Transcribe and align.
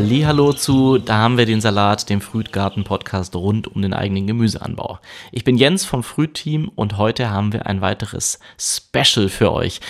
Hallo 0.00 0.52
zu, 0.52 0.98
da 0.98 1.16
haben 1.16 1.38
wir 1.38 1.44
den 1.44 1.60
Salat, 1.60 2.08
dem 2.08 2.20
Frühtgarten-Podcast 2.20 3.34
rund 3.34 3.66
um 3.66 3.82
den 3.82 3.92
eigenen 3.92 4.28
Gemüseanbau. 4.28 5.00
Ich 5.32 5.42
bin 5.42 5.56
Jens 5.56 5.84
vom 5.84 6.04
Frühteam 6.04 6.70
und 6.76 6.98
heute 6.98 7.30
haben 7.30 7.52
wir 7.52 7.66
ein 7.66 7.80
weiteres 7.80 8.38
Special 8.56 9.28
für 9.28 9.50
euch. 9.50 9.80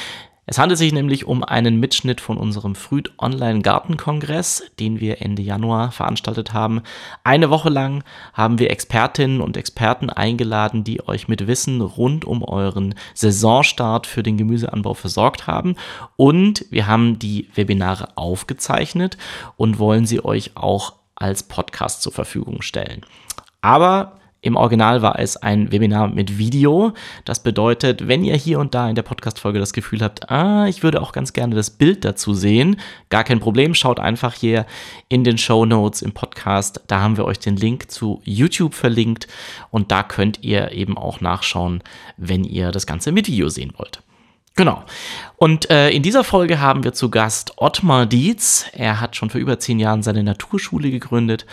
Es 0.50 0.56
handelt 0.56 0.78
sich 0.78 0.94
nämlich 0.94 1.26
um 1.26 1.44
einen 1.44 1.78
Mitschnitt 1.78 2.22
von 2.22 2.38
unserem 2.38 2.74
Früht 2.74 3.12
Online 3.18 3.60
Gartenkongress, 3.60 4.62
den 4.80 4.98
wir 4.98 5.20
Ende 5.20 5.42
Januar 5.42 5.92
veranstaltet 5.92 6.54
haben. 6.54 6.80
Eine 7.22 7.50
Woche 7.50 7.68
lang 7.68 8.02
haben 8.32 8.58
wir 8.58 8.70
Expertinnen 8.70 9.42
und 9.42 9.58
Experten 9.58 10.08
eingeladen, 10.08 10.84
die 10.84 11.06
euch 11.06 11.28
mit 11.28 11.46
Wissen 11.46 11.82
rund 11.82 12.24
um 12.24 12.42
euren 12.42 12.94
Saisonstart 13.12 14.06
für 14.06 14.22
den 14.22 14.38
Gemüseanbau 14.38 14.94
versorgt 14.94 15.46
haben. 15.46 15.76
Und 16.16 16.64
wir 16.70 16.86
haben 16.86 17.18
die 17.18 17.50
Webinare 17.54 18.16
aufgezeichnet 18.16 19.18
und 19.58 19.78
wollen 19.78 20.06
sie 20.06 20.24
euch 20.24 20.52
auch 20.54 20.94
als 21.14 21.42
Podcast 21.42 22.00
zur 22.00 22.12
Verfügung 22.12 22.62
stellen. 22.62 23.04
Aber 23.60 24.18
im 24.40 24.56
Original 24.56 25.02
war 25.02 25.18
es 25.18 25.36
ein 25.36 25.72
Webinar 25.72 26.08
mit 26.08 26.38
Video. 26.38 26.92
Das 27.24 27.42
bedeutet, 27.42 28.06
wenn 28.06 28.24
ihr 28.24 28.36
hier 28.36 28.60
und 28.60 28.74
da 28.74 28.88
in 28.88 28.94
der 28.94 29.02
Podcast-Folge 29.02 29.58
das 29.58 29.72
Gefühl 29.72 30.00
habt, 30.00 30.30
ah, 30.30 30.66
ich 30.68 30.82
würde 30.82 31.02
auch 31.02 31.12
ganz 31.12 31.32
gerne 31.32 31.56
das 31.56 31.70
Bild 31.70 32.04
dazu 32.04 32.34
sehen, 32.34 32.78
gar 33.10 33.24
kein 33.24 33.40
Problem. 33.40 33.74
Schaut 33.74 33.98
einfach 33.98 34.34
hier 34.34 34.64
in 35.08 35.24
den 35.24 35.38
Show 35.38 35.64
Notes 35.64 36.02
im 36.02 36.12
Podcast. 36.12 36.80
Da 36.86 37.00
haben 37.00 37.16
wir 37.16 37.24
euch 37.24 37.40
den 37.40 37.56
Link 37.56 37.90
zu 37.90 38.20
YouTube 38.24 38.74
verlinkt 38.74 39.26
und 39.70 39.90
da 39.90 40.02
könnt 40.02 40.44
ihr 40.44 40.72
eben 40.72 40.96
auch 40.96 41.20
nachschauen, 41.20 41.82
wenn 42.16 42.44
ihr 42.44 42.70
das 42.70 42.86
Ganze 42.86 43.12
mit 43.12 43.26
Video 43.26 43.48
sehen 43.48 43.72
wollt. 43.76 44.02
Genau. 44.58 44.82
Und 45.36 45.70
äh, 45.70 45.90
in 45.90 46.02
dieser 46.02 46.24
Folge 46.24 46.60
haben 46.60 46.82
wir 46.82 46.92
zu 46.92 47.10
Gast 47.10 47.52
Ottmar 47.58 48.06
Dietz. 48.06 48.66
Er 48.72 49.00
hat 49.00 49.14
schon 49.14 49.30
vor 49.30 49.40
über 49.40 49.60
zehn 49.60 49.78
Jahren 49.78 50.02
seine 50.02 50.24
Naturschule 50.24 50.90
gegründet 50.90 51.46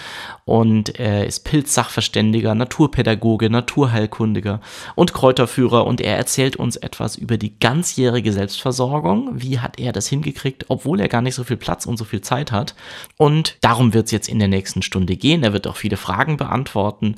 und 0.44 1.00
er 1.00 1.28
ist 1.28 1.42
Pilzsachverständiger, 1.42 2.56
Naturpädagoge, 2.56 3.52
Naturheilkundiger 3.52 4.59
und 4.95 5.14
Kräuterführer. 5.14 5.86
Und 5.86 6.02
er 6.02 6.17
erzählt 6.17 6.56
uns 6.56 6.78
etwas 6.78 7.16
über 7.16 7.38
die 7.38 7.59
ganzjährige 7.59 8.34
Selbstversorgung. 8.34 9.40
Wie 9.40 9.59
hat 9.59 9.80
er 9.80 9.92
das 9.92 10.08
hingekriegt, 10.08 10.66
obwohl 10.69 11.00
er 11.00 11.08
gar 11.08 11.22
nicht 11.22 11.36
so 11.36 11.44
viel 11.44 11.58
Platz 11.58 11.86
und 11.86 11.97
so 11.97 12.06
viel 12.06 12.22
Zeit 12.22 12.52
hat? 12.52 12.73
Und 13.17 13.58
darum 13.62 13.94
wird 13.94 14.08
es 14.08 14.12
jetzt 14.12 14.30
in 14.30 14.40
der 14.40 14.47
nächsten 14.47 14.81
Stunde 14.81 15.16
gehen. 15.16 15.44
Er 15.44 15.53
wird 15.53 15.67
auch 15.67 15.78
viele 15.78 15.97
Fragen 15.97 16.38
beantworten. 16.38 17.17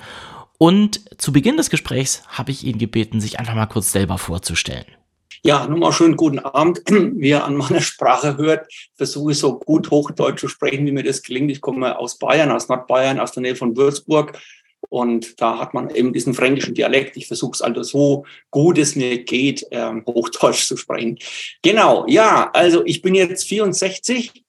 Und 0.58 1.00
zu 1.18 1.32
Beginn 1.32 1.56
des 1.56 1.70
Gesprächs 1.70 2.24
habe 2.28 2.52
ich 2.52 2.66
ihn 2.66 2.78
gebeten, 2.78 3.22
sich 3.22 3.40
einfach 3.40 3.56
mal 3.56 3.68
kurz 3.68 3.94
selber 3.94 4.18
vorzustellen. 4.18 4.97
Ja, 5.44 5.68
nochmal 5.68 5.94
schönen 5.94 6.16
guten 6.16 6.40
Abend. 6.40 6.82
Wie 6.90 7.30
ihr 7.30 7.46
an 7.46 7.56
meiner 7.56 7.82
Sprache 7.82 8.38
hört, 8.38 8.72
versuche 8.96 9.32
ich 9.32 9.38
so 9.38 9.60
gut 9.60 9.92
Hochdeutsch 9.92 10.40
zu 10.40 10.48
sprechen, 10.48 10.86
wie 10.86 10.92
mir 10.92 11.04
das 11.04 11.22
gelingt. 11.22 11.52
Ich 11.52 11.62
komme 11.62 11.98
aus 11.98 12.18
Bayern, 12.18 12.52
aus 12.52 12.70
Nordbayern, 12.70 13.20
aus 13.20 13.32
der 13.32 13.44
Nähe 13.44 13.56
von 13.56 13.78
Würzburg. 13.78 14.40
Und 14.90 15.40
da 15.42 15.60
hat 15.60 15.74
man 15.74 15.90
eben 15.90 16.14
diesen 16.14 16.34
fränkischen 16.34 16.74
Dialekt. 16.74 17.18
Ich 17.18 17.28
versuche 17.28 17.54
es 17.54 17.62
also 17.62 17.84
so 17.84 18.26
gut 18.52 18.78
es 18.78 18.96
mir 18.96 19.24
geht, 19.24 19.66
ähm, 19.72 20.04
Hochdeutsch 20.06 20.66
zu 20.66 20.78
sprechen. 20.78 21.18
Genau, 21.62 22.06
ja, 22.08 22.50
also 22.54 22.86
ich 22.86 23.02
bin 23.02 23.16
jetzt 23.16 23.48
64 23.48 24.46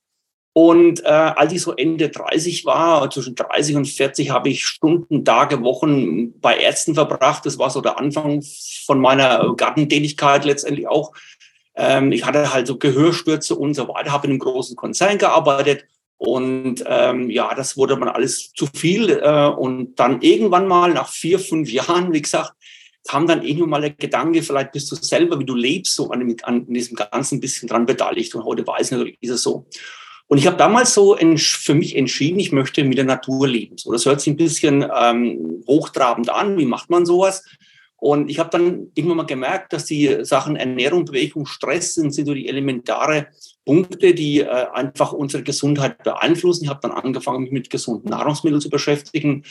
und 0.61 1.05
äh, 1.05 1.07
als 1.07 1.53
ich 1.53 1.63
so 1.63 1.77
Ende 1.77 2.09
30 2.09 2.65
war, 2.65 3.09
zwischen 3.11 3.37
30 3.37 3.77
und 3.77 3.87
40, 3.87 4.31
habe 4.31 4.49
ich 4.49 4.67
Stunden, 4.67 5.25
Tage, 5.25 5.63
Wochen 5.63 6.41
bei 6.41 6.57
Ärzten 6.57 6.97
verbracht. 6.97 7.47
Das 7.47 7.61
war 7.61 7.71
so 7.71 7.81
der 7.81 7.97
Anfang 7.97 8.43
von 8.85 9.01
meiner 9.01 9.55
Gartentätigkeit 9.55 10.45
letztendlich 10.45 10.89
auch. 10.89 11.13
Ähm, 11.77 12.11
ich 12.11 12.27
hatte 12.27 12.53
halt 12.53 12.67
so 12.67 12.77
Gehörstürze 12.77 13.55
und 13.55 13.75
so 13.75 13.87
weiter, 13.87 14.11
habe 14.11 14.27
in 14.27 14.33
einem 14.33 14.41
großen 14.41 14.75
Konzern 14.75 15.17
gearbeitet. 15.19 15.85
Und 16.17 16.83
ähm, 16.89 17.31
ja, 17.31 17.55
das 17.55 17.77
wurde 17.77 17.95
man 17.95 18.09
alles 18.09 18.51
zu 18.53 18.67
viel. 18.67 19.11
Äh, 19.11 19.47
und 19.51 19.95
dann 19.95 20.23
irgendwann 20.23 20.67
mal 20.67 20.93
nach 20.93 21.09
vier, 21.09 21.39
fünf 21.39 21.71
Jahren, 21.71 22.13
wie 22.13 22.23
gesagt, 22.23 22.55
kam 23.07 23.29
dann 23.29 23.45
irgendwann 23.45 23.71
mal 23.71 23.81
der 23.83 23.91
Gedanke, 23.91 24.43
vielleicht 24.43 24.73
bist 24.73 24.91
du 24.91 24.97
selber, 24.97 25.39
wie 25.39 25.45
du 25.45 25.55
lebst, 25.55 25.95
so 25.95 26.11
an, 26.11 26.35
an 26.43 26.67
diesem 26.67 26.97
Ganzen 26.97 27.37
ein 27.37 27.41
bisschen 27.41 27.69
dran 27.69 27.87
beteiligt. 27.87 28.35
Und 28.35 28.45
heute 28.45 28.67
weiß 28.67 28.87
ich 28.87 28.91
natürlich, 28.91 29.19
ist 29.21 29.31
es 29.31 29.43
so. 29.45 29.65
Und 30.29 30.37
ich 30.39 30.47
habe 30.47 30.59
damals 30.59 30.93
so 30.93 31.17
für 31.17 31.75
mich 31.75 31.97
entschieden, 31.97 32.39
ich 32.39 32.53
möchte 32.53 32.85
mit 32.85 32.99
der 32.99 33.07
Natur 33.07 33.49
leben. 33.49 33.79
So, 33.79 33.93
das 33.93 34.05
hört 34.05 34.21
sich 34.21 34.35
ein 34.35 34.37
bisschen 34.37 34.87
ähm, 34.95 35.65
hochtrabend 35.67 36.29
an. 36.29 36.59
Wie 36.59 36.67
macht 36.67 36.91
man 36.91 37.07
sowas? 37.07 37.45
Und 37.97 38.31
ich 38.31 38.39
habe 38.39 38.51
dann 38.51 38.93
irgendwann 38.95 39.17
mal 39.17 39.27
gemerkt, 39.27 39.73
dass 39.73 39.87
die 39.87 40.25
Sachen 40.25 40.55
Ernährung, 40.55 41.05
Bewegung, 41.05 41.47
Stress 41.47 41.95
sind, 41.95 42.13
sind 42.13 42.27
so 42.27 42.35
die 42.35 42.47
elementare 42.47 43.29
Punkte, 43.65 44.15
die 44.15 44.41
äh, 44.41 44.67
einfach 44.73 45.13
unsere 45.13 45.43
Gesundheit 45.43 46.05
beeinflussen. 46.05 46.65
Ich 46.65 46.71
habe 46.71 46.81
dann 46.81 46.93
angefangen, 46.93 47.43
mich 47.43 47.51
mit 47.51 47.71
gesunden 47.71 48.11
Nahrungsmitteln 48.11 48.61
zu 48.61 48.71
beschäftigen 48.71 49.45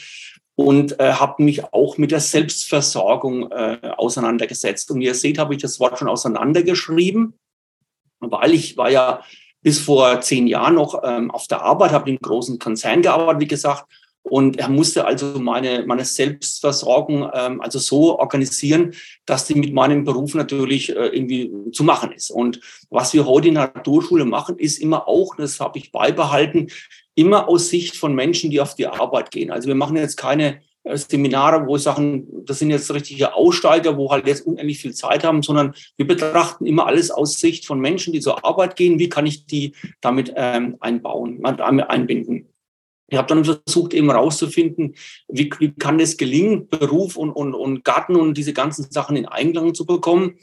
und 0.56 1.00
äh, 1.00 1.14
habe 1.14 1.44
mich 1.44 1.74
auch 1.74 1.98
mit 1.98 2.12
der 2.12 2.22
Selbstversorgung 2.22 3.52
äh, 3.52 3.80
auseinandergesetzt. 3.98 4.92
Und 4.92 5.02
wie 5.02 5.06
ihr 5.06 5.16
seht, 5.16 5.40
habe 5.40 5.54
ich 5.54 5.62
das 5.62 5.80
Wort 5.80 6.00
schon 6.00 6.08
auseinandergeschrieben, 6.08 7.34
weil 8.22 8.54
ich 8.54 8.78
war 8.78 8.90
ja 8.90 9.24
bis 9.68 9.80
vor 9.80 10.22
zehn 10.22 10.48
Jahren 10.48 10.76
noch 10.76 11.02
ähm, 11.04 11.30
auf 11.30 11.46
der 11.48 11.62
Arbeit, 11.62 11.92
habe 11.92 12.10
in 12.10 12.20
großen 12.20 12.58
Konzern 12.58 13.02
gearbeitet, 13.02 13.42
wie 13.42 13.48
gesagt. 13.48 13.84
Und 14.24 14.58
er 14.60 14.70
musste 14.70 15.04
also 15.04 15.42
meine, 15.42 15.84
meine 15.86 16.06
Selbstversorgung 16.06 17.30
ähm, 17.34 17.60
also 17.60 17.78
so 17.78 18.18
organisieren, 18.18 18.94
dass 19.26 19.46
die 19.46 19.56
mit 19.56 19.74
meinem 19.74 20.06
Beruf 20.06 20.36
natürlich 20.36 20.96
äh, 20.96 21.08
irgendwie 21.08 21.52
zu 21.74 21.84
machen 21.84 22.14
ist. 22.14 22.32
Und 22.32 22.62
was 22.90 23.14
wir 23.14 23.26
heute 23.26 23.50
in 23.50 23.56
der 23.56 23.74
Naturschule 23.76 24.24
machen, 24.24 24.58
ist 24.58 24.80
immer 24.80 25.06
auch, 25.06 25.36
das 25.36 25.60
habe 25.60 25.80
ich 25.80 25.92
beibehalten, 25.92 26.68
immer 27.14 27.50
aus 27.50 27.68
Sicht 27.68 27.98
von 27.98 28.16
Menschen, 28.16 28.52
die 28.52 28.62
auf 28.62 28.74
die 28.76 28.88
Arbeit 28.88 29.32
gehen. 29.32 29.52
Also 29.52 29.68
wir 29.68 29.76
machen 29.76 29.98
jetzt 29.98 30.16
keine 30.16 30.62
Seminare, 30.96 31.68
wo 31.68 31.78
Sachen, 31.78 32.46
das 32.46 32.60
sind 32.60 32.70
jetzt 32.70 32.94
richtige 32.94 33.34
Aussteiger, 33.34 33.98
wo 33.98 34.12
halt 34.12 34.28
jetzt 34.28 34.46
unendlich 34.46 34.80
viel 34.80 34.94
Zeit 34.94 35.24
haben, 35.24 35.44
sondern 35.44 35.74
wir 35.98 36.08
betrachten 36.08 36.66
immer 36.66 36.88
alles 36.88 37.12
aus 37.12 37.40
Sicht 37.40 37.66
von 37.66 37.80
Menschen, 37.80 38.14
die 38.14 38.20
zur 38.20 38.46
Arbeit 38.46 38.76
gehen. 38.76 39.00
Wie 39.00 39.10
kann 39.10 39.26
ich 39.26 39.46
die 39.46 39.74
damit 40.02 40.34
ähm, 40.36 40.78
einbauen, 40.80 41.44
einbinden? 41.44 42.48
Ich 43.10 43.18
habe 43.18 43.28
dann 43.28 43.46
versucht, 43.46 43.94
eben 43.94 44.12
rauszufinden, 44.12 44.96
wie, 45.30 45.50
wie 45.60 45.72
kann 45.72 46.00
es 46.00 46.18
gelingen, 46.18 46.68
Beruf 46.68 47.16
und, 47.16 47.32
und, 47.32 47.54
und 47.54 47.86
Garten 47.86 48.18
und 48.18 48.38
diese 48.38 48.54
ganzen 48.54 48.92
Sachen 48.92 49.16
in 49.16 49.26
Einklang 49.26 49.74
zu 49.74 49.86
bekommen. 49.86 50.40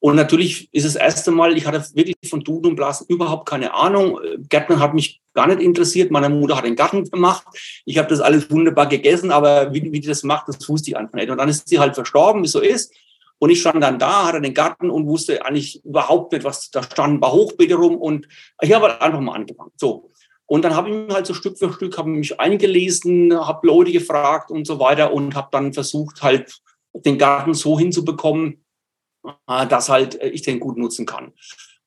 Und 0.00 0.14
natürlich 0.14 0.68
ist 0.72 0.86
das 0.86 0.94
erste 0.94 1.32
Mal, 1.32 1.56
ich 1.56 1.66
hatte 1.66 1.84
wirklich 1.94 2.16
von 2.28 2.40
Duden 2.40 2.70
und 2.70 2.76
Blasen 2.76 3.06
überhaupt 3.08 3.48
keine 3.48 3.74
Ahnung. 3.74 4.20
Gärtner 4.48 4.78
hat 4.78 4.94
mich 4.94 5.20
gar 5.34 5.48
nicht 5.48 5.60
interessiert. 5.60 6.12
Meine 6.12 6.28
Mutter 6.28 6.56
hat 6.56 6.64
den 6.64 6.76
Garten 6.76 7.04
gemacht. 7.04 7.46
Ich 7.84 7.98
habe 7.98 8.08
das 8.08 8.20
alles 8.20 8.50
wunderbar 8.50 8.86
gegessen, 8.86 9.32
aber 9.32 9.74
wie, 9.74 9.82
wie 9.92 10.00
die 10.00 10.06
das 10.06 10.22
macht, 10.22 10.48
das 10.48 10.68
wusste 10.68 10.90
ich 10.90 10.96
einfach 10.96 11.14
nicht. 11.14 11.30
Und 11.30 11.38
dann 11.38 11.48
ist 11.48 11.68
sie 11.68 11.80
halt 11.80 11.96
verstorben, 11.96 12.44
wie 12.44 12.48
so 12.48 12.60
ist. 12.60 12.92
Und 13.40 13.50
ich 13.50 13.60
stand 13.60 13.82
dann 13.82 13.98
da, 13.98 14.26
hatte 14.26 14.40
den 14.40 14.54
Garten 14.54 14.90
und 14.90 15.06
wusste 15.06 15.44
eigentlich 15.44 15.84
überhaupt 15.84 16.32
nicht, 16.32 16.44
was 16.44 16.70
da 16.70 16.82
stand, 16.82 17.14
ein 17.14 17.20
paar 17.20 17.32
Hochbeete 17.32 17.74
rum. 17.74 17.96
Und 17.96 18.28
ich 18.60 18.72
habe 18.72 18.88
halt 18.88 19.00
einfach 19.00 19.20
mal 19.20 19.34
angefangen. 19.34 19.72
So. 19.76 20.10
Und 20.46 20.64
dann 20.64 20.74
habe 20.74 20.88
ich 20.88 20.94
mich 20.94 21.14
halt 21.14 21.26
so 21.26 21.34
Stück 21.34 21.58
für 21.58 21.72
Stück 21.72 21.98
habe 21.98 22.08
mich 22.08 22.40
eingelesen, 22.40 23.34
habe 23.34 23.66
Leute 23.66 23.92
gefragt 23.92 24.50
und 24.50 24.66
so 24.66 24.80
weiter 24.80 25.12
und 25.12 25.34
habe 25.34 25.48
dann 25.52 25.72
versucht, 25.72 26.22
halt 26.22 26.60
den 26.94 27.18
Garten 27.18 27.54
so 27.54 27.78
hinzubekommen, 27.78 28.64
äh, 29.46 29.66
dass 29.66 29.88
halt 29.88 30.20
äh, 30.20 30.28
ich 30.28 30.42
den 30.42 30.60
gut 30.60 30.76
nutzen 30.76 31.06
kann. 31.06 31.32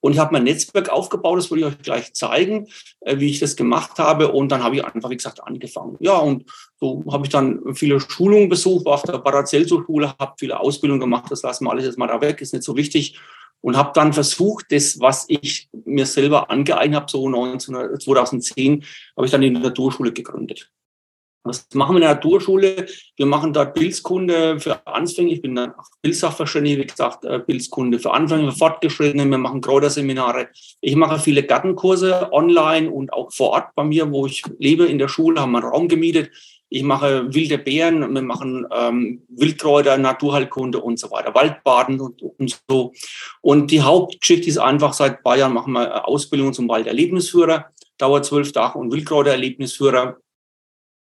Und 0.01 0.13
ich 0.13 0.19
habe 0.19 0.33
mein 0.33 0.43
Netzwerk 0.43 0.89
aufgebaut, 0.89 1.37
das 1.37 1.51
will 1.51 1.59
ich 1.59 1.65
euch 1.65 1.77
gleich 1.77 2.13
zeigen, 2.13 2.67
äh, 3.01 3.19
wie 3.19 3.29
ich 3.29 3.39
das 3.39 3.55
gemacht 3.55 3.99
habe. 3.99 4.31
Und 4.31 4.51
dann 4.51 4.63
habe 4.63 4.75
ich 4.75 4.83
einfach, 4.83 5.11
wie 5.11 5.17
gesagt, 5.17 5.43
angefangen. 5.43 5.95
Ja, 5.99 6.17
und 6.17 6.45
so 6.79 7.03
habe 7.11 7.25
ich 7.25 7.31
dann 7.31 7.75
viele 7.75 7.99
Schulungen 7.99 8.49
besucht, 8.49 8.85
war 8.85 8.95
auf 8.95 9.03
der 9.03 9.19
Paracelso-Schule, 9.19 10.15
habe 10.19 10.33
viele 10.39 10.59
Ausbildungen 10.59 10.99
gemacht, 10.99 11.25
das 11.29 11.43
lassen 11.43 11.65
wir 11.65 11.71
alles 11.71 11.85
jetzt 11.85 11.99
mal 11.99 12.07
da 12.07 12.19
weg, 12.19 12.41
ist 12.41 12.53
nicht 12.53 12.63
so 12.63 12.75
wichtig. 12.75 13.19
Und 13.63 13.77
habe 13.77 13.91
dann 13.93 14.11
versucht, 14.11 14.65
das, 14.71 14.99
was 14.99 15.25
ich 15.27 15.69
mir 15.85 16.07
selber 16.07 16.49
angeeignet 16.49 17.01
habe, 17.01 17.11
so 17.11 17.29
19, 17.29 17.99
2010, 17.99 18.83
habe 19.15 19.25
ich 19.27 19.31
dann 19.31 19.41
die 19.41 19.51
Naturschule 19.51 20.11
gegründet. 20.11 20.71
Was 21.43 21.67
machen 21.73 21.95
wir 21.95 21.97
in 21.97 22.01
der 22.01 22.15
Naturschule? 22.15 22.85
Wir 23.17 23.25
machen 23.25 23.51
dort 23.51 23.73
Pilzkunde 23.73 24.59
für 24.59 24.85
Anfänger. 24.85 25.31
Ich 25.31 25.41
bin 25.41 25.55
dann 25.55 25.73
Pilzsachverständiger, 26.03 26.83
wie 26.83 26.87
gesagt, 26.87 27.25
äh, 27.25 27.39
Pilzkunde 27.39 27.97
für 27.97 28.11
Anfänger, 28.11 28.51
für 28.51 28.57
Fortgeschrittene. 28.57 29.25
Wir 29.25 29.37
machen 29.39 29.59
Kräuterseminare. 29.61 30.49
Ich 30.81 30.95
mache 30.95 31.17
viele 31.17 31.41
Gartenkurse 31.41 32.31
online 32.31 32.91
und 32.91 33.11
auch 33.11 33.31
vor 33.31 33.51
Ort 33.51 33.73
bei 33.75 33.83
mir, 33.83 34.11
wo 34.11 34.27
ich 34.27 34.43
lebe, 34.59 34.85
in 34.85 34.99
der 34.99 35.07
Schule, 35.07 35.41
haben 35.41 35.53
wir 35.53 35.63
einen 35.63 35.71
Raum 35.71 35.87
gemietet. 35.87 36.29
Ich 36.69 36.83
mache 36.83 37.33
wilde 37.33 37.57
Beeren, 37.57 38.13
wir 38.13 38.21
machen 38.21 38.65
ähm, 38.71 39.23
Wildkräuter, 39.27 39.97
Naturheilkunde 39.97 40.79
und 40.79 40.99
so 40.99 41.11
weiter, 41.11 41.35
Waldbaden 41.35 41.99
und, 41.99 42.21
und 42.21 42.61
so. 42.69 42.93
Und 43.41 43.71
die 43.71 43.81
Hauptgeschichte 43.81 44.47
ist 44.47 44.57
einfach, 44.57 44.93
seit 44.93 45.25
Jahren 45.25 45.53
machen 45.53 45.73
wir 45.73 46.07
Ausbildung 46.07 46.53
zum 46.53 46.69
Walderlebnisführer, 46.69 47.65
dauert 47.97 48.25
zwölf 48.25 48.53
Tage 48.53 48.77
und 48.79 48.91
Wildkräutererlebnisführer 48.93 50.17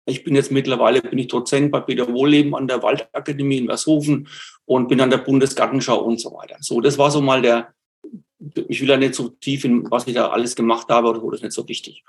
ich 0.07 0.25
bin 0.25 0.35
jetzt 0.35 0.51
mittlerweile 0.51 1.01
bin 1.01 1.19
ich 1.19 1.29
Dozent 1.29 1.71
bei 1.71 1.81
Peter 1.81 2.13
Wohlleben 2.13 2.55
an 2.55 2.67
der 2.67 2.83
Waldakademie 2.83 3.59
in 3.59 3.67
Vershofen 3.67 4.29
und 4.65 4.89
bin 4.89 5.01
an 5.01 5.11
der 5.11 5.19
Bundesgartenschau 5.19 6.01
und 6.01 6.21
so 6.21 6.33
weiter. 6.33 6.57
So, 6.61 6.81
das 6.81 6.99
war 6.99 7.11
so 7.11 7.21
mal 7.21 7.43
der, 7.43 7.73
ich 8.69 8.81
will 8.81 8.89
ja 8.89 8.97
nicht 8.97 9.15
so 9.15 9.29
tief 9.29 9.65
in, 9.65 9.91
was 9.91 10.07
ich 10.07 10.15
da 10.15 10.29
alles 10.29 10.57
gemacht 10.57 10.89
habe, 10.89 11.09
oder 11.09 11.21
das 11.31 11.41
ist 11.41 11.45
nicht 11.45 11.53
so 11.53 11.69
wichtig. 11.69 12.03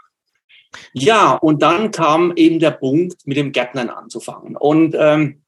Ja, 0.93 1.33
und 1.33 1.61
dann 1.61 1.91
kam 1.91 2.33
eben 2.35 2.59
der 2.59 2.71
Punkt, 2.71 3.27
mit 3.27 3.37
dem 3.37 3.51
Gärtnern 3.51 3.89
anzufangen. 3.89 4.55
Und 4.57 4.95
ähm, 4.97 5.43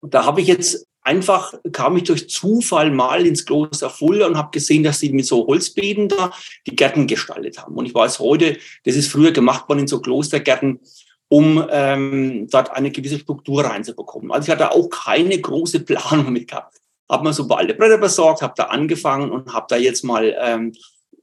da 0.00 0.24
habe 0.26 0.40
ich 0.40 0.46
jetzt 0.46 0.86
einfach, 1.02 1.54
kam 1.72 1.96
ich 1.96 2.04
durch 2.04 2.28
Zufall 2.30 2.90
mal 2.92 3.26
ins 3.26 3.44
Kloster 3.44 3.90
Fulda 3.90 4.26
und 4.26 4.36
habe 4.36 4.50
gesehen, 4.52 4.84
dass 4.84 5.00
sie 5.00 5.12
mit 5.12 5.26
so 5.26 5.46
Holzbeeten 5.46 6.08
da 6.08 6.32
die 6.66 6.76
Gärten 6.76 7.06
gestaltet 7.06 7.58
haben. 7.58 7.74
Und 7.74 7.86
ich 7.86 7.94
weiß 7.94 8.20
heute, 8.20 8.58
das 8.84 8.94
ist 8.94 9.10
früher 9.10 9.32
gemacht 9.32 9.68
worden 9.68 9.80
in 9.80 9.88
so 9.88 10.00
Klostergärten, 10.00 10.80
um 11.28 11.66
ähm, 11.70 12.46
dort 12.50 12.70
eine 12.72 12.90
gewisse 12.90 13.18
Struktur 13.18 13.64
reinzubekommen. 13.64 14.30
Also 14.30 14.46
ich 14.46 14.52
hatte 14.52 14.72
auch 14.72 14.88
keine 14.88 15.40
große 15.40 15.80
Planung 15.80 16.32
mit 16.32 16.48
gehabt. 16.48 16.76
Habe 17.10 17.24
mir 17.24 17.32
so 17.32 17.46
alte 17.48 17.74
Bretter 17.74 17.98
besorgt, 17.98 18.42
habe 18.42 18.54
da 18.56 18.64
angefangen 18.64 19.30
und 19.30 19.52
habe 19.52 19.66
da 19.68 19.76
jetzt 19.76 20.04
mal 20.04 20.34
ähm, 20.40 20.72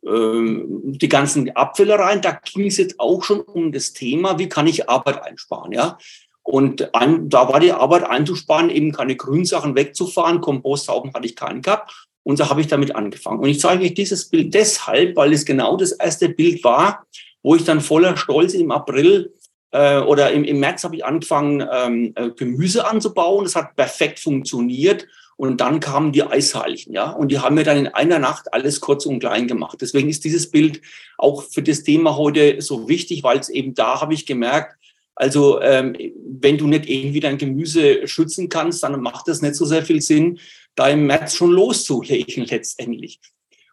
ähm, 0.05 0.81
die 0.83 1.09
ganzen 1.09 1.55
Abfälle 1.55 1.97
rein. 1.97 2.21
Da 2.21 2.31
ging 2.31 2.67
es 2.67 2.77
jetzt 2.77 2.99
auch 2.99 3.23
schon 3.23 3.41
um 3.41 3.71
das 3.71 3.93
Thema, 3.93 4.37
wie 4.39 4.49
kann 4.49 4.67
ich 4.67 4.89
Arbeit 4.89 5.23
einsparen, 5.23 5.71
ja. 5.71 5.97
Und 6.43 6.93
ein, 6.95 7.29
da 7.29 7.47
war 7.47 7.59
die 7.59 7.71
Arbeit 7.71 8.03
einzusparen, 8.03 8.69
eben 8.69 8.91
keine 8.91 9.15
Grünsachen 9.15 9.75
wegzufahren. 9.75 10.41
Komposthaufen 10.41 11.13
hatte 11.13 11.27
ich 11.27 11.35
keinen 11.35 11.61
gehabt. 11.61 12.07
Und 12.23 12.37
so 12.37 12.49
habe 12.49 12.61
ich 12.61 12.67
damit 12.67 12.95
angefangen. 12.95 13.39
Und 13.39 13.49
ich 13.49 13.59
zeige 13.59 13.83
euch 13.83 13.93
dieses 13.93 14.29
Bild 14.29 14.53
deshalb, 14.53 15.15
weil 15.15 15.33
es 15.33 15.45
genau 15.45 15.77
das 15.77 15.91
erste 15.91 16.29
Bild 16.29 16.63
war, 16.63 17.05
wo 17.43 17.55
ich 17.55 17.63
dann 17.63 17.81
voller 17.81 18.17
Stolz 18.17 18.53
im 18.53 18.71
April 18.71 19.33
äh, 19.71 19.99
oder 19.99 20.31
im, 20.31 20.43
im 20.43 20.59
März 20.59 20.83
habe 20.83 20.95
ich 20.95 21.05
angefangen, 21.05 21.67
ähm, 21.71 22.13
äh, 22.15 22.29
Gemüse 22.31 22.87
anzubauen. 22.87 23.45
Das 23.45 23.55
hat 23.55 23.75
perfekt 23.75 24.19
funktioniert. 24.19 25.07
Und 25.37 25.59
dann 25.59 25.79
kamen 25.79 26.11
die 26.11 26.21
Eisheiligen, 26.21 26.93
ja. 26.93 27.09
Und 27.09 27.31
die 27.31 27.39
haben 27.39 27.55
mir 27.55 27.63
dann 27.63 27.77
in 27.77 27.87
einer 27.87 28.19
Nacht 28.19 28.53
alles 28.53 28.79
kurz 28.79 29.07
und 29.07 29.19
klein 29.19 29.47
gemacht. 29.47 29.79
Deswegen 29.81 30.07
ist 30.07 30.23
dieses 30.23 30.51
Bild 30.51 30.81
auch 31.17 31.41
für 31.43 31.63
das 31.63 31.81
Thema 31.81 32.15
heute 32.15 32.61
so 32.61 32.87
wichtig, 32.87 33.23
weil 33.23 33.39
es 33.39 33.49
eben 33.49 33.73
da 33.73 34.01
habe 34.01 34.13
ich 34.13 34.27
gemerkt, 34.27 34.77
also 35.15 35.59
ähm, 35.61 35.95
wenn 36.39 36.57
du 36.57 36.67
nicht 36.67 36.87
irgendwie 36.87 37.19
dein 37.19 37.37
Gemüse 37.37 38.07
schützen 38.07 38.49
kannst, 38.49 38.83
dann 38.83 39.01
macht 39.01 39.27
das 39.27 39.41
nicht 39.41 39.55
so 39.55 39.65
sehr 39.65 39.83
viel 39.83 40.01
Sinn, 40.01 40.39
da 40.75 40.89
im 40.89 41.07
März 41.07 41.35
schon 41.35 41.51
loszulegen 41.51 42.45
letztendlich. 42.45 43.19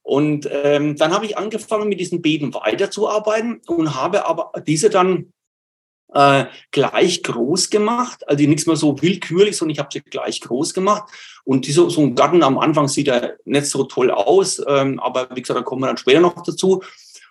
Und 0.03 0.49
ähm, 0.51 0.97
dann 0.97 1.13
habe 1.13 1.27
ich 1.27 1.37
angefangen, 1.37 1.91
mit 1.91 2.01
diesen 2.01 2.23
Beeten 2.23 2.55
weiterzuarbeiten 2.55 3.61
und 3.67 3.95
habe 3.95 4.27
aber 4.27 4.53
diese 4.67 4.89
dann 4.89 5.33
äh, 6.15 6.47
gleich 6.71 7.23
groß 7.23 7.71
gemacht, 7.71 8.27
also 8.29 8.45
nichts 8.45 8.67
mehr 8.67 8.77
so 8.77 9.01
willkürlich, 9.01 9.57
sondern 9.57 9.73
ich 9.73 9.79
habe 9.79 9.91
sie 9.93 10.01
gleich 10.01 10.41
groß 10.41 10.75
gemacht. 10.75 11.11
Und 11.45 11.67
dieser, 11.67 11.91
so 11.91 12.01
ein 12.01 12.15
Garten 12.15 12.43
am 12.43 12.59
Anfang 12.59 12.89
sieht 12.89 13.09
ja 13.09 13.31
nicht 13.45 13.67
so 13.67 13.85
toll 13.85 14.11
aus, 14.11 14.63
ähm, 14.67 15.01
aber 15.01 15.29
wie 15.35 15.43
gesagt, 15.43 15.59
da 15.59 15.63
kommen 15.63 15.83
wir 15.83 15.89
dann 15.89 15.99
später 15.99 16.21
noch 16.21 16.43
dazu. 16.43 16.83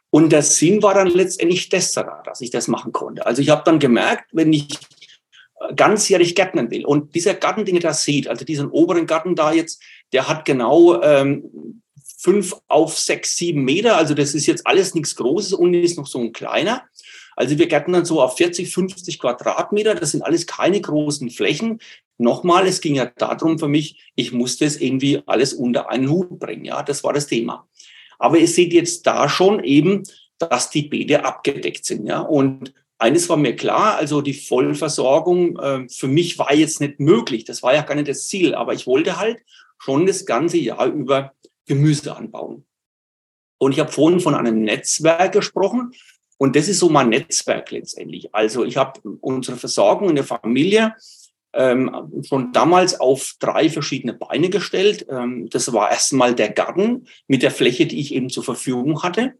Und 0.09 0.31
der 0.31 0.43
Sinn 0.43 0.81
war 0.81 0.93
dann 0.93 1.07
letztendlich 1.07 1.69
das, 1.69 1.91
dass 1.91 2.41
ich 2.41 2.49
das 2.49 2.67
machen 2.67 2.91
konnte. 2.93 3.25
Also 3.25 3.41
ich 3.41 3.49
habe 3.49 3.63
dann 3.65 3.79
gemerkt, 3.79 4.29
wenn 4.31 4.53
ich 4.53 4.67
ganzjährig 5.75 6.35
gärtnern 6.35 6.71
will 6.71 6.85
und 6.85 7.15
dieser 7.15 7.33
Garten, 7.33 7.65
den 7.65 7.75
ihr 7.75 7.81
da 7.81 7.93
seht, 7.93 8.27
also 8.27 8.45
diesen 8.45 8.69
oberen 8.69 9.07
Garten 9.07 9.35
da 9.35 9.51
jetzt, 9.51 9.81
der 10.13 10.27
hat 10.27 10.45
genau 10.45 11.01
ähm, 11.01 11.81
fünf 12.17 12.55
auf 12.67 12.97
sechs, 12.97 13.35
sieben 13.37 13.63
Meter. 13.63 13.97
Also 13.97 14.13
das 14.13 14.33
ist 14.33 14.45
jetzt 14.45 14.65
alles 14.65 14.93
nichts 14.93 15.15
Großes, 15.15 15.53
unten 15.53 15.75
ist 15.75 15.97
noch 15.97 16.07
so 16.07 16.19
ein 16.19 16.31
kleiner. 16.31 16.83
Also 17.37 17.57
wir 17.57 17.67
gärten 17.67 17.93
dann 17.93 18.03
so 18.03 18.21
auf 18.21 18.35
40, 18.35 18.73
50 18.73 19.19
Quadratmeter. 19.19 19.93
Das 19.95 20.11
sind 20.11 20.23
alles 20.23 20.47
keine 20.47 20.81
großen 20.81 21.29
Flächen. 21.29 21.79
Nochmal, 22.17 22.65
es 22.65 22.81
ging 22.81 22.95
ja 22.95 23.05
darum 23.05 23.59
für 23.59 23.67
mich, 23.67 24.11
ich 24.15 24.31
musste 24.33 24.65
es 24.65 24.81
irgendwie 24.81 25.21
alles 25.27 25.53
unter 25.53 25.89
einen 25.89 26.09
Hut 26.09 26.39
bringen. 26.39 26.65
Ja, 26.65 26.81
das 26.81 27.03
war 27.03 27.13
das 27.13 27.27
Thema. 27.27 27.69
Aber 28.17 28.39
ihr 28.39 28.47
seht 28.47 28.73
jetzt 28.73 29.05
da 29.05 29.29
schon 29.29 29.63
eben, 29.63 30.01
dass 30.39 30.71
die 30.71 30.81
Beete 30.81 31.25
abgedeckt 31.25 31.85
sind. 31.85 32.07
Ja, 32.07 32.21
und 32.21 32.73
eines 32.97 33.29
war 33.29 33.37
mir 33.37 33.55
klar, 33.55 33.97
also 33.97 34.21
die 34.21 34.33
Vollversorgung 34.33 35.59
äh, 35.59 35.87
für 35.89 36.07
mich 36.07 36.39
war 36.39 36.51
jetzt 36.55 36.81
nicht 36.81 36.99
möglich. 36.99 37.45
Das 37.45 37.61
war 37.61 37.75
ja 37.75 37.83
gar 37.83 37.93
nicht 37.93 38.07
das 38.07 38.27
Ziel. 38.27 38.55
Aber 38.55 38.73
ich 38.73 38.87
wollte 38.87 39.17
halt 39.17 39.37
schon 39.77 40.07
das 40.07 40.25
ganze 40.25 40.57
Jahr 40.57 40.87
über 40.87 41.33
Gemüse 41.67 42.15
anbauen. 42.15 42.65
Und 43.59 43.73
ich 43.73 43.79
habe 43.79 43.91
vorhin 43.91 44.19
von 44.19 44.33
einem 44.33 44.63
Netzwerk 44.63 45.33
gesprochen. 45.33 45.91
Und 46.37 46.55
das 46.55 46.67
ist 46.67 46.79
so 46.79 46.89
mein 46.89 47.09
Netzwerk 47.09 47.71
letztendlich. 47.71 48.33
Also 48.33 48.63
ich 48.63 48.77
habe 48.77 48.99
unsere 49.21 49.57
Versorgung 49.57 50.09
in 50.09 50.15
der 50.15 50.23
Familie 50.23 50.93
ähm, 51.53 52.11
schon 52.27 52.53
damals 52.53 52.99
auf 52.99 53.33
drei 53.39 53.69
verschiedene 53.69 54.13
Beine 54.13 54.49
gestellt. 54.49 55.07
Ähm, 55.09 55.49
das 55.49 55.73
war 55.73 55.91
erstmal 55.91 56.35
der 56.35 56.49
Garten 56.49 57.07
mit 57.27 57.41
der 57.41 57.51
Fläche, 57.51 57.87
die 57.87 57.99
ich 57.99 58.13
eben 58.13 58.29
zur 58.29 58.43
Verfügung 58.43 59.01
hatte. 59.01 59.33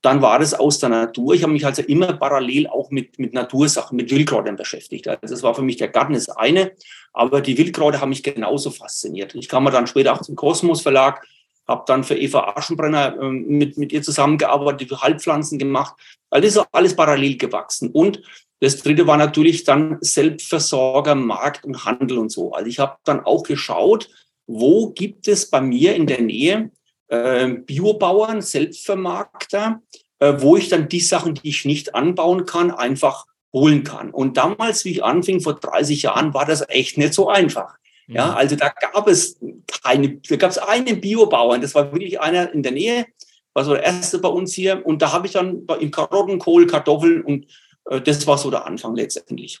Dann 0.00 0.22
war 0.22 0.40
es 0.40 0.54
aus 0.54 0.78
der 0.78 0.90
Natur. 0.90 1.34
Ich 1.34 1.42
habe 1.42 1.52
mich 1.52 1.66
also 1.66 1.82
immer 1.82 2.12
parallel 2.12 2.68
auch 2.68 2.90
mit, 2.90 3.18
mit 3.18 3.34
Natursachen, 3.34 3.96
mit 3.96 4.10
Wildkräutern 4.10 4.56
beschäftigt. 4.56 5.08
Also 5.08 5.34
das 5.34 5.42
war 5.42 5.54
für 5.54 5.62
mich 5.62 5.76
der 5.76 5.88
Garten 5.88 6.14
das 6.14 6.28
eine, 6.28 6.72
aber 7.12 7.40
die 7.40 7.58
Wildkräuter 7.58 8.00
haben 8.00 8.10
mich 8.10 8.22
genauso 8.22 8.70
fasziniert. 8.70 9.34
Ich 9.34 9.48
kam 9.48 9.64
dann 9.66 9.88
später 9.88 10.14
auch 10.14 10.22
zum 10.22 10.36
Kosmos 10.36 10.82
Verlag 10.82 11.26
habe 11.68 11.84
dann 11.86 12.02
für 12.02 12.16
Eva 12.16 12.54
Aschenbrenner 12.56 13.16
äh, 13.20 13.30
mit, 13.30 13.76
mit 13.76 13.92
ihr 13.92 14.02
zusammengearbeitet, 14.02 14.90
Halbpflanzen 14.90 15.58
gemacht. 15.58 15.94
All 16.30 16.40
das 16.40 16.56
ist 16.56 16.66
alles 16.72 16.96
parallel 16.96 17.36
gewachsen. 17.36 17.90
Und 17.90 18.22
das 18.60 18.82
dritte 18.82 19.06
war 19.06 19.16
natürlich 19.16 19.64
dann 19.64 19.98
Selbstversorger, 20.00 21.14
Markt 21.14 21.64
und 21.64 21.84
Handel 21.84 22.18
und 22.18 22.32
so. 22.32 22.52
Also 22.52 22.68
ich 22.68 22.78
habe 22.78 22.96
dann 23.04 23.24
auch 23.24 23.44
geschaut, 23.44 24.10
wo 24.46 24.90
gibt 24.90 25.28
es 25.28 25.50
bei 25.50 25.60
mir 25.60 25.94
in 25.94 26.06
der 26.06 26.22
Nähe 26.22 26.70
äh, 27.08 27.48
Biobauern, 27.48 28.42
Selbstvermarkter, 28.42 29.80
äh, 30.18 30.34
wo 30.38 30.56
ich 30.56 30.68
dann 30.68 30.88
die 30.88 31.00
Sachen, 31.00 31.34
die 31.34 31.50
ich 31.50 31.64
nicht 31.64 31.94
anbauen 31.94 32.46
kann, 32.46 32.70
einfach 32.70 33.26
holen 33.52 33.84
kann. 33.84 34.10
Und 34.10 34.36
damals, 34.36 34.84
wie 34.84 34.92
ich 34.92 35.04
anfing, 35.04 35.40
vor 35.40 35.54
30 35.54 36.02
Jahren, 36.02 36.34
war 36.34 36.44
das 36.44 36.68
echt 36.68 36.98
nicht 36.98 37.14
so 37.14 37.28
einfach. 37.28 37.77
Ja, 38.08 38.32
also 38.32 38.56
da 38.56 38.70
gab 38.70 39.06
es 39.06 39.38
keine, 39.82 40.16
da 40.16 40.36
gab 40.36 40.50
es 40.50 40.58
einen 40.58 41.00
Biobauern, 41.00 41.60
das 41.60 41.74
war 41.74 41.92
wirklich 41.92 42.18
einer 42.20 42.52
in 42.52 42.62
der 42.62 42.72
Nähe, 42.72 43.06
war 43.52 43.64
so 43.64 43.74
der 43.74 43.82
erste 43.84 44.18
bei 44.18 44.28
uns 44.28 44.54
hier. 44.54 44.84
Und 44.84 45.02
da 45.02 45.12
habe 45.12 45.26
ich 45.26 45.34
dann 45.34 45.66
im 45.78 45.90
Karotten, 45.90 46.38
Kohl, 46.38 46.66
Kartoffeln 46.66 47.22
und 47.22 47.46
äh, 47.90 48.00
das 48.00 48.26
war 48.26 48.38
so 48.38 48.50
der 48.50 48.66
Anfang 48.66 48.96
letztendlich. 48.96 49.60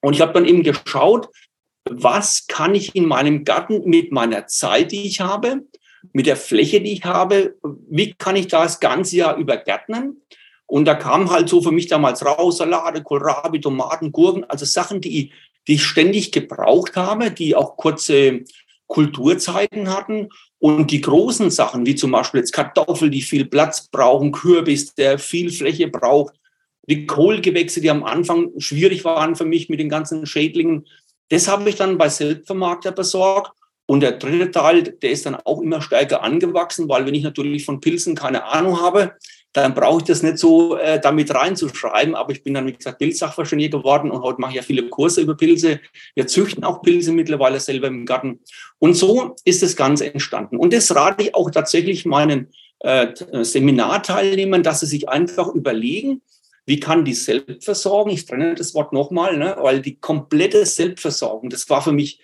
Und 0.00 0.14
ich 0.14 0.20
habe 0.20 0.32
dann 0.32 0.44
eben 0.44 0.62
geschaut, 0.62 1.28
was 1.90 2.46
kann 2.46 2.76
ich 2.76 2.94
in 2.94 3.06
meinem 3.06 3.44
Garten 3.44 3.88
mit 3.88 4.12
meiner 4.12 4.46
Zeit, 4.46 4.92
die 4.92 5.06
ich 5.06 5.20
habe, 5.20 5.62
mit 6.12 6.26
der 6.26 6.36
Fläche, 6.36 6.80
die 6.80 6.92
ich 6.92 7.04
habe, 7.04 7.56
wie 7.90 8.14
kann 8.14 8.36
ich 8.36 8.46
das 8.46 8.78
ganze 8.78 9.16
Jahr 9.16 9.36
über 9.36 9.56
gärtnern? 9.56 10.16
Und 10.66 10.84
da 10.84 10.94
kam 10.94 11.30
halt 11.30 11.48
so 11.48 11.62
für 11.62 11.72
mich 11.72 11.88
damals 11.88 12.24
raus, 12.24 12.58
Salate, 12.58 13.02
Kohlrabi, 13.02 13.58
Tomaten, 13.60 14.12
Gurken, 14.12 14.44
also 14.44 14.64
Sachen, 14.64 15.00
die 15.00 15.32
die 15.68 15.74
ich 15.74 15.84
ständig 15.84 16.32
gebraucht 16.32 16.96
habe, 16.96 17.30
die 17.30 17.54
auch 17.54 17.76
kurze 17.76 18.40
Kulturzeiten 18.86 19.94
hatten. 19.94 20.30
Und 20.58 20.90
die 20.90 21.02
großen 21.02 21.50
Sachen, 21.50 21.86
wie 21.86 21.94
zum 21.94 22.10
Beispiel 22.10 22.40
jetzt 22.40 22.52
Kartoffeln, 22.52 23.12
die 23.12 23.22
viel 23.22 23.44
Platz 23.44 23.86
brauchen, 23.88 24.32
Kürbis, 24.32 24.94
der 24.94 25.18
viel 25.18 25.52
Fläche 25.52 25.86
braucht, 25.86 26.34
die 26.88 27.06
Kohlgewächse, 27.06 27.80
die 27.80 27.90
am 27.90 28.02
Anfang 28.02 28.50
schwierig 28.58 29.04
waren 29.04 29.36
für 29.36 29.44
mich 29.44 29.68
mit 29.68 29.78
den 29.78 29.90
ganzen 29.90 30.26
Schädlingen, 30.26 30.86
das 31.28 31.46
habe 31.46 31.68
ich 31.68 31.76
dann 31.76 31.98
bei 31.98 32.08
Selbstvermarkter 32.08 32.92
besorgt. 32.92 33.52
Und 33.86 34.00
der 34.00 34.12
dritte 34.12 34.50
Teil, 34.50 34.82
der 34.82 35.10
ist 35.10 35.26
dann 35.26 35.34
auch 35.34 35.60
immer 35.60 35.80
stärker 35.80 36.22
angewachsen, 36.22 36.88
weil 36.88 37.06
wenn 37.06 37.14
ich 37.14 37.22
natürlich 37.22 37.64
von 37.64 37.80
Pilzen 37.80 38.14
keine 38.14 38.44
Ahnung 38.44 38.80
habe, 38.80 39.12
dann 39.52 39.74
brauche 39.74 39.98
ich 39.98 40.04
das 40.04 40.22
nicht 40.22 40.38
so 40.38 40.76
äh, 40.76 41.00
damit 41.00 41.34
reinzuschreiben. 41.34 42.14
Aber 42.14 42.32
ich 42.32 42.42
bin 42.42 42.54
dann, 42.54 42.66
wie 42.66 42.72
gesagt, 42.72 42.98
Pilzsachverständiger 42.98 43.78
geworden 43.78 44.10
und 44.10 44.22
heute 44.22 44.40
mache 44.40 44.52
ich 44.52 44.56
ja 44.56 44.62
viele 44.62 44.88
Kurse 44.88 45.22
über 45.22 45.36
Pilze. 45.36 45.80
Wir 46.14 46.26
züchten 46.26 46.64
auch 46.64 46.82
Pilze 46.82 47.12
mittlerweile 47.12 47.58
selber 47.60 47.88
im 47.88 48.04
Garten. 48.06 48.40
Und 48.78 48.94
so 48.94 49.36
ist 49.44 49.62
das 49.62 49.76
Ganze 49.76 50.12
entstanden. 50.12 50.56
Und 50.56 50.72
das 50.72 50.94
rate 50.94 51.24
ich 51.24 51.34
auch 51.34 51.50
tatsächlich 51.50 52.04
meinen 52.04 52.48
äh, 52.80 53.08
Seminarteilnehmern, 53.42 54.62
dass 54.62 54.80
sie 54.80 54.86
sich 54.86 55.08
einfach 55.08 55.48
überlegen, 55.48 56.22
wie 56.66 56.78
kann 56.78 57.06
die 57.06 57.14
Selbstversorgung, 57.14 58.12
ich 58.12 58.26
trenne 58.26 58.54
das 58.54 58.74
Wort 58.74 58.92
nochmal, 58.92 59.38
ne, 59.38 59.56
weil 59.58 59.80
die 59.80 59.96
komplette 59.96 60.66
Selbstversorgung, 60.66 61.48
das 61.48 61.70
war 61.70 61.80
für 61.80 61.92
mich 61.92 62.20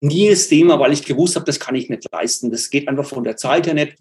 nie 0.00 0.30
das 0.30 0.46
Thema, 0.46 0.78
weil 0.78 0.92
ich 0.92 1.04
gewusst 1.04 1.34
habe, 1.34 1.46
das 1.46 1.58
kann 1.58 1.74
ich 1.74 1.88
nicht 1.90 2.10
leisten. 2.12 2.52
Das 2.52 2.70
geht 2.70 2.88
einfach 2.88 3.06
von 3.06 3.24
der 3.24 3.36
Zeit 3.36 3.66
her 3.66 3.74
nicht. 3.74 3.96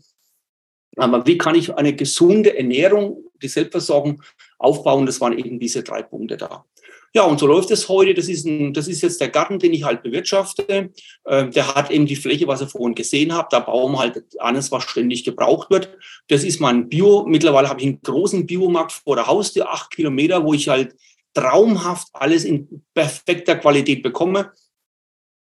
Aber 0.97 1.25
wie 1.25 1.37
kann 1.37 1.55
ich 1.55 1.73
eine 1.73 1.93
gesunde 1.93 2.57
Ernährung, 2.57 3.23
die 3.41 3.47
Selbstversorgung 3.47 4.21
aufbauen? 4.57 5.05
Das 5.05 5.21
waren 5.21 5.37
eben 5.37 5.59
diese 5.59 5.83
drei 5.83 6.01
Punkte 6.01 6.37
da. 6.37 6.65
Ja, 7.13 7.23
und 7.23 7.39
so 7.39 7.47
läuft 7.47 7.71
es 7.71 7.87
heute. 7.87 8.13
Das 8.13 8.27
ist, 8.27 8.45
ein, 8.45 8.73
das 8.73 8.87
ist 8.87 9.01
jetzt 9.01 9.21
der 9.21 9.29
Garten, 9.29 9.59
den 9.59 9.73
ich 9.73 9.83
halt 9.83 10.03
bewirtschafte. 10.03 10.91
Ähm, 11.25 11.51
der 11.51 11.73
hat 11.73 11.89
eben 11.89 12.05
die 12.05 12.15
Fläche, 12.15 12.47
was 12.47 12.61
ihr 12.61 12.67
vorhin 12.67 12.95
gesehen 12.95 13.33
habt. 13.33 13.53
Da 13.53 13.59
bauen 13.59 13.93
wir 13.93 13.99
halt 13.99 14.23
alles, 14.39 14.71
was 14.71 14.83
ständig 14.83 15.23
gebraucht 15.23 15.69
wird. 15.69 15.89
Das 16.27 16.43
ist 16.43 16.59
mein 16.59 16.89
Bio. 16.89 17.25
Mittlerweile 17.25 17.69
habe 17.69 17.79
ich 17.79 17.87
einen 17.87 18.01
großen 18.01 18.45
Biomarkt 18.45 18.91
vor 18.91 19.15
der 19.15 19.27
Haustür, 19.27 19.71
acht 19.71 19.91
Kilometer, 19.91 20.43
wo 20.43 20.53
ich 20.53 20.67
halt 20.67 20.95
traumhaft 21.33 22.09
alles 22.13 22.43
in 22.43 22.83
perfekter 22.93 23.55
Qualität 23.55 24.03
bekomme. 24.03 24.51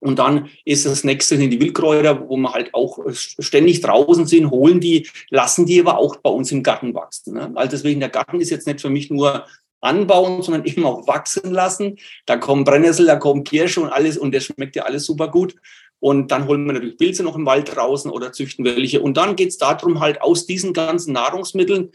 Und 0.00 0.18
dann 0.18 0.48
ist 0.64 0.86
das 0.86 1.04
nächste 1.04 1.34
in 1.34 1.50
die 1.50 1.60
Wildkräuter, 1.60 2.28
wo 2.28 2.36
wir 2.36 2.52
halt 2.52 2.74
auch 2.74 2.98
ständig 3.12 3.82
draußen 3.82 4.26
sind, 4.26 4.50
holen 4.50 4.80
die, 4.80 5.08
lassen 5.28 5.66
die 5.66 5.80
aber 5.80 5.98
auch 5.98 6.16
bei 6.16 6.30
uns 6.30 6.50
im 6.52 6.62
Garten 6.62 6.94
wachsen. 6.94 7.34
Ne? 7.34 7.52
Also 7.54 7.72
deswegen, 7.72 8.00
der 8.00 8.08
Garten 8.08 8.40
ist 8.40 8.50
jetzt 8.50 8.66
nicht 8.66 8.80
für 8.80 8.90
mich 8.90 9.10
nur 9.10 9.44
anbauen, 9.82 10.42
sondern 10.42 10.64
eben 10.64 10.84
auch 10.84 11.06
wachsen 11.06 11.52
lassen. 11.52 11.98
Da 12.26 12.36
kommen 12.36 12.64
Brennnessel, 12.64 13.06
da 13.06 13.16
kommen 13.16 13.44
Kirsche 13.44 13.80
und 13.80 13.90
alles 13.90 14.16
und 14.16 14.34
das 14.34 14.44
schmeckt 14.44 14.76
ja 14.76 14.84
alles 14.84 15.04
super 15.04 15.28
gut. 15.28 15.54
Und 16.00 16.30
dann 16.30 16.46
holen 16.46 16.64
wir 16.64 16.72
natürlich 16.72 16.96
Pilze 16.96 17.22
noch 17.22 17.36
im 17.36 17.44
Wald 17.44 17.74
draußen 17.74 18.10
oder 18.10 18.32
züchten 18.32 18.64
welche. 18.64 19.02
Und 19.02 19.18
dann 19.18 19.36
geht 19.36 19.50
es 19.50 19.58
darum, 19.58 20.00
halt 20.00 20.22
aus 20.22 20.46
diesen 20.46 20.72
ganzen 20.72 21.12
Nahrungsmitteln 21.12 21.90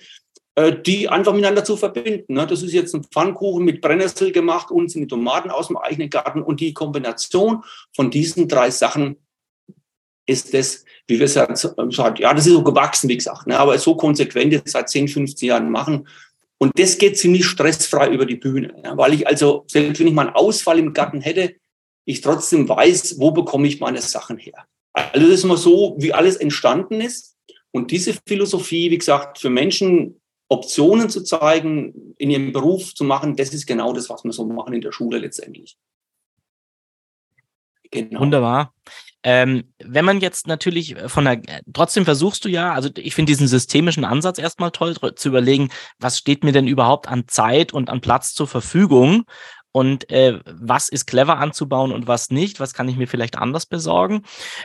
die 0.84 1.10
einfach 1.10 1.34
miteinander 1.34 1.66
zu 1.66 1.76
verbinden. 1.76 2.34
Ne? 2.34 2.48
Das 2.48 2.62
ist 2.62 2.74
jetzt 2.74 2.96
ein 2.96 3.04
Pfannkuchen 3.04 3.66
mit 3.66 3.82
Brennnessel 3.82 4.32
gemacht 4.32 4.72
und 4.72 4.94
die 4.94 5.08
Tomaten 5.08 5.50
aus 5.50 5.68
dem 5.68 5.78
eigenen 5.78 6.10
Garten. 6.10 6.42
Und 6.42 6.62
die 6.62 6.74
Kombination 6.74 7.64
von 7.94 8.10
diesen 8.10 8.48
drei 8.48 8.72
Sachen 8.72 9.18
ist 10.26 10.54
das, 10.54 10.86
wie 11.08 11.20
wir 11.20 11.26
es 11.26 11.36
ja 11.36 11.44
ja, 11.44 12.34
das 12.34 12.48
ist 12.48 12.54
so 12.54 12.64
gewachsen, 12.64 13.10
wie 13.10 13.18
gesagt, 13.18 13.48
ne? 13.48 13.60
aber 13.60 13.78
so 13.78 13.96
konsequent 13.96 14.54
jetzt 14.54 14.72
seit 14.72 14.90
10, 14.90 15.10
15 15.10 15.48
Jahren 15.48 15.70
machen. 15.70 16.08
Und 16.58 16.80
das 16.80 16.98
geht 16.98 17.18
ziemlich 17.18 17.46
stressfrei 17.46 18.10
über 18.10 18.26
die 18.26 18.38
Bühne, 18.38 18.74
weil 18.96 19.14
ich 19.14 19.28
also, 19.28 19.66
selbst 19.68 20.00
wenn 20.00 20.08
ich 20.08 20.14
mal 20.14 20.28
einen 20.28 20.36
Ausfall 20.36 20.80
im 20.80 20.94
Garten 20.94 21.22
hätte, 21.22 21.56
ich 22.06 22.22
trotzdem 22.22 22.70
weiß, 22.70 23.20
wo 23.20 23.32
bekomme 23.32 23.68
ich 23.68 23.80
meine 23.80 24.02
Sachen 24.02 24.38
her. 24.38 24.66
Also 24.94 25.28
das 25.28 25.40
ist 25.40 25.44
mal 25.44 25.58
so, 25.58 25.96
wie 26.00 26.14
alles 26.14 26.38
entstanden 26.38 27.02
ist. 27.02 27.36
Und 27.72 27.92
diese 27.92 28.14
Philosophie, 28.26 28.90
wie 28.90 28.98
gesagt, 28.98 29.40
für 29.40 29.50
Menschen 29.50 30.22
Optionen 30.48 31.10
zu 31.10 31.24
zeigen, 31.24 32.14
in 32.18 32.30
ihrem 32.30 32.52
Beruf 32.54 32.94
zu 32.94 33.04
machen, 33.04 33.36
das 33.36 33.54
ist 33.54 33.66
genau 33.66 33.94
das, 33.94 34.10
was 34.10 34.24
wir 34.24 34.32
so 34.32 34.46
machen 34.46 34.74
in 34.74 34.82
der 34.82 34.92
Schule 34.92 35.18
letztendlich. 35.18 35.78
Genau. 37.92 38.20
Wunderbar. 38.20 38.74
Ähm, 39.28 39.74
wenn 39.80 40.06
man 40.06 40.20
jetzt 40.20 40.46
natürlich 40.46 40.96
von 41.08 41.26
der, 41.26 41.42
trotzdem 41.74 42.06
versuchst 42.06 42.46
du 42.46 42.50
ja, 42.50 42.74
also 42.74 42.90
ich 42.96 43.16
finde 43.16 43.32
diesen 43.32 43.48
systemischen 43.48 44.06
Ansatz 44.06 44.38
erstmal 44.38 44.70
toll, 44.70 44.96
zu 45.16 45.30
überlegen, 45.30 45.70
was 45.98 46.20
steht 46.20 46.44
mir 46.44 46.52
denn 46.52 46.68
überhaupt 46.68 47.08
an 47.08 47.28
Zeit 47.28 47.74
und 47.74 47.90
an 47.90 48.02
Platz 48.02 48.36
zur 48.36 48.48
Verfügung 48.48 49.26
und 49.76 50.10
äh, 50.10 50.40
was 50.46 50.88
ist 50.88 51.06
clever 51.06 51.38
anzubauen 51.38 51.92
und 51.92 52.08
was 52.08 52.30
nicht, 52.30 52.62
was 52.62 52.74
kann 52.74 52.88
ich 52.88 52.96
mir 52.96 53.10
vielleicht 53.10 53.38
anders 53.38 53.66
besorgen. 53.66 54.22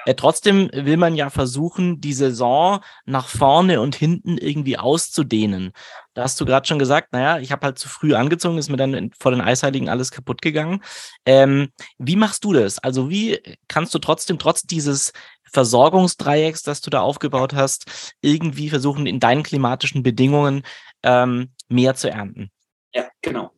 Äh, 0.06 0.14
trotzdem 0.14 0.70
will 0.72 0.96
man 0.98 1.16
ja 1.16 1.30
versuchen, 1.30 2.00
die 2.00 2.12
Saison 2.12 2.78
nach 3.06 3.26
vorne 3.26 3.80
und 3.80 3.96
hinten 3.96 4.38
irgendwie 4.38 4.78
auszudehnen. 4.78 5.72
Da 6.14 6.22
hast 6.22 6.40
du 6.40 6.44
gerade 6.44 6.68
schon 6.68 6.78
gesagt, 6.78 7.12
naja, 7.12 7.40
ich 7.40 7.50
habe 7.50 7.66
halt 7.66 7.78
zu 7.80 7.88
früh 7.88 8.14
angezogen, 8.14 8.56
ist 8.56 8.70
mir 8.70 8.76
dann 8.76 9.10
vor 9.18 9.32
den 9.32 9.40
Eisheiligen 9.40 9.88
alles 9.88 10.12
kaputt 10.12 10.42
gegangen. 10.42 10.80
Ähm, 11.26 11.70
wie 11.98 12.14
machst 12.14 12.44
du 12.44 12.52
das? 12.52 12.78
Also 12.78 13.10
wie 13.10 13.40
kannst 13.66 13.92
du 13.92 13.98
trotzdem, 13.98 14.38
trotz 14.38 14.62
dieses 14.62 15.12
Versorgungsdreiecks, 15.52 16.62
das 16.62 16.82
du 16.82 16.90
da 16.90 17.00
aufgebaut 17.00 17.52
hast, 17.52 18.14
irgendwie 18.20 18.70
versuchen, 18.70 19.06
in 19.06 19.18
deinen 19.18 19.42
klimatischen 19.42 20.04
Bedingungen 20.04 20.62
ähm, 21.02 21.50
mehr 21.68 21.96
zu 21.96 22.08
ernten? 22.08 22.52
Ja, 22.94 23.08
genau. 23.22 23.52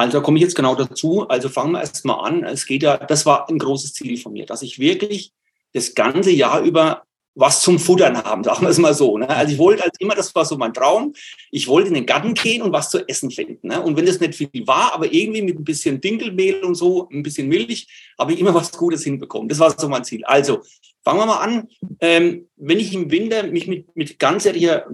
Also 0.00 0.22
komme 0.22 0.38
ich 0.38 0.42
jetzt 0.42 0.54
genau 0.54 0.74
dazu. 0.74 1.28
Also 1.28 1.50
fangen 1.50 1.72
wir 1.72 1.80
erst 1.80 2.06
mal 2.06 2.20
an. 2.20 2.42
Es 2.42 2.64
geht 2.64 2.82
ja, 2.82 2.96
das 2.96 3.26
war 3.26 3.50
ein 3.50 3.58
großes 3.58 3.92
Ziel 3.92 4.16
von 4.16 4.32
mir, 4.32 4.46
dass 4.46 4.62
ich 4.62 4.78
wirklich 4.78 5.34
das 5.74 5.94
ganze 5.94 6.30
Jahr 6.30 6.62
über 6.62 7.02
was 7.34 7.62
zum 7.62 7.78
Futtern 7.78 8.16
haben, 8.22 8.44
sagen 8.44 8.62
wir 8.62 8.68
es 8.68 8.78
mal 8.78 8.94
so. 8.94 9.18
Ne? 9.18 9.28
Also 9.28 9.52
ich 9.52 9.58
wollte 9.58 9.84
als 9.84 9.98
immer, 9.98 10.14
das 10.14 10.34
war 10.34 10.44
so 10.44 10.56
mein 10.56 10.74
Traum, 10.74 11.14
ich 11.50 11.68
wollte 11.68 11.88
in 11.88 11.94
den 11.94 12.06
Garten 12.06 12.34
gehen 12.34 12.62
und 12.62 12.72
was 12.72 12.90
zu 12.90 13.06
essen 13.08 13.30
finden. 13.30 13.68
Ne? 13.68 13.80
Und 13.80 13.96
wenn 13.96 14.06
das 14.06 14.20
nicht 14.20 14.34
viel 14.34 14.48
war, 14.66 14.92
aber 14.94 15.12
irgendwie 15.12 15.42
mit 15.42 15.58
ein 15.58 15.64
bisschen 15.64 16.00
Dinkelmehl 16.00 16.62
und 16.62 16.74
so, 16.74 17.08
ein 17.10 17.22
bisschen 17.22 17.48
Milch, 17.48 17.88
habe 18.18 18.32
ich 18.32 18.40
immer 18.40 18.54
was 18.54 18.72
Gutes 18.72 19.04
hinbekommen. 19.04 19.48
Das 19.48 19.58
war 19.58 19.74
so 19.78 19.88
mein 19.88 20.04
Ziel. 20.04 20.24
Also 20.24 20.60
fangen 21.02 21.20
wir 21.20 21.26
mal 21.26 21.38
an. 21.38 21.68
Ähm, 22.00 22.48
wenn 22.56 22.78
ich 22.78 22.92
im 22.94 23.10
Winter 23.10 23.44
mich 23.44 23.66
mit, 23.66 23.96
mit 23.96 24.18
ganzjähriger 24.18 24.86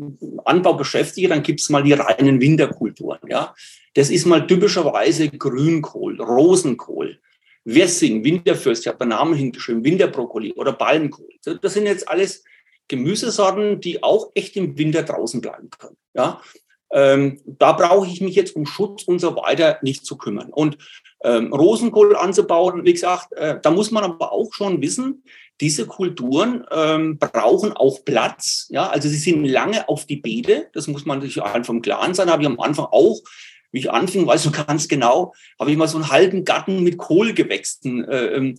Anbau 0.45 0.75
beschäftige, 0.75 1.29
dann 1.29 1.43
gibt 1.43 1.61
es 1.61 1.71
mal 1.71 1.83
die 1.83 1.95
reinen 1.95 2.41
Winterkulturen. 2.41 3.21
Ja? 3.29 3.55
Das 3.95 4.11
ist 4.11 4.27
mal 4.27 4.47
typischerweise 4.47 5.29
Grünkohl, 5.31 6.21
Rosenkohl, 6.21 7.19
Wessing, 7.67 8.25
Winterfürst, 8.25 8.83
ich 8.83 8.89
habe 8.89 8.99
den 8.99 9.09
Namen 9.09 9.35
hingeschrieben, 9.35 9.85
Winterbrokkoli 9.85 10.53
oder 10.53 10.73
Ballenkohl. 10.73 11.29
Das 11.61 11.75
sind 11.75 11.87
jetzt 11.87 12.09
alles 12.09 12.45
Gemüsesorten, 12.89 13.81
die 13.81 14.03
auch 14.05 14.31
echt 14.35 14.57
im 14.57 14.79
Winter 14.79 15.03
draußen 15.03 15.41
bleiben 15.41 15.69
können. 15.71 15.97
Ja? 16.15 16.41
Ähm, 16.93 17.41
da 17.45 17.73
brauche 17.73 18.07
ich 18.07 18.21
mich 18.21 18.37
jetzt 18.37 18.55
um 18.55 18.67
Schutz 18.67 19.03
und 19.03 19.19
so 19.19 19.35
weiter 19.35 19.79
nicht 19.83 20.07
zu 20.07 20.17
kümmern. 20.17 20.51
Und 20.53 20.79
ähm, 21.25 21.53
Rosenkohl 21.53 22.15
anzubauen, 22.15 22.85
wie 22.85 22.93
gesagt, 22.93 23.33
äh, 23.33 23.59
da 23.61 23.73
muss 23.73 23.91
man 23.91 24.05
aber 24.05 24.31
auch 24.31 24.53
schon 24.53 24.81
wissen, 24.81 25.25
diese 25.61 25.87
Kulturen 25.87 26.65
ähm, 26.71 27.19
brauchen 27.19 27.73
auch 27.73 28.05
Platz. 28.05 28.69
Ja, 28.71 28.89
also 28.89 29.09
sie 29.09 29.17
sind 29.17 29.45
lange 29.45 29.89
auf 29.89 30.07
die 30.07 30.17
Beete. 30.17 30.69
Das 30.73 30.87
muss 30.87 31.05
man 31.05 31.21
sich 31.21 31.43
einfach 31.43 31.73
im 31.73 31.83
Klaren 31.83 32.15
sein. 32.15 32.31
Habe 32.31 32.43
ich 32.43 32.49
am 32.49 32.61
Anfang 32.61 32.87
auch 32.91 33.21
wie 33.73 33.81
ich 33.81 33.91
anfing, 33.91 34.27
weißt 34.27 34.47
du 34.47 34.51
ganz 34.51 34.89
genau, 34.89 35.35
habe 35.59 35.71
ich 35.71 35.77
mal 35.77 35.89
so 35.89 35.99
einen 35.99 36.11
halben 36.11 36.45
Garten 36.45 36.83
mit 36.83 36.99
Kohlgewächsen 36.99 38.05
äh, 38.05 38.27
ähm, 38.27 38.59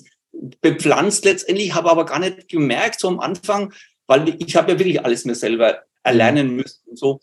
bepflanzt 0.61 1.25
letztendlich, 1.25 1.73
habe 1.73 1.89
aber 1.89 2.05
gar 2.05 2.19
nicht 2.19 2.49
gemerkt, 2.49 2.99
so 2.99 3.07
am 3.07 3.19
Anfang, 3.19 3.73
weil 4.05 4.35
ich 4.39 4.55
habe 4.55 4.71
ja 4.71 4.79
wirklich 4.79 5.03
alles 5.03 5.25
mir 5.25 5.35
selber 5.35 5.83
erlernen 6.03 6.55
müssen 6.55 6.81
und 6.85 6.97
so, 6.97 7.19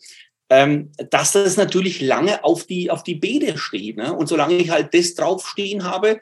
ähm, 0.49 0.91
dass 1.09 1.31
das 1.31 1.57
natürlich 1.57 2.01
lange 2.01 2.43
auf 2.43 2.65
die, 2.65 2.91
auf 2.91 3.03
die 3.03 3.15
Beete 3.15 3.57
steht. 3.57 3.97
Ne? 3.97 4.13
Und 4.13 4.27
solange 4.27 4.55
ich 4.55 4.69
halt 4.69 4.93
das 4.93 5.15
draufstehen 5.15 5.83
habe, 5.83 6.19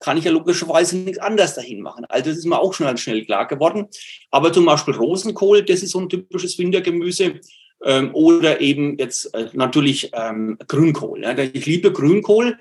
kann 0.00 0.16
ich 0.18 0.24
ja 0.24 0.30
logischerweise 0.30 0.96
nichts 0.96 1.18
anderes 1.18 1.54
dahin 1.54 1.80
machen. 1.80 2.04
Also 2.06 2.30
das 2.30 2.38
ist 2.38 2.46
mir 2.46 2.58
auch 2.58 2.74
schon 2.74 2.86
ganz 2.86 3.00
schnell 3.00 3.24
klar 3.24 3.46
geworden. 3.46 3.88
Aber 4.30 4.52
zum 4.52 4.66
Beispiel 4.66 4.94
Rosenkohl, 4.94 5.64
das 5.64 5.82
ist 5.82 5.92
so 5.92 6.00
ein 6.00 6.08
typisches 6.08 6.58
Wintergemüse 6.58 7.40
ähm, 7.84 8.10
oder 8.14 8.60
eben 8.60 8.98
jetzt 8.98 9.34
äh, 9.34 9.48
natürlich 9.52 10.10
ähm, 10.12 10.58
Grünkohl. 10.66 11.20
Ne? 11.20 11.50
Ich 11.52 11.66
liebe 11.66 11.92
Grünkohl 11.92 12.58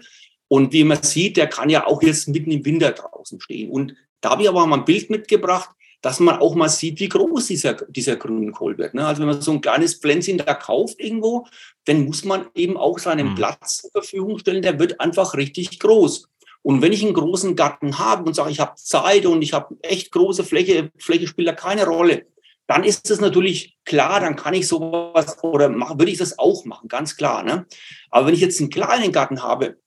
und 0.48 0.74
wie 0.74 0.84
man 0.84 1.02
sieht, 1.02 1.38
der 1.38 1.48
kann 1.48 1.70
ja 1.70 1.88
auch 1.88 2.02
jetzt 2.02 2.28
mitten 2.28 2.52
im 2.52 2.66
Winter 2.66 2.92
draußen 2.92 3.40
stehen. 3.40 3.70
Und 3.70 3.96
da 4.22 4.32
habe 4.32 4.44
ich 4.44 4.50
aber 4.50 4.66
mal 4.66 4.80
ein 4.80 4.86
Bild 4.86 5.10
mitgebracht, 5.10 5.70
dass 6.02 6.20
man 6.20 6.38
auch 6.38 6.54
mal 6.54 6.70
sieht, 6.70 7.00
wie 7.00 7.10
groß 7.10 7.48
dieser, 7.48 7.74
dieser 7.74 8.16
Grünkohl 8.16 8.78
wird. 8.78 8.94
Ne? 8.94 9.08
Also 9.08 9.22
wenn 9.22 9.30
man 9.30 9.42
so 9.42 9.52
ein 9.52 9.62
kleines 9.62 9.96
Pflänzchen 9.96 10.38
da 10.38 10.54
kauft 10.54 11.00
irgendwo, 11.00 11.48
dann 11.86 12.06
muss 12.06 12.24
man 12.24 12.48
eben 12.54 12.78
auch 12.78 13.00
seinen 13.00 13.30
mhm. 13.30 13.36
Platz 13.36 13.82
zur 13.82 13.92
Verfügung 13.92 14.38
stellen, 14.38 14.62
der 14.62 14.80
wird 14.80 15.00
einfach 15.00 15.34
richtig 15.36 15.80
groß. 15.80 16.28
Und 16.62 16.82
wenn 16.82 16.94
ich 16.94 17.04
einen 17.04 17.14
großen 17.14 17.56
Garten 17.56 17.98
habe 18.00 18.24
und 18.24 18.36
sage, 18.36 18.52
ich 18.52 18.60
habe 18.60 18.76
Zeit 18.76 19.26
und 19.26 19.42
ich 19.42 19.54
habe 19.54 19.78
echt 19.82 20.12
große 20.12 20.44
Fläche, 20.44 20.92
Fläche 20.98 21.28
spielt 21.28 21.48
da 21.48 21.54
keine 21.54 21.86
Rolle, 21.86 22.26
dann 22.68 22.84
ist 22.84 23.10
es 23.10 23.22
natürlich 23.22 23.78
klar, 23.86 24.20
dann 24.20 24.36
kann 24.36 24.54
ich 24.54 24.68
sowas 24.68 25.44
oder 25.44 25.70
mach, 25.70 25.98
würde 26.00 26.12
ich 26.12 26.18
das 26.18 26.40
auch 26.40 26.66
machen, 26.66 26.88
ganz 26.88 27.16
klar. 27.16 27.44
Ne? 27.44 27.66
Aber 28.10 28.28
wenn 28.28 28.34
ich 28.34 28.42
jetzt 28.42 28.60
einen 28.60 28.70
kleinen 28.70 29.12
Garten 29.12 29.44
habe, 29.44 29.78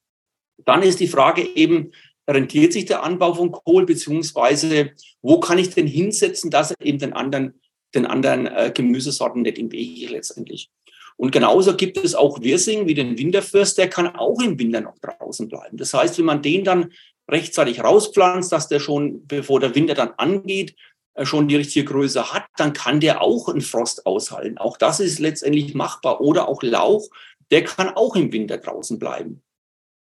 dann 0.64 0.82
ist 0.82 1.00
die 1.00 1.08
Frage 1.08 1.42
eben, 1.42 1.92
rentiert 2.28 2.72
sich 2.72 2.84
der 2.84 3.02
Anbau 3.02 3.34
von 3.34 3.52
Kohl, 3.52 3.86
beziehungsweise 3.86 4.92
wo 5.22 5.40
kann 5.40 5.58
ich 5.58 5.70
denn 5.70 5.86
hinsetzen, 5.86 6.50
dass 6.50 6.72
er 6.72 6.76
eben 6.84 6.98
den 6.98 7.14
anderen, 7.14 7.60
den 7.94 8.06
anderen 8.06 8.46
äh, 8.46 8.70
Gemüsesorten 8.72 9.42
nicht 9.42 9.58
im 9.58 9.72
Weg 9.72 10.10
letztendlich. 10.10 10.70
Und 11.16 11.32
genauso 11.32 11.74
gibt 11.74 11.96
es 11.96 12.14
auch 12.14 12.40
Wirsing 12.40 12.86
wie 12.86 12.94
den 12.94 13.18
Winterfürst, 13.18 13.76
der 13.76 13.88
kann 13.88 14.14
auch 14.14 14.40
im 14.40 14.58
Winter 14.58 14.80
noch 14.80 14.98
draußen 14.98 15.48
bleiben. 15.48 15.76
Das 15.76 15.92
heißt, 15.92 16.16
wenn 16.18 16.26
man 16.26 16.42
den 16.42 16.62
dann 16.62 16.92
rechtzeitig 17.28 17.82
rauspflanzt, 17.82 18.52
dass 18.52 18.68
der 18.68 18.78
schon, 18.78 19.26
bevor 19.26 19.58
der 19.58 19.74
Winter 19.74 19.94
dann 19.94 20.12
angeht, 20.16 20.76
schon 21.24 21.48
die 21.48 21.56
richtige 21.56 21.86
Größe 21.86 22.32
hat, 22.32 22.44
dann 22.56 22.72
kann 22.72 23.00
der 23.00 23.22
auch 23.22 23.48
einen 23.48 23.60
Frost 23.60 24.06
aushalten. 24.06 24.58
Auch 24.58 24.76
das 24.76 25.00
ist 25.00 25.18
letztendlich 25.18 25.74
machbar. 25.74 26.20
Oder 26.20 26.48
auch 26.48 26.62
Lauch, 26.62 27.08
der 27.50 27.64
kann 27.64 27.90
auch 27.90 28.16
im 28.16 28.32
Winter 28.32 28.58
draußen 28.58 28.98
bleiben. 28.98 29.42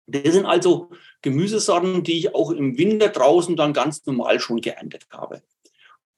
Das 0.07 0.35
sind 0.35 0.47
also 0.47 0.91
Gemüsesorten, 1.23 2.05
die 2.05 2.19
ich 2.19 2.35
auch 2.35 2.51
im 2.51 2.79
Winter 2.79 3.09
draußen 3.09 3.57
dann 3.57 3.73
ganz 3.73 4.07
normal 4.07 4.39
schon 4.41 4.61
geerntet 4.61 5.07
habe. 5.11 5.43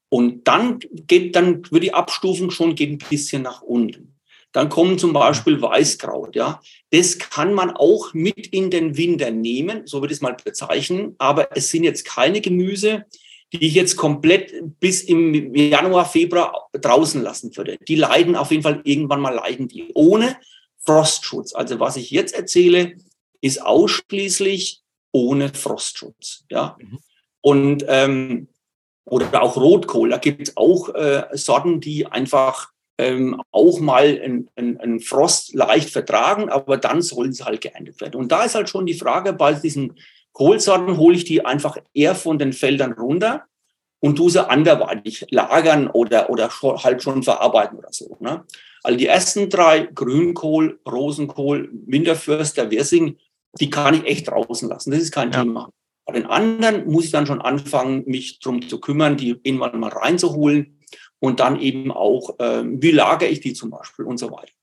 Und 0.09 0.47
dann 0.47 0.79
geht, 0.79 1.35
dann 1.35 1.63
wird 1.71 1.83
die 1.83 1.93
Abstufung 1.93 2.51
schon 2.51 2.75
geht 2.75 2.89
ein 2.89 3.09
bisschen 3.09 3.43
nach 3.43 3.61
unten. 3.61 4.15
Dann 4.51 4.69
kommen 4.69 4.97
zum 4.97 5.13
Beispiel 5.13 5.61
Weißkraut, 5.61 6.35
ja. 6.35 6.59
Das 6.89 7.19
kann 7.19 7.53
man 7.53 7.71
auch 7.71 8.13
mit 8.13 8.47
in 8.47 8.71
den 8.71 8.97
Winter 8.97 9.29
nehmen, 9.29 9.85
so 9.85 10.01
würde 10.01 10.11
ich 10.11 10.17
es 10.17 10.21
mal 10.21 10.35
bezeichnen. 10.43 11.15
Aber 11.19 11.55
es 11.55 11.69
sind 11.69 11.83
jetzt 11.83 12.05
keine 12.05 12.41
Gemüse, 12.41 13.05
die 13.53 13.65
ich 13.65 13.73
jetzt 13.73 13.95
komplett 13.95 14.53
bis 14.79 15.01
im 15.01 15.55
Januar, 15.55 16.05
Februar 16.05 16.69
draußen 16.73 17.21
lassen 17.21 17.55
würde. 17.57 17.77
Die 17.87 17.95
leiden 17.95 18.35
auf 18.35 18.51
jeden 18.51 18.63
Fall 18.63 18.81
irgendwann 18.83 19.21
mal 19.21 19.33
leiden 19.33 19.67
die 19.67 19.91
ohne 19.93 20.37
Frostschutz. 20.79 21.53
Also 21.53 21.79
was 21.79 21.97
ich 21.97 22.11
jetzt 22.11 22.35
erzähle, 22.35 22.93
ist 23.41 23.61
ausschließlich 23.61 24.81
ohne 25.11 25.49
Frostschutz. 25.53 26.45
Ja. 26.49 26.77
Mhm. 26.79 26.99
Und 27.41 27.85
ähm, 27.87 28.47
oder 29.05 29.41
auch 29.41 29.57
Rotkohl, 29.57 30.09
da 30.09 30.17
gibt 30.17 30.49
es 30.49 30.57
auch 30.57 30.93
äh, 30.93 31.25
Sorten, 31.33 31.81
die 31.81 32.05
einfach 32.05 32.69
ähm, 32.99 33.41
auch 33.51 33.79
mal 33.79 34.21
einen 34.55 34.99
Frost 34.99 35.53
leicht 35.53 35.89
vertragen, 35.89 36.49
aber 36.49 36.77
dann 36.77 37.01
sollen 37.01 37.33
sie 37.33 37.43
halt 37.43 37.61
geerntet 37.61 38.01
werden. 38.01 38.15
Und 38.15 38.31
da 38.31 38.43
ist 38.43 38.55
halt 38.55 38.69
schon 38.69 38.85
die 38.85 38.93
Frage 38.93 39.33
bei 39.33 39.53
diesen 39.53 39.97
Kohlsorten 40.33 40.97
hole 40.97 41.15
ich 41.15 41.25
die 41.25 41.45
einfach 41.45 41.77
eher 41.93 42.15
von 42.15 42.37
den 42.37 42.53
Feldern 42.53 42.93
runter 42.93 43.45
und 43.99 44.15
tu 44.15 44.29
sie 44.29 44.47
anderweitig 44.47 45.25
lagern 45.31 45.87
oder, 45.87 46.29
oder 46.29 46.49
halt 46.49 47.03
schon 47.03 47.23
verarbeiten 47.23 47.77
oder 47.77 47.89
so. 47.91 48.17
Ne? 48.19 48.45
Also 48.83 48.97
die 48.97 49.07
ersten 49.07 49.49
drei, 49.49 49.89
Grünkohl, 49.93 50.79
Rosenkohl, 50.89 51.69
Winterförster, 51.85 52.71
Wirsing, 52.71 53.17
die 53.59 53.69
kann 53.69 53.95
ich 53.95 54.05
echt 54.05 54.29
draußen 54.29 54.69
lassen. 54.69 54.91
Das 54.91 55.01
ist 55.01 55.11
kein 55.11 55.31
ja. 55.31 55.43
Thema. 55.43 55.69
Bei 56.05 56.13
den 56.13 56.25
anderen 56.25 56.89
muss 56.89 57.05
ich 57.05 57.11
dann 57.11 57.27
schon 57.27 57.41
anfangen, 57.41 58.03
mich 58.07 58.39
darum 58.39 58.67
zu 58.67 58.79
kümmern, 58.79 59.17
die 59.17 59.39
irgendwann 59.43 59.79
mal 59.79 59.91
reinzuholen 59.91 60.79
und 61.19 61.39
dann 61.39 61.59
eben 61.59 61.91
auch, 61.91 62.39
äh, 62.39 62.63
wie 62.65 62.91
lagere 62.91 63.29
ich 63.29 63.41
die 63.41 63.53
zum 63.53 63.69
Beispiel 63.69 64.05
und 64.05 64.17
so 64.17 64.31
weiter. 64.31 64.53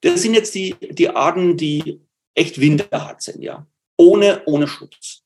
Das 0.00 0.22
sind 0.22 0.34
jetzt 0.34 0.54
die, 0.54 0.76
die 0.80 1.10
Arten, 1.10 1.56
die 1.56 2.00
echt 2.34 2.60
winterhart 2.60 3.20
sind, 3.20 3.42
ja. 3.42 3.66
Ohne, 3.98 4.42
ohne 4.46 4.66
Schutz. 4.66 5.22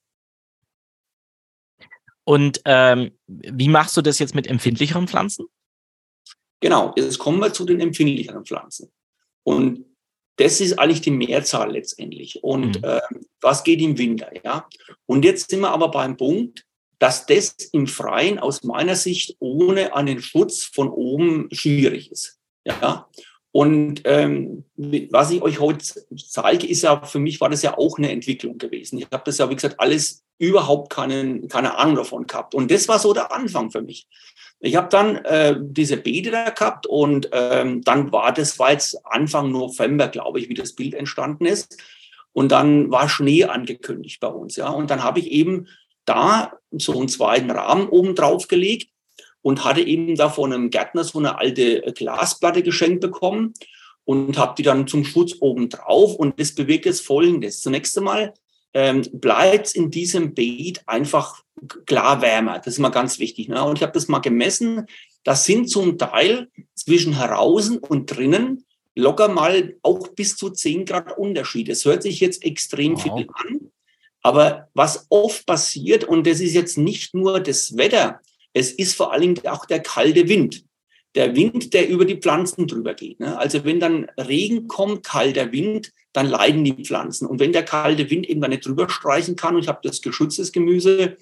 Und 2.25 2.61
ähm, 2.65 3.13
wie 3.27 3.69
machst 3.69 3.97
du 3.97 4.03
das 4.03 4.19
jetzt 4.19 4.35
mit 4.35 4.47
empfindlicheren 4.47 5.07
Pflanzen? 5.07 5.47
Genau, 6.61 6.93
jetzt 6.97 7.19
kommen 7.19 7.41
wir 7.41 7.53
zu 7.53 7.65
den 7.65 7.81
empfindlicheren 7.81 8.45
Pflanzen. 8.45 8.93
Und 9.43 9.85
das 10.37 10.61
ist 10.61 10.79
eigentlich 10.79 11.01
die 11.03 11.11
Mehrzahl 11.11 11.73
letztendlich. 11.73 12.43
Und 12.43 12.79
mhm. 12.79 12.85
äh, 12.85 13.01
was 13.41 13.65
geht 13.65 13.81
im 13.81 13.99
Winter? 13.99 14.31
Ja? 14.45 14.69
Und 15.07 15.25
jetzt 15.25 15.51
sind 15.51 15.61
wir 15.61 15.71
aber 15.71 15.91
beim 15.91 16.17
Punkt, 16.17 16.65
dass 16.99 17.27
das 17.27 17.57
im 17.73 17.89
Freien 17.89 18.39
aus 18.39 18.63
meiner 18.63 18.95
Sicht 18.95 19.37
ohne 19.41 19.95
einen 19.95 20.23
Schutz 20.23 20.65
von 20.65 20.89
oben 20.89 21.49
schwierig 21.53 22.13
ist. 22.13 22.39
Ja? 22.65 23.09
Und 23.53 24.01
ähm, 24.07 24.65
was 24.77 25.31
ich 25.31 25.43
euch 25.43 25.61
heute 25.61 25.85
zeige, 26.17 26.67
ist 26.67 26.83
ja, 26.83 27.03
für 27.03 27.19
mich 27.19 27.41
war 27.41 27.51
das 27.51 27.63
ja 27.63 27.77
auch 27.77 27.99
eine 27.99 28.11
Entwicklung 28.11 28.57
gewesen. 28.57 28.99
Ich 28.99 29.07
habe 29.13 29.23
das 29.27 29.37
ja, 29.39 29.51
wie 29.51 29.55
gesagt, 29.55 29.79
alles 29.79 30.25
überhaupt 30.39 30.91
keinen, 30.91 31.49
keine 31.49 31.77
Ahnung 31.77 31.97
davon 31.97 32.27
gehabt. 32.27 32.55
Und 32.55 32.71
das 32.71 32.89
war 32.89 32.99
so 32.99 33.13
der 33.13 33.31
Anfang 33.31 33.71
für 33.71 33.83
mich. 33.83 34.09
Ich 34.59 34.75
habe 34.77 34.89
dann 34.89 35.17
äh, 35.17 35.57
diese 35.61 35.99
Beete 35.99 36.31
da 36.31 36.49
gehabt 36.49 36.87
und 36.87 37.29
ähm, 37.33 37.83
dann 37.83 38.11
war 38.11 38.33
das 38.33 38.59
war 38.59 38.73
jetzt 38.73 38.97
Anfang 39.05 39.51
November, 39.51 40.09
glaube 40.09 40.41
ich, 40.41 40.49
wie 40.49 40.55
das 40.55 40.75
Bild 40.75 40.95
entstanden 40.95 41.45
ist. 41.45 41.77
Und 42.33 42.53
dann 42.53 42.91
war 42.91 43.09
Schnee 43.09 43.45
angekündigt 43.45 44.19
bei 44.21 44.29
uns, 44.29 44.57
ja. 44.57 44.71
Und 44.71 44.91
dann 44.91 45.03
habe 45.03 45.19
ich 45.19 45.31
eben 45.31 45.69
da 46.07 46.55
so 46.71 46.99
einen 46.99 47.09
zweiten 47.09 47.51
Rahmen 47.51 47.89
oben 47.89 48.15
drauf 48.15 48.49
gelegt 48.49 48.92
und 49.43 49.65
hatte 49.65 49.83
eben 49.83 50.15
da 50.17 50.29
von 50.29 50.53
einem 50.53 50.71
Gärtner 50.71 51.05
so 51.05 51.19
eine 51.19 51.39
alte 51.39 51.83
Glasplatte 51.95 52.63
geschenkt 52.63 53.01
bekommen 53.01 53.55
und 54.05 54.39
habe 54.39 54.55
die 54.57 54.63
dann 54.63 54.87
zum 54.87 55.05
Schutz 55.05 55.35
oben 55.41 55.69
drauf. 55.69 56.15
Und 56.15 56.41
das 56.41 56.55
bewegt 56.55 56.87
jetzt 56.87 57.05
Folgendes. 57.05 57.61
Zunächst 57.61 57.97
einmal 57.99 58.35
ähm, 58.75 59.03
bleibt 59.13 59.75
in 59.75 59.91
diesem 59.91 60.35
Beet 60.35 60.83
einfach 60.87 61.43
klar 61.87 62.23
wärmer. 62.23 62.59
Das 62.59 62.75
ist 62.75 62.79
mal 62.79 62.89
ganz 62.89 63.19
wichtig. 63.19 63.49
Ne? 63.49 63.63
Und 63.63 63.77
ich 63.77 63.83
habe 63.83 63.93
das 63.93 64.09
mal 64.09 64.21
gemessen. 64.21 64.87
Das 65.25 65.45
sind 65.45 65.69
zum 65.69 65.99
Teil 65.99 66.49
zwischen 66.75 67.17
heraußen 67.17 67.79
und 67.79 68.07
drinnen 68.07 68.65
locker 68.95 69.29
mal 69.29 69.77
auch 69.83 70.09
bis 70.09 70.37
zu 70.37 70.51
10 70.51 70.85
Grad 70.85 71.17
Unterschied. 71.17 71.69
Das 71.69 71.85
hört 71.85 72.03
sich 72.03 72.21
jetzt 72.21 72.45
extrem 72.45 72.95
wow. 72.95 73.03
viel 73.03 73.27
an. 73.35 73.73
Aber 74.23 74.69
was 74.75 75.07
oft 75.09 75.47
passiert, 75.47 76.05
und 76.05 76.27
das 76.27 76.41
ist 76.41 76.55
jetzt 76.55 76.79
nicht 76.79 77.15
nur 77.15 77.41
das 77.41 77.77
Wetter, 77.77 78.21
es 78.53 78.73
ist 78.73 78.97
vor 78.97 79.13
allen 79.13 79.35
Dingen 79.35 79.47
auch 79.47 79.67
der 79.67 79.81
kalte 79.81 80.29
Wind. 80.29 80.65
Der 81.15 81.37
Wind, 81.37 81.75
der 81.75 81.89
über 81.89 82.05
die 82.05 82.17
Pflanzen 82.17 82.67
drüber 82.67 82.95
geht. 82.95 83.21
Ne? 83.21 83.37
Also 83.37 83.65
wenn 83.65 83.81
dann 83.81 84.07
Regen 84.17 84.67
kommt, 84.67 85.05
kalter 85.05 85.53
Wind, 85.53 85.93
dann 86.13 86.27
leiden 86.27 86.65
die 86.65 86.85
Pflanzen. 86.85 87.27
Und 87.27 87.39
wenn 87.39 87.53
der 87.53 87.65
kalte 87.65 88.09
Wind 88.11 88.29
eben 88.29 88.41
dann 88.41 88.51
nicht 88.51 88.67
drüber 88.67 88.89
streichen 88.89 89.37
kann, 89.37 89.55
und 89.55 89.63
ich 89.63 89.69
habe 89.69 89.81
das 89.83 90.01
geschütztes 90.01 90.53
Gemüse, 90.53 91.17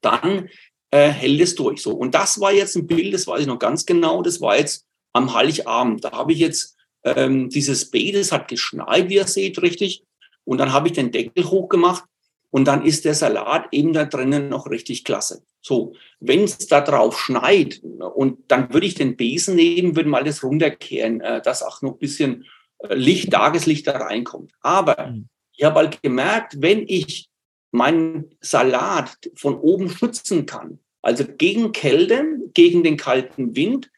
dann 0.00 0.48
äh, 0.90 1.08
hält 1.08 1.40
es 1.40 1.54
durch. 1.54 1.80
So. 1.80 1.92
Und 1.92 2.14
das 2.14 2.40
war 2.40 2.52
jetzt 2.52 2.76
ein 2.76 2.86
Bild, 2.86 3.14
das 3.14 3.26
weiß 3.26 3.40
ich 3.40 3.46
noch 3.46 3.58
ganz 3.58 3.86
genau, 3.86 4.22
das 4.22 4.40
war 4.40 4.58
jetzt 4.58 4.86
am 5.14 5.34
Heiligabend. 5.34 6.04
Da 6.04 6.12
habe 6.12 6.32
ich 6.32 6.38
jetzt 6.38 6.76
ähm, 7.04 7.48
dieses 7.48 7.90
Beet, 7.90 8.14
es 8.14 8.32
hat 8.32 8.48
geschneit, 8.48 9.08
wie 9.08 9.16
ihr 9.16 9.26
seht, 9.26 9.60
richtig. 9.62 10.04
Und 10.44 10.58
dann 10.58 10.72
habe 10.72 10.88
ich 10.88 10.94
den 10.94 11.12
Deckel 11.12 11.44
hochgemacht 11.44 12.04
und 12.52 12.66
dann 12.66 12.84
ist 12.84 13.06
der 13.06 13.14
Salat 13.14 13.66
eben 13.72 13.94
da 13.94 14.04
drinnen 14.04 14.50
noch 14.50 14.68
richtig 14.68 15.04
klasse. 15.04 15.42
So, 15.62 15.94
wenn 16.20 16.44
es 16.44 16.58
da 16.58 16.82
drauf 16.82 17.18
schneit 17.18 17.82
und 17.82 18.38
dann 18.48 18.72
würde 18.72 18.86
ich 18.86 18.94
den 18.94 19.16
Besen 19.16 19.56
nehmen, 19.56 19.96
würde 19.96 20.10
mal 20.10 20.22
das 20.22 20.44
runterkehren, 20.44 21.22
äh, 21.22 21.40
dass 21.40 21.62
auch 21.62 21.80
noch 21.80 21.92
ein 21.92 21.98
bisschen 21.98 22.44
äh, 22.78 22.94
Licht, 22.94 23.32
Tageslicht 23.32 23.86
da 23.86 23.96
reinkommt. 23.96 24.52
Aber 24.60 25.08
mhm. 25.08 25.28
ich 25.56 25.64
habe 25.64 25.76
halt 25.76 26.02
gemerkt, 26.02 26.56
wenn 26.60 26.84
ich 26.86 27.30
meinen 27.70 28.36
Salat 28.42 29.16
von 29.34 29.54
oben 29.54 29.88
schützen 29.88 30.44
kann, 30.44 30.78
also 31.00 31.24
gegen 31.24 31.72
Kälte, 31.72 32.38
gegen 32.52 32.84
den 32.84 32.98
kalten 32.98 33.56
Wind, 33.56 33.90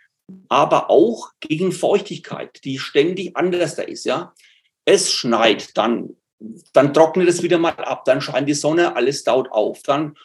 aber 0.48 0.90
auch 0.90 1.32
gegen 1.40 1.72
Feuchtigkeit, 1.72 2.60
die 2.62 2.78
ständig 2.78 3.36
anders 3.36 3.74
da 3.74 3.82
ist, 3.82 4.04
ja. 4.04 4.32
Es 4.84 5.12
schneit, 5.12 5.76
dann 5.76 6.14
dann 6.72 6.94
trocknet 6.94 7.28
es 7.28 7.42
wieder 7.42 7.58
mal 7.58 7.72
ab, 7.72 8.04
dann 8.04 8.20
scheint 8.20 8.48
die 8.48 8.54
Sonne, 8.54 8.96
alles 8.96 9.24
taut 9.24 9.50
auf. 9.50 9.82
Dann 9.82 10.16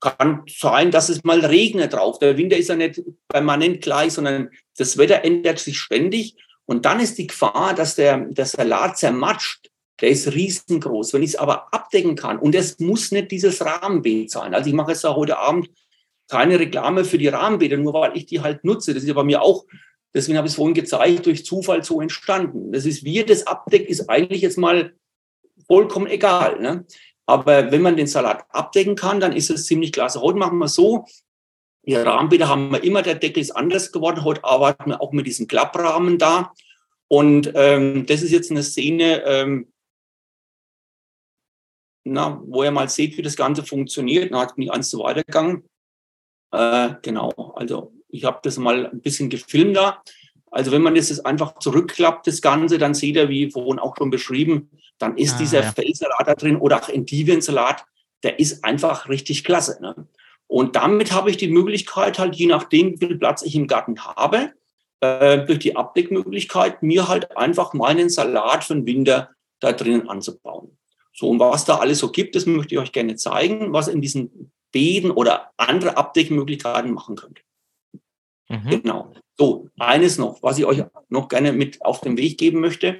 kann 0.00 0.42
sein, 0.48 0.90
dass 0.90 1.08
es 1.08 1.24
mal 1.24 1.44
regnet 1.44 1.92
drauf. 1.92 2.18
Der 2.18 2.36
Winter 2.36 2.56
ist 2.56 2.68
ja 2.68 2.76
nicht 2.76 3.02
permanent 3.28 3.82
gleich, 3.82 4.14
sondern 4.14 4.50
das 4.76 4.96
Wetter 4.96 5.24
ändert 5.24 5.58
sich 5.58 5.78
ständig. 5.78 6.36
Und 6.64 6.86
dann 6.86 7.00
ist 7.00 7.18
die 7.18 7.26
Gefahr, 7.26 7.74
dass 7.74 7.96
der, 7.96 8.18
der 8.18 8.46
Salat 8.46 8.96
zermatscht, 8.98 9.70
der 10.00 10.08
ist 10.08 10.32
riesengroß. 10.32 11.12
Wenn 11.12 11.22
ich 11.22 11.30
es 11.30 11.36
aber 11.36 11.72
abdecken 11.74 12.16
kann, 12.16 12.38
und 12.38 12.54
es 12.54 12.78
muss 12.78 13.12
nicht 13.12 13.30
dieses 13.30 13.64
Rahmenbeet 13.64 14.30
sein. 14.30 14.54
Also 14.54 14.68
ich 14.68 14.74
mache 14.74 14.92
jetzt 14.92 15.04
auch 15.04 15.16
heute 15.16 15.38
Abend 15.38 15.68
keine 16.28 16.58
Reklame 16.58 17.04
für 17.04 17.18
die 17.18 17.28
Rahmenbeete, 17.28 17.76
nur 17.76 17.92
weil 17.92 18.16
ich 18.16 18.26
die 18.26 18.40
halt 18.40 18.64
nutze. 18.64 18.94
Das 18.94 19.02
ist 19.02 19.08
ja 19.08 19.14
bei 19.14 19.24
mir 19.24 19.42
auch, 19.42 19.66
deswegen 20.14 20.38
habe 20.38 20.46
ich 20.46 20.52
es 20.52 20.56
vorhin 20.56 20.74
gezeigt, 20.74 21.26
durch 21.26 21.44
Zufall 21.44 21.84
so 21.84 22.00
entstanden. 22.00 22.72
Das 22.72 22.86
ist, 22.86 23.04
wie 23.04 23.22
das 23.24 23.46
abdeckt, 23.46 23.90
ist 23.90 24.08
eigentlich 24.08 24.40
jetzt 24.42 24.56
mal 24.56 24.94
vollkommen 25.70 26.08
egal. 26.08 26.60
Ne? 26.60 26.84
Aber 27.26 27.70
wenn 27.70 27.82
man 27.82 27.96
den 27.96 28.08
Salat 28.08 28.44
abdecken 28.48 28.96
kann, 28.96 29.20
dann 29.20 29.32
ist 29.32 29.50
es 29.50 29.66
ziemlich 29.66 29.92
klasse. 29.92 30.20
Heute 30.20 30.38
machen 30.38 30.58
wir 30.58 30.66
so, 30.66 31.06
die 31.86 31.94
Rahmenbilder 31.94 32.48
haben 32.48 32.72
wir 32.72 32.82
immer, 32.82 33.02
der 33.02 33.14
Deckel 33.14 33.40
ist 33.40 33.52
anders 33.52 33.92
geworden. 33.92 34.24
Heute 34.24 34.42
arbeiten 34.42 34.90
wir 34.90 35.00
auch 35.00 35.12
mit 35.12 35.26
diesem 35.26 35.46
Klapprahmen 35.46 36.18
da. 36.18 36.52
Und 37.08 37.52
ähm, 37.54 38.04
das 38.06 38.22
ist 38.22 38.32
jetzt 38.32 38.50
eine 38.50 38.64
Szene, 38.64 39.22
ähm, 39.24 39.72
na, 42.04 42.42
wo 42.46 42.64
ihr 42.64 42.70
mal 42.72 42.88
seht, 42.88 43.16
wie 43.16 43.22
das 43.22 43.36
Ganze 43.36 43.64
funktioniert. 43.64 44.30
Na, 44.32 44.40
hat 44.40 44.56
bin 44.56 44.64
ich 44.64 44.72
eins 44.72 44.90
zu 44.90 44.98
weitergegangen. 44.98 45.68
Äh, 46.52 46.94
genau, 47.02 47.30
also 47.54 47.92
ich 48.08 48.24
habe 48.24 48.40
das 48.42 48.58
mal 48.58 48.86
ein 48.86 49.00
bisschen 49.00 49.30
gefilmt 49.30 49.76
da. 49.76 50.02
Also 50.50 50.72
wenn 50.72 50.82
man 50.82 50.94
das 50.94 51.24
einfach 51.24 51.58
zurückklappt, 51.58 52.26
das 52.26 52.42
Ganze, 52.42 52.78
dann 52.78 52.94
seht 52.94 53.16
ihr, 53.16 53.28
wie 53.28 53.50
vorhin 53.50 53.78
auch 53.78 53.96
schon 53.96 54.10
beschrieben, 54.10 54.70
dann 54.98 55.16
ist 55.16 55.34
ah, 55.34 55.38
dieser 55.38 55.62
ja. 55.62 55.72
Feldsalat 55.72 56.26
da 56.26 56.34
drin 56.34 56.56
oder 56.56 56.82
auch 56.82 56.88
Endiviensalat, 56.88 57.84
der 58.22 58.38
ist 58.38 58.64
einfach 58.64 59.08
richtig 59.08 59.44
klasse. 59.44 59.78
Ne? 59.80 59.94
Und 60.46 60.74
damit 60.74 61.12
habe 61.12 61.30
ich 61.30 61.36
die 61.36 61.48
Möglichkeit, 61.48 62.18
halt 62.18 62.34
je 62.34 62.46
nachdem, 62.46 63.00
wie 63.00 63.06
viel 63.06 63.18
Platz 63.18 63.42
ich 63.42 63.54
im 63.54 63.68
Garten 63.68 64.04
habe, 64.04 64.52
äh, 65.00 65.46
durch 65.46 65.60
die 65.60 65.76
Abdeckmöglichkeit, 65.76 66.82
mir 66.82 67.08
halt 67.08 67.36
einfach 67.36 67.72
meinen 67.72 68.10
Salat 68.10 68.64
für 68.64 68.74
den 68.74 68.86
Winter 68.86 69.30
da 69.60 69.72
drinnen 69.72 70.08
anzubauen. 70.08 70.76
So, 71.12 71.28
und 71.28 71.38
was 71.38 71.64
da 71.64 71.76
alles 71.76 71.98
so 72.00 72.10
gibt, 72.10 72.34
das 72.34 72.46
möchte 72.46 72.74
ich 72.74 72.80
euch 72.80 72.92
gerne 72.92 73.16
zeigen, 73.16 73.72
was 73.72 73.88
in 73.88 74.00
diesen 74.00 74.52
Beeten 74.72 75.10
oder 75.10 75.52
andere 75.56 75.96
Abdeckmöglichkeiten 75.96 76.92
machen 76.92 77.16
könnt. 77.16 77.42
Mhm. 78.48 78.70
Genau. 78.70 79.12
So, 79.40 79.70
eines 79.78 80.18
noch, 80.18 80.42
was 80.42 80.58
ich 80.58 80.66
euch 80.66 80.84
noch 81.08 81.28
gerne 81.28 81.54
mit 81.54 81.82
auf 81.82 82.02
den 82.02 82.18
Weg 82.18 82.36
geben 82.36 82.60
möchte, 82.60 82.98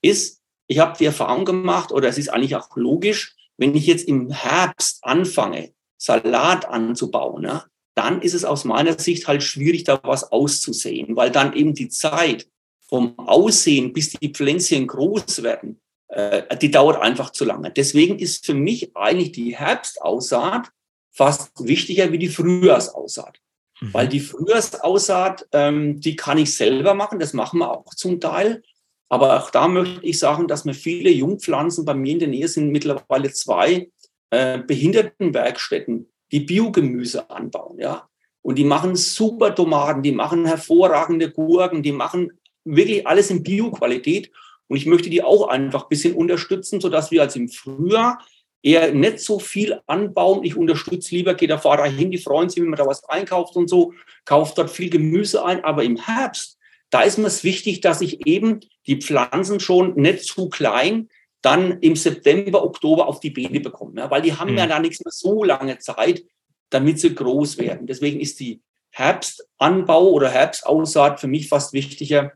ist, 0.00 0.40
ich 0.66 0.78
habe 0.78 0.96
die 0.98 1.04
Erfahrung 1.04 1.44
gemacht, 1.44 1.92
oder 1.92 2.08
es 2.08 2.16
ist 2.16 2.30
eigentlich 2.30 2.56
auch 2.56 2.74
logisch, 2.76 3.36
wenn 3.58 3.76
ich 3.76 3.86
jetzt 3.86 4.08
im 4.08 4.30
Herbst 4.30 5.04
anfange, 5.04 5.74
Salat 5.98 6.64
anzubauen, 6.64 7.44
ja, 7.44 7.66
dann 7.94 8.22
ist 8.22 8.32
es 8.32 8.46
aus 8.46 8.64
meiner 8.64 8.98
Sicht 8.98 9.28
halt 9.28 9.42
schwierig, 9.42 9.84
da 9.84 10.00
was 10.02 10.32
auszusehen, 10.32 11.14
weil 11.14 11.30
dann 11.30 11.52
eben 11.52 11.74
die 11.74 11.90
Zeit 11.90 12.48
vom 12.88 13.18
Aussehen, 13.18 13.92
bis 13.92 14.12
die 14.12 14.30
Pflänzchen 14.30 14.86
groß 14.86 15.42
werden, 15.42 15.78
äh, 16.08 16.56
die 16.56 16.70
dauert 16.70 17.02
einfach 17.02 17.32
zu 17.32 17.44
lange. 17.44 17.70
Deswegen 17.70 18.18
ist 18.18 18.46
für 18.46 18.54
mich 18.54 18.96
eigentlich 18.96 19.32
die 19.32 19.58
Herbstaussaat 19.58 20.70
fast 21.10 21.52
wichtiger 21.58 22.12
wie 22.12 22.18
die 22.18 22.30
Frühjahrsaussaat. 22.30 23.42
Mhm. 23.82 23.94
Weil 23.94 24.08
die 24.08 24.20
Frühjahrsaussaat, 24.20 25.48
ähm, 25.52 26.00
die 26.00 26.16
kann 26.16 26.38
ich 26.38 26.56
selber 26.56 26.94
machen, 26.94 27.18
das 27.18 27.32
machen 27.32 27.58
wir 27.58 27.70
auch 27.70 27.94
zum 27.94 28.20
Teil. 28.20 28.62
Aber 29.08 29.42
auch 29.42 29.50
da 29.50 29.68
möchte 29.68 30.06
ich 30.06 30.18
sagen, 30.18 30.48
dass 30.48 30.64
mir 30.64 30.74
viele 30.74 31.10
Jungpflanzen 31.10 31.84
bei 31.84 31.94
mir 31.94 32.12
in 32.12 32.18
der 32.20 32.28
Nähe 32.28 32.48
sind 32.48 32.70
mittlerweile 32.70 33.30
zwei 33.32 33.90
äh, 34.30 34.58
Behindertenwerkstätten, 34.58 36.08
die 36.30 36.40
Biogemüse 36.40 37.28
anbauen, 37.28 37.78
ja. 37.78 38.08
Und 38.40 38.56
die 38.56 38.64
machen 38.64 38.96
super 38.96 39.54
Tomaten, 39.54 40.02
die 40.02 40.12
machen 40.12 40.46
hervorragende 40.46 41.30
Gurken, 41.30 41.82
die 41.82 41.92
machen 41.92 42.40
wirklich 42.64 43.06
alles 43.06 43.30
in 43.30 43.42
Bioqualität. 43.42 44.32
Und 44.66 44.78
ich 44.78 44.86
möchte 44.86 45.10
die 45.10 45.22
auch 45.22 45.46
einfach 45.46 45.84
ein 45.84 45.88
bisschen 45.90 46.14
unterstützen, 46.14 46.80
sodass 46.80 47.10
wir 47.10 47.22
also 47.22 47.38
im 47.38 47.48
Frühjahr 47.48 48.18
eher 48.62 48.92
nicht 48.92 49.20
so 49.20 49.38
viel 49.38 49.80
anbauen. 49.86 50.44
Ich 50.44 50.56
unterstütze 50.56 51.14
lieber, 51.14 51.34
geht 51.34 51.50
der 51.50 51.58
Fahrer 51.58 51.86
hin, 51.86 52.10
die 52.10 52.18
freuen 52.18 52.48
sich, 52.48 52.62
wenn 52.62 52.70
man 52.70 52.78
da 52.78 52.86
was 52.86 53.04
einkauft 53.04 53.56
und 53.56 53.68
so, 53.68 53.92
kauft 54.24 54.58
dort 54.58 54.70
viel 54.70 54.88
Gemüse 54.88 55.44
ein. 55.44 55.64
Aber 55.64 55.82
im 55.82 55.96
Herbst, 55.96 56.58
da 56.90 57.02
ist 57.02 57.18
mir 57.18 57.26
es 57.26 57.44
wichtig, 57.44 57.80
dass 57.80 58.00
ich 58.00 58.26
eben 58.26 58.60
die 58.86 59.00
Pflanzen 59.00 59.60
schon 59.60 59.94
nicht 59.94 60.24
zu 60.24 60.48
klein 60.48 61.08
dann 61.40 61.80
im 61.80 61.96
September, 61.96 62.62
Oktober 62.64 63.08
auf 63.08 63.18
die 63.18 63.30
Beete 63.30 63.60
bekomme. 63.60 64.00
Ja, 64.00 64.10
weil 64.10 64.22
die 64.22 64.34
haben 64.34 64.52
mhm. 64.52 64.58
ja 64.58 64.66
da 64.66 64.78
nichts 64.78 65.04
mehr 65.04 65.12
so 65.12 65.42
lange 65.42 65.78
Zeit, 65.78 66.24
damit 66.70 67.00
sie 67.00 67.14
groß 67.14 67.58
werden. 67.58 67.86
Deswegen 67.86 68.20
ist 68.20 68.38
die 68.38 68.62
Herbstanbau 68.90 70.10
oder 70.10 70.30
Herbstaussaat 70.30 71.18
für 71.18 71.26
mich 71.26 71.48
fast 71.48 71.72
wichtiger 71.72 72.32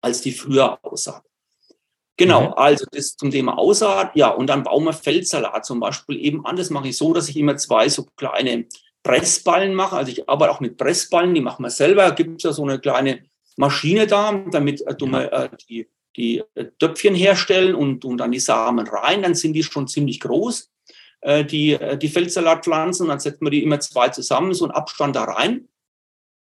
als 0.00 0.22
die 0.22 0.32
frühe 0.32 0.82
Aussaat. 0.82 1.22
Genau, 2.16 2.48
mhm. 2.48 2.54
also 2.56 2.86
das 2.90 3.16
zum 3.16 3.30
Thema 3.30 3.58
Aussaat. 3.58 4.16
Ja, 4.16 4.28
und 4.28 4.46
dann 4.46 4.62
bauen 4.62 4.84
wir 4.84 4.92
Feldsalat 4.92 5.66
zum 5.66 5.80
Beispiel 5.80 6.18
eben 6.24 6.46
an. 6.46 6.56
Das 6.56 6.70
mache 6.70 6.88
ich 6.88 6.96
so, 6.96 7.12
dass 7.12 7.28
ich 7.28 7.36
immer 7.36 7.56
zwei 7.56 7.88
so 7.88 8.06
kleine 8.16 8.66
Pressballen 9.02 9.74
mache. 9.74 9.96
Also 9.96 10.12
ich 10.12 10.28
arbeite 10.28 10.52
auch 10.52 10.60
mit 10.60 10.78
Pressballen, 10.78 11.34
die 11.34 11.40
machen 11.40 11.62
wir 11.62 11.70
selber. 11.70 12.10
Gibt 12.12 12.38
es 12.38 12.42
ja 12.44 12.52
so 12.52 12.62
eine 12.62 12.78
kleine 12.78 13.24
Maschine 13.56 14.06
da, 14.06 14.32
damit 14.50 14.80
äh, 14.82 14.96
wir 14.98 15.32
äh, 15.32 15.48
die, 15.68 15.88
die 16.16 16.42
äh, 16.54 16.66
Töpfchen 16.78 17.14
herstellen 17.14 17.74
und, 17.74 18.04
und 18.04 18.18
dann 18.18 18.32
die 18.32 18.40
Samen 18.40 18.86
rein. 18.86 19.22
Dann 19.22 19.34
sind 19.34 19.52
die 19.52 19.62
schon 19.62 19.86
ziemlich 19.86 20.20
groß, 20.20 20.70
äh, 21.20 21.44
die, 21.44 21.72
äh, 21.72 21.98
die 21.98 22.08
Feldsalatpflanzen. 22.08 23.08
Dann 23.08 23.20
setzen 23.20 23.44
wir 23.44 23.50
die 23.50 23.62
immer 23.62 23.80
zwei 23.80 24.08
zusammen, 24.08 24.54
so 24.54 24.64
einen 24.64 24.74
Abstand 24.74 25.16
da 25.16 25.24
rein. 25.24 25.68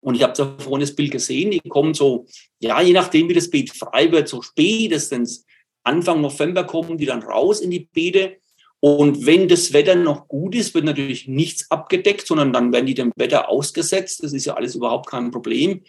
Und 0.03 0.15
ich 0.15 0.23
habe 0.23 0.33
da 0.33 0.57
vorhin 0.57 0.81
das 0.81 0.95
Bild 0.95 1.11
gesehen, 1.11 1.51
die 1.51 1.59
kommen 1.61 1.93
so, 1.93 2.25
ja, 2.59 2.81
je 2.81 2.91
nachdem, 2.91 3.29
wie 3.29 3.35
das 3.35 3.49
Beet 3.49 3.71
frei 3.71 4.11
wird, 4.11 4.27
so 4.27 4.41
spätestens 4.41 5.45
Anfang 5.83 6.21
November 6.21 6.63
kommen 6.63 6.97
die 6.97 7.05
dann 7.05 7.23
raus 7.23 7.59
in 7.59 7.71
die 7.71 7.87
Beete. 7.91 8.37
Und 8.79 9.25
wenn 9.25 9.47
das 9.47 9.73
Wetter 9.73 9.95
noch 9.95 10.27
gut 10.27 10.55
ist, 10.55 10.73
wird 10.73 10.85
natürlich 10.85 11.27
nichts 11.27 11.69
abgedeckt, 11.69 12.25
sondern 12.25 12.51
dann 12.51 12.73
werden 12.73 12.87
die 12.87 12.95
dem 12.95 13.11
Wetter 13.15 13.49
ausgesetzt. 13.49 14.23
Das 14.23 14.33
ist 14.33 14.45
ja 14.45 14.55
alles 14.55 14.75
überhaupt 14.75 15.07
kein 15.07 15.31
Problem. 15.31 15.83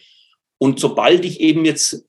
Und 0.58 0.78
sobald 0.78 1.24
ich 1.24 1.40
eben 1.40 1.64
jetzt 1.64 2.06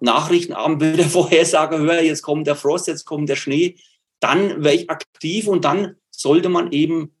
Nachrichtenabend 0.00 0.82
wieder 0.82 1.04
Vorhersage 1.08 1.78
höre, 1.78 2.02
jetzt 2.02 2.22
kommt 2.22 2.46
der 2.46 2.56
Frost, 2.56 2.88
jetzt 2.88 3.06
kommt 3.06 3.28
der 3.28 3.36
Schnee, 3.36 3.76
dann 4.20 4.62
wäre 4.62 4.74
ich 4.74 4.90
aktiv 4.90 5.48
und 5.48 5.64
dann 5.64 5.96
sollte 6.10 6.48
man 6.48 6.72
eben 6.72 7.12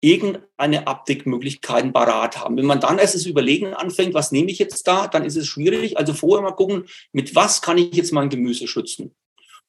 irgendeine 0.00 0.86
Abdeckmöglichkeiten 0.86 1.92
parat 1.92 2.38
haben. 2.38 2.56
Wenn 2.56 2.66
man 2.66 2.80
dann 2.80 2.98
erst 2.98 3.14
das 3.14 3.26
Überlegen 3.26 3.74
anfängt, 3.74 4.14
was 4.14 4.32
nehme 4.32 4.50
ich 4.50 4.58
jetzt 4.58 4.86
da, 4.86 5.08
dann 5.08 5.24
ist 5.24 5.36
es 5.36 5.46
schwierig. 5.46 5.96
Also 5.96 6.14
vorher 6.14 6.42
mal 6.42 6.54
gucken, 6.54 6.84
mit 7.12 7.34
was 7.34 7.62
kann 7.62 7.78
ich 7.78 7.94
jetzt 7.94 8.12
mein 8.12 8.28
Gemüse 8.28 8.68
schützen. 8.68 9.14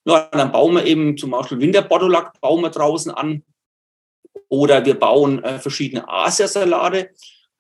Ja, 0.06 0.30
dann 0.32 0.52
bauen 0.52 0.76
wir 0.76 0.86
eben 0.86 1.18
zum 1.18 1.32
Beispiel 1.32 1.60
Winterbordolack 1.60 2.40
bauen 2.42 2.62
wir 2.62 2.70
draußen 2.70 3.12
an 3.12 3.44
oder 4.48 4.86
wir 4.86 4.98
bauen 4.98 5.44
äh, 5.44 5.60
verschiedene 5.60 6.08
Asiasalate 6.08 7.10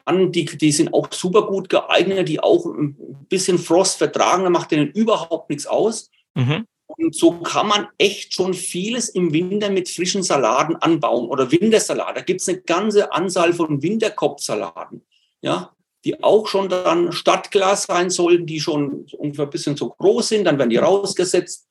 an, 0.05 0.31
die, 0.31 0.45
die 0.45 0.71
sind 0.71 0.93
auch 0.93 1.11
super 1.11 1.43
gut 1.43 1.69
geeignet, 1.69 2.27
die 2.27 2.39
auch 2.39 2.65
ein 2.65 2.95
bisschen 3.29 3.59
Frost 3.59 3.97
vertragen, 3.97 4.43
da 4.43 4.49
macht 4.49 4.71
denen 4.71 4.89
überhaupt 4.91 5.49
nichts 5.49 5.67
aus. 5.67 6.09
Mhm. 6.33 6.65
Und 6.87 7.15
so 7.15 7.33
kann 7.39 7.67
man 7.67 7.87
echt 7.99 8.33
schon 8.33 8.55
vieles 8.55 9.09
im 9.09 9.31
Winter 9.31 9.69
mit 9.69 9.87
frischen 9.87 10.23
Salaten 10.23 10.75
anbauen 10.75 11.27
oder 11.29 11.51
Wintersalat. 11.51 12.17
Da 12.17 12.21
gibt 12.21 12.41
es 12.41 12.49
eine 12.49 12.61
ganze 12.61 13.13
Anzahl 13.13 13.53
von 13.53 13.83
Winterkopfsalaten, 13.83 15.05
ja, 15.41 15.71
die 16.03 16.23
auch 16.23 16.47
schon 16.47 16.67
dann 16.69 17.11
Stadtglas 17.11 17.83
sein 17.83 18.09
sollten, 18.09 18.47
die 18.47 18.59
schon 18.59 19.05
ungefähr 19.17 19.45
ein 19.45 19.51
bisschen 19.51 19.77
so 19.77 19.89
groß 19.89 20.29
sind, 20.29 20.45
dann 20.45 20.57
werden 20.57 20.71
die 20.71 20.77
rausgesetzt. 20.77 21.67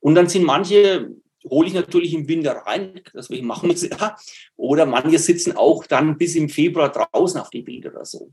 Und 0.00 0.14
dann 0.14 0.28
sind 0.28 0.44
manche, 0.44 1.10
hole 1.48 1.68
ich 1.68 1.74
natürlich 1.74 2.14
im 2.14 2.28
Winter 2.28 2.52
rein, 2.52 3.00
deswegen 3.14 3.46
machen 3.46 3.68
wir 3.68 3.74
es 3.74 3.82
ja. 3.82 4.16
Oder 4.56 4.86
manche 4.86 5.18
sitzen 5.18 5.56
auch 5.56 5.86
dann 5.86 6.16
bis 6.18 6.34
im 6.34 6.48
Februar 6.48 6.90
draußen 6.90 7.40
auf 7.40 7.50
die 7.50 7.62
Bilder 7.62 7.90
oder 7.92 8.04
so. 8.04 8.32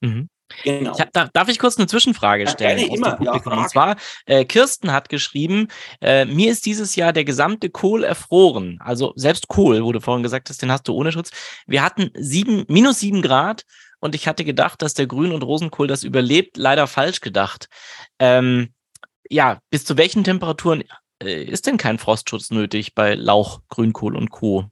Mhm. 0.00 0.28
Genau. 0.64 0.92
Ich 0.94 1.00
hab, 1.00 1.32
darf 1.32 1.48
ich 1.48 1.58
kurz 1.58 1.76
eine 1.76 1.86
Zwischenfrage 1.86 2.46
stellen? 2.48 2.78
Ja, 2.78 2.94
immer. 2.94 3.18
Ja, 3.22 3.32
und 3.32 3.68
zwar, 3.68 3.96
äh, 4.26 4.44
Kirsten 4.44 4.92
hat 4.92 5.08
geschrieben, 5.08 5.68
äh, 6.00 6.24
mir 6.24 6.50
ist 6.50 6.64
dieses 6.66 6.96
Jahr 6.96 7.12
der 7.12 7.24
gesamte 7.24 7.68
Kohl 7.68 8.02
erfroren. 8.02 8.78
Also 8.80 9.12
selbst 9.16 9.48
Kohl, 9.48 9.84
wo 9.84 9.92
du 9.92 10.00
vorhin 10.00 10.22
gesagt 10.22 10.48
hast, 10.48 10.62
den 10.62 10.72
hast 10.72 10.88
du 10.88 10.94
ohne 10.94 11.12
Schutz. 11.12 11.30
Wir 11.66 11.82
hatten 11.82 12.10
sieben, 12.14 12.64
minus 12.68 13.00
sieben 13.00 13.20
Grad 13.20 13.64
und 14.00 14.14
ich 14.14 14.26
hatte 14.26 14.44
gedacht, 14.44 14.80
dass 14.80 14.94
der 14.94 15.06
Grün- 15.06 15.32
und 15.32 15.42
Rosenkohl 15.42 15.86
das 15.86 16.02
überlebt. 16.02 16.56
Leider 16.56 16.86
falsch 16.86 17.20
gedacht. 17.20 17.68
Ähm, 18.18 18.72
ja, 19.28 19.60
bis 19.70 19.84
zu 19.84 19.98
welchen 19.98 20.24
Temperaturen 20.24 20.82
ist 21.20 21.66
denn 21.66 21.76
kein 21.76 21.98
Frostschutz 21.98 22.50
nötig 22.50 22.94
bei 22.94 23.14
Lauch, 23.14 23.60
Grünkohl 23.68 24.16
und 24.16 24.30
Co.? 24.30 24.66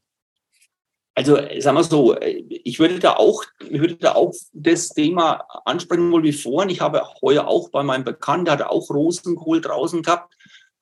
Also 1.15 1.37
sagen 1.59 1.79
wir 1.79 1.85
so, 1.85 2.15
ich 2.21 2.79
würde 2.79 2.99
da 2.99 3.15
auch, 3.15 3.43
ich 3.61 3.81
würde 3.81 3.97
da 3.97 4.15
auch 4.15 4.35
das 4.53 4.91
Thema 4.91 5.47
ansprechen 5.65 6.13
wollen 6.13 6.25
wie 6.25 6.33
vorhin. 6.33 6.69
Ich 6.69 6.83
habe 6.83 7.03
heuer 7.23 7.49
auch 7.49 7.71
bei 7.71 7.83
meinem 7.83 8.05
Bekannten, 8.05 8.45
der 8.45 8.55
hat 8.55 8.63
auch 8.63 8.91
Rosenkohl 8.91 9.63
draußen 9.63 10.03
gehabt. 10.03 10.35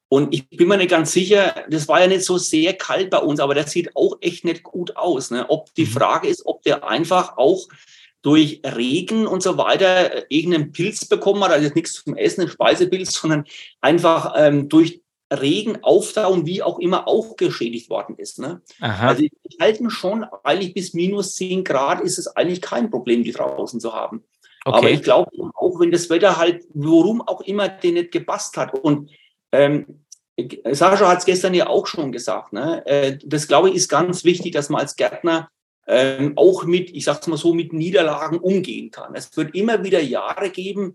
Und 0.09 0.35
ich 0.35 0.49
bin 0.49 0.69
mir 0.69 0.77
nicht 0.77 0.91
ganz 0.91 1.13
sicher, 1.13 1.65
das 1.71 1.87
war 1.87 2.01
ja 2.01 2.09
nicht 2.09 2.25
so 2.25 2.37
sehr 2.37 2.75
kalt 2.75 3.11
bei 3.11 3.19
uns, 3.19 3.39
aber 3.39 3.55
das 3.55 3.71
sieht 3.71 3.95
auch 3.97 4.17
echt 4.21 4.45
nicht 4.45 4.65
gut 4.65 4.97
aus. 4.97 5.31
Ne? 5.31 5.49
Ob 5.49 5.73
die 5.75 5.87
mhm. 5.87 5.91
Frage 5.91 6.27
ist, 6.27 6.45
ob 6.47 6.63
der 6.63 6.87
einfach 6.87 7.37
auch 7.37 7.69
durch 8.23 8.61
Regen 8.65 9.27
und 9.27 9.43
so 9.43 9.57
weiter 9.57 10.31
irgendeinen 10.33 10.73
Pilz 10.73 11.05
bekommen 11.05 11.45
hat, 11.45 11.53
also 11.53 11.71
nichts 11.75 12.03
zum 12.03 12.17
Essen, 12.17 12.41
ein 12.41 12.49
Speisepilz, 12.49 13.15
sondern 13.15 13.45
einfach 13.81 14.35
ähm, 14.37 14.69
durch 14.69 15.04
Regen, 15.33 15.83
Auftauen, 15.83 16.47
wie 16.47 16.63
auch 16.63 16.79
immer, 16.79 17.09
auch 17.09 17.37
geschädigt 17.37 17.91
worden 17.91 18.17
ist. 18.17 18.39
Ne? 18.39 18.61
Also 18.81 19.23
die 19.23 19.31
halten 19.61 19.91
schon 19.91 20.25
eigentlich 20.43 20.75
bis 20.75 20.95
minus 20.95 21.35
10 21.37 21.65
Grad 21.65 22.01
ist 22.01 22.19
es 22.19 22.29
eigentlich 22.29 22.61
kein 22.61 22.91
Problem, 22.91 23.25
die 23.25 23.33
draußen 23.33 23.81
zu 23.81 23.93
haben. 23.93 24.23
Okay. 24.65 24.79
Aber 24.79 24.91
ich 24.91 25.03
glaube, 25.03 25.31
auch 25.55 25.81
wenn 25.81 25.91
das 25.91 26.09
Wetter 26.09 26.37
halt, 26.37 26.65
worum 26.73 27.21
auch 27.21 27.43
immer, 27.43 27.69
den 27.69 27.95
nicht 27.95 28.13
gepasst 28.13 28.57
hat. 28.57 28.75
Und 28.75 29.11
ähm, 29.53 30.05
Sascha 30.71 31.09
hat 31.09 31.19
es 31.19 31.27
gestern 31.27 31.55
ja 31.55 31.69
auch 31.69 31.87
schon 31.87 32.13
gesagt. 32.13 32.53
Ne? 32.53 32.85
Äh, 32.87 33.19
das, 33.25 33.47
glaube 33.47 33.71
ich, 33.71 33.77
ist 33.77 33.89
ganz 33.89 34.25
wichtig, 34.25 34.53
dass 34.53 34.71
man 34.71 34.81
als 34.81 34.97
Gärtner 34.97 35.49
ähm, 35.87 36.33
auch 36.37 36.65
mit, 36.65 36.91
ich 36.91 37.05
sag's 37.05 37.27
mal 37.27 37.37
so, 37.37 37.53
mit 37.55 37.73
Niederlagen 37.73 38.39
umgehen 38.39 38.91
kann. 38.91 39.15
Es 39.15 39.37
wird 39.37 39.55
immer 39.55 39.85
wieder 39.85 40.01
Jahre 40.01 40.51
geben, 40.51 40.95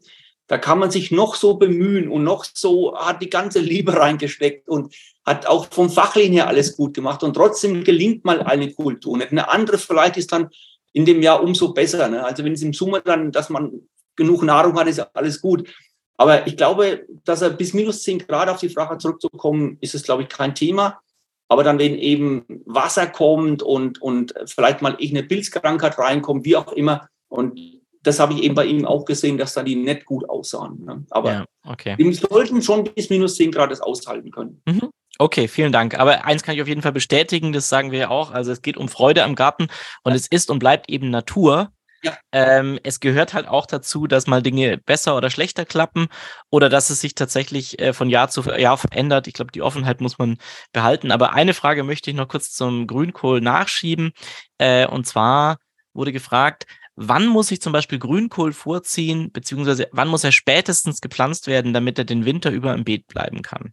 da 0.49 0.57
kann 0.57 0.79
man 0.79 0.89
sich 0.89 1.11
noch 1.11 1.35
so 1.35 1.53
bemühen 1.53 2.09
und 2.09 2.23
noch 2.23 2.43
so 2.43 2.97
hat 2.97 3.21
die 3.21 3.29
ganze 3.29 3.59
Liebe 3.59 3.95
reingesteckt 3.95 4.67
und 4.67 4.95
hat 5.23 5.45
auch 5.45 5.67
vom 5.71 5.91
Fachlichen 5.91 6.33
her 6.33 6.47
alles 6.47 6.75
gut 6.75 6.95
gemacht 6.95 7.21
und 7.21 7.35
trotzdem 7.35 7.83
gelingt 7.83 8.25
mal 8.25 8.41
eine 8.41 8.73
Kultur. 8.73 9.13
Und 9.13 9.21
eine 9.21 9.47
andere 9.47 9.77
vielleicht 9.77 10.17
ist 10.17 10.31
dann 10.31 10.49
in 10.91 11.05
dem 11.05 11.21
Jahr 11.21 11.43
umso 11.43 11.71
besser. 11.71 12.09
Ne? 12.09 12.25
Also 12.25 12.43
wenn 12.43 12.53
es 12.53 12.63
im 12.63 12.73
Sommer 12.73 12.99
dann, 13.01 13.31
dass 13.31 13.51
man 13.51 13.87
genug 14.15 14.41
Nahrung 14.41 14.73
hat, 14.79 14.87
ist 14.87 14.99
alles 15.15 15.39
gut. 15.39 15.69
Aber 16.17 16.47
ich 16.47 16.57
glaube, 16.57 17.05
dass 17.25 17.43
er 17.43 17.51
bis 17.51 17.75
minus 17.75 18.01
10 18.01 18.25
Grad 18.25 18.49
auf 18.49 18.59
die 18.59 18.69
Frage 18.69 18.97
zurückzukommen, 18.97 19.77
ist 19.81 19.93
es, 19.93 20.01
glaube 20.01 20.23
ich, 20.23 20.29
kein 20.29 20.55
Thema. 20.55 20.99
Aber 21.47 21.63
dann, 21.63 21.77
wenn 21.77 21.95
eben 21.95 22.43
Wasser 22.65 23.05
kommt 23.05 23.61
und, 23.61 24.01
und 24.01 24.33
vielleicht 24.47 24.81
mal 24.81 24.95
irgendeine 24.97 25.27
Pilzkrankheit 25.27 25.99
reinkommt, 25.99 26.43
wie 26.43 26.55
auch 26.55 26.73
immer, 26.73 27.07
und 27.27 27.59
das 28.03 28.19
habe 28.19 28.33
ich 28.33 28.43
eben 28.43 28.55
bei 28.55 28.65
ihm 28.65 28.85
auch 28.85 29.05
gesehen, 29.05 29.37
dass 29.37 29.53
da 29.53 29.63
die 29.63 29.75
nicht 29.75 30.05
gut 30.05 30.29
aussahen. 30.29 30.83
Ne? 30.85 31.05
Aber 31.09 31.31
ja, 31.31 31.45
okay. 31.65 31.95
die 31.97 32.13
sollten 32.13 32.61
schon 32.61 32.83
bis 32.83 33.09
minus 33.09 33.35
10 33.35 33.51
Grad 33.51 33.71
das 33.71 33.81
aushalten 33.81 34.31
können. 34.31 34.61
Mhm. 34.65 34.89
Okay, 35.17 35.49
vielen 35.49 35.73
Dank. 35.73 35.99
Aber 35.99 36.23
eins 36.23 36.43
kann 36.43 36.55
ich 36.55 36.61
auf 36.61 36.67
jeden 36.69 36.81
Fall 36.81 36.93
bestätigen, 36.93 37.51
das 37.51 37.67
sagen 37.67 37.91
wir 37.91 37.99
ja 37.99 38.09
auch. 38.09 38.31
Also 38.31 38.53
es 38.53 38.61
geht 38.61 38.77
um 38.77 38.87
Freude 38.87 39.23
am 39.23 39.35
Garten 39.35 39.67
und 40.03 40.11
ja. 40.11 40.15
es 40.15 40.27
ist 40.27 40.49
und 40.49 40.59
bleibt 40.59 40.89
eben 40.89 41.09
Natur. 41.09 41.73
Ja. 42.01 42.17
Ähm, 42.31 42.79
es 42.83 43.01
gehört 43.01 43.33
halt 43.33 43.45
auch 43.45 43.65
dazu, 43.65 44.07
dass 44.07 44.27
mal 44.27 44.41
Dinge 44.41 44.77
besser 44.77 45.17
oder 45.17 45.29
schlechter 45.29 45.65
klappen 45.65 46.07
oder 46.49 46.69
dass 46.69 46.89
es 46.89 47.01
sich 47.01 47.15
tatsächlich 47.15 47.79
äh, 47.79 47.91
von 47.91 48.09
Jahr 48.09 48.29
zu 48.29 48.41
Jahr 48.43 48.77
verändert. 48.77 49.27
Ich 49.27 49.33
glaube, 49.33 49.51
die 49.51 49.61
Offenheit 49.61 49.99
muss 49.99 50.17
man 50.17 50.37
behalten. 50.71 51.11
Aber 51.11 51.33
eine 51.33 51.53
Frage 51.53 51.83
möchte 51.83 52.09
ich 52.09 52.15
noch 52.15 52.29
kurz 52.29 52.53
zum 52.53 52.87
Grünkohl 52.87 53.41
nachschieben. 53.41 54.13
Äh, 54.57 54.87
und 54.87 55.05
zwar 55.05 55.57
wurde 55.93 56.13
gefragt, 56.13 56.65
Wann 57.01 57.27
muss 57.27 57.49
ich 57.49 57.61
zum 57.61 57.71
Beispiel 57.71 57.97
Grünkohl 57.97 58.51
vorziehen, 58.51 59.31
beziehungsweise 59.31 59.87
wann 59.93 60.09
muss 60.09 60.25
er 60.25 60.33
spätestens 60.33 60.99
gepflanzt 60.99 61.47
werden, 61.47 61.71
damit 61.71 61.97
er 61.97 62.03
den 62.03 62.25
Winter 62.25 62.51
über 62.51 62.73
im 62.73 62.83
Beet 62.83 63.07
bleiben 63.07 63.41
kann? 63.41 63.71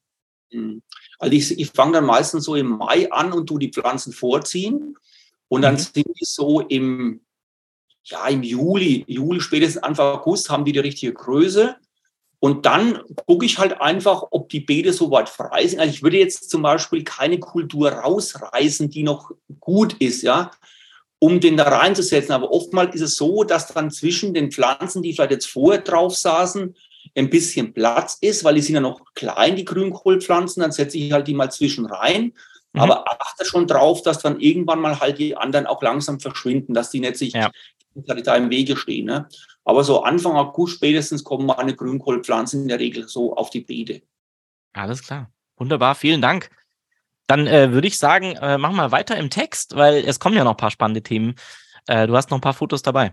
Hm. 0.53 0.81
Also 1.19 1.35
ich, 1.35 1.59
ich 1.59 1.71
fange 1.73 1.95
dann 1.95 2.07
meistens 2.07 2.45
so 2.45 2.55
im 2.55 2.69
Mai 2.79 3.11
an 3.11 3.33
und 3.33 3.49
tu 3.49 3.59
die 3.59 3.73
Pflanzen 3.73 4.13
vorziehen. 4.13 4.97
Und 5.49 5.63
dann 5.63 5.75
mhm. 5.75 5.79
sind 5.79 6.07
die 6.07 6.25
so 6.25 6.61
im, 6.61 7.21
ja, 8.05 8.29
im 8.29 8.45
Juli, 8.45 9.05
Juli, 9.09 9.41
spätestens 9.41 9.83
Anfang 9.83 10.19
August 10.19 10.49
haben 10.49 10.65
die 10.65 10.73
die 10.73 10.79
richtige 10.79 11.13
Größe. 11.13 11.75
Und 12.39 12.65
dann 12.65 13.03
gucke 13.27 13.45
ich 13.45 13.59
halt 13.59 13.81
einfach, 13.81 14.23
ob 14.31 14.51
die 14.51 14.61
Beete 14.61 14.93
soweit 14.93 15.29
frei 15.29 15.67
sind. 15.67 15.81
Also 15.81 15.93
ich 15.93 16.05
würde 16.05 16.19
jetzt 16.19 16.49
zum 16.49 16.63
Beispiel 16.63 17.03
keine 17.03 17.41
Kultur 17.41 17.91
rausreißen, 17.91 18.89
die 18.89 19.03
noch 19.03 19.33
gut 19.59 19.95
ist, 19.95 20.23
ja 20.23 20.53
um 21.19 21.41
den 21.41 21.57
da 21.57 21.65
reinzusetzen. 21.65 22.33
Aber 22.33 22.51
oftmals 22.51 22.95
ist 22.95 23.03
es 23.03 23.17
so, 23.17 23.45
dass 23.45 23.69
dann 23.69 23.91
zwischen 23.91 24.35
den 24.35 24.51
Pflanzen, 24.51 25.03
die 25.03 25.13
vielleicht 25.13 25.31
jetzt 25.31 25.47
vorher 25.47 25.83
drauf 25.83 26.17
saßen, 26.17 26.75
ein 27.15 27.31
bisschen 27.31 27.73
Platz 27.73 28.19
ist, 28.21 28.45
weil 28.45 28.57
die 28.57 28.61
sind 28.61 28.75
ja 28.75 28.81
noch 28.81 29.01
klein, 29.15 29.57
die 29.57 29.65
Grünkohlpflanzen. 29.65 30.61
Dann 30.61 30.73
setze 30.73 30.99
ich 30.99 31.13
halt 31.13 31.29
die 31.29 31.35
mal 31.35 31.51
zwischen 31.51 31.87
rein. 31.87 32.33
Mhm. 32.73 32.81
Aber 32.81 33.05
achte 33.23 33.45
schon 33.45 33.67
drauf, 33.67 34.03
dass 34.03 34.19
dann 34.19 34.41
irgendwann 34.41 34.81
mal 34.81 35.01
halt 35.01 35.19
die 35.19 35.37
anderen 35.37 35.67
auch 35.67 35.83
langsam 35.83 36.21
verschwinden, 36.21 36.75
dass 36.75 36.91
die 36.91 37.01
nicht 37.01 37.17
sich 37.17 37.33
ja. 37.33 37.51
da 37.95 38.37
im 38.37 38.51
Wege 38.51 38.77
stehen. 38.77 39.07
Ne? 39.07 39.29
Aber 39.65 39.83
so 39.83 40.03
Anfang 40.03 40.37
August 40.37 40.77
spätestens 40.77 41.25
kommen 41.25 41.47
meine 41.47 41.75
Grünkohlpflanzen 41.75 42.63
in 42.63 42.69
der 42.69 42.79
Regel 42.79 43.09
so 43.09 43.35
auf 43.35 43.51
die 43.51 43.61
Beete. 43.61 44.03
Alles 44.75 45.03
klar. 45.03 45.31
Wunderbar, 45.57 45.95
vielen 45.95 46.21
Dank. 46.21 46.51
Dann 47.27 47.47
äh, 47.47 47.73
würde 47.73 47.89
ich 47.89 47.99
sagen, 47.99 48.37
äh, 48.37 48.59
machen 48.59 48.77
wir 48.77 48.93
weiter 48.93 49.17
im 49.17 49.31
Text, 49.31 49.77
weil 49.77 50.05
es 50.07 50.21
kommen 50.21 50.37
ja 50.37 50.45
noch 50.45 50.53
ein 50.53 50.57
paar 50.57 50.71
spannende 50.71 51.03
Themen. 51.03 51.35
Äh, 51.87 52.07
du 52.07 52.17
hast 52.17 52.31
noch 52.31 52.39
ein 52.39 52.43
paar 52.43 52.55
Fotos 52.55 52.83
dabei. 52.83 53.13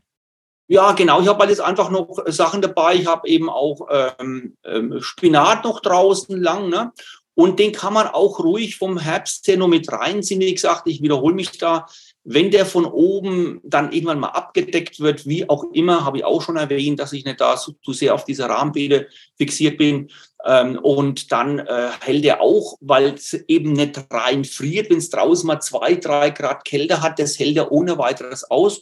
Ja, 0.67 0.93
genau. 0.93 1.21
Ich 1.21 1.27
habe 1.27 1.39
halt 1.39 1.49
jetzt 1.49 1.61
einfach 1.61 1.89
noch 1.89 2.23
Sachen 2.27 2.61
dabei. 2.61 2.95
Ich 2.95 3.05
habe 3.05 3.27
eben 3.27 3.49
auch 3.49 3.87
ähm, 3.91 4.55
ähm, 4.63 5.01
Spinat 5.01 5.65
noch 5.65 5.81
draußen 5.81 6.41
lang. 6.41 6.69
Ne? 6.69 6.91
Und 7.35 7.59
den 7.59 7.71
kann 7.73 7.93
man 7.93 8.07
auch 8.07 8.39
ruhig 8.39 8.77
vom 8.77 8.97
Herbst 8.97 9.47
her 9.47 9.57
nur 9.57 9.67
mit 9.67 9.91
reinziehen. 9.91 10.39
Wie 10.39 10.53
gesagt, 10.53 10.87
ich 10.87 11.01
wiederhole 11.01 11.35
mich 11.35 11.57
da. 11.57 11.87
Wenn 12.25 12.51
der 12.51 12.65
von 12.65 12.85
oben 12.85 13.59
dann 13.63 13.91
irgendwann 13.91 14.19
mal 14.19 14.29
abgedeckt 14.29 15.01
wird, 15.01 15.27
wie 15.27 15.49
auch 15.49 15.65
immer, 15.73 16.05
habe 16.05 16.19
ich 16.19 16.25
auch 16.25 16.41
schon 16.41 16.55
erwähnt, 16.55 16.99
dass 16.99 17.11
ich 17.11 17.25
nicht 17.25 17.41
da 17.41 17.57
zu, 17.57 17.73
zu 17.83 17.91
sehr 17.91 18.15
auf 18.15 18.23
diese 18.23 18.47
Rahmenbilder 18.47 19.05
fixiert 19.37 19.77
bin. 19.77 20.09
Ähm, 20.45 20.79
und 20.81 21.31
dann 21.33 21.59
äh, 21.59 21.89
hält 21.99 22.23
er 22.23 22.41
auch, 22.41 22.77
weil 22.79 23.13
es 23.13 23.33
eben 23.47 23.73
nicht 23.73 23.99
reinfriert, 24.09 24.89
wenn 24.89 24.99
es 24.99 25.09
draußen 25.09 25.45
mal 25.45 25.59
zwei, 25.59 25.95
drei 25.95 26.29
Grad 26.29 26.63
Kälte 26.63 27.01
hat, 27.01 27.19
das 27.19 27.37
hält 27.39 27.57
er 27.57 27.71
ohne 27.71 27.97
weiteres 27.97 28.49
aus. 28.49 28.81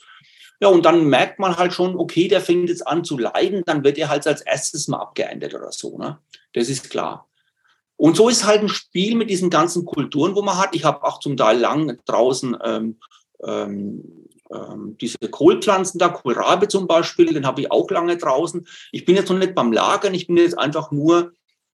Ja, 0.59 0.67
und 0.67 0.85
dann 0.85 1.05
merkt 1.05 1.39
man 1.39 1.57
halt 1.57 1.73
schon, 1.73 1.95
okay, 1.95 2.27
der 2.27 2.41
fängt 2.41 2.69
jetzt 2.69 2.85
an 2.85 3.03
zu 3.03 3.17
leiden, 3.17 3.63
dann 3.65 3.83
wird 3.83 3.97
er 3.97 4.09
halt 4.09 4.27
als 4.27 4.41
erstes 4.41 4.87
mal 4.87 4.99
abgeändert 4.99 5.55
oder 5.55 5.71
so. 5.71 5.97
Ne? 5.97 6.19
Das 6.53 6.69
ist 6.69 6.91
klar. 6.91 7.27
Und 7.97 8.15
so 8.15 8.29
ist 8.29 8.45
halt 8.45 8.61
ein 8.61 8.69
Spiel 8.69 9.15
mit 9.15 9.29
diesen 9.29 9.49
ganzen 9.49 9.85
Kulturen, 9.85 10.35
wo 10.35 10.41
man 10.41 10.57
hat. 10.57 10.75
Ich 10.75 10.85
habe 10.85 11.03
auch 11.03 11.19
zum 11.19 11.37
Teil 11.37 11.59
lang 11.59 11.99
draußen 12.05 12.57
ähm, 12.63 12.99
ähm, 13.43 14.27
ähm, 14.51 14.97
diese 14.99 15.17
Kohlpflanzen 15.29 15.99
da, 15.99 16.09
Kohlrabe 16.09 16.67
zum 16.67 16.87
Beispiel, 16.87 17.33
den 17.33 17.45
habe 17.45 17.61
ich 17.61 17.71
auch 17.71 17.89
lange 17.89 18.17
draußen. 18.17 18.67
Ich 18.91 19.05
bin 19.05 19.15
jetzt 19.15 19.29
noch 19.29 19.37
nicht 19.37 19.55
beim 19.55 19.71
Lagern, 19.71 20.13
ich 20.13 20.27
bin 20.27 20.37
jetzt 20.37 20.57
einfach 20.57 20.91
nur 20.91 21.33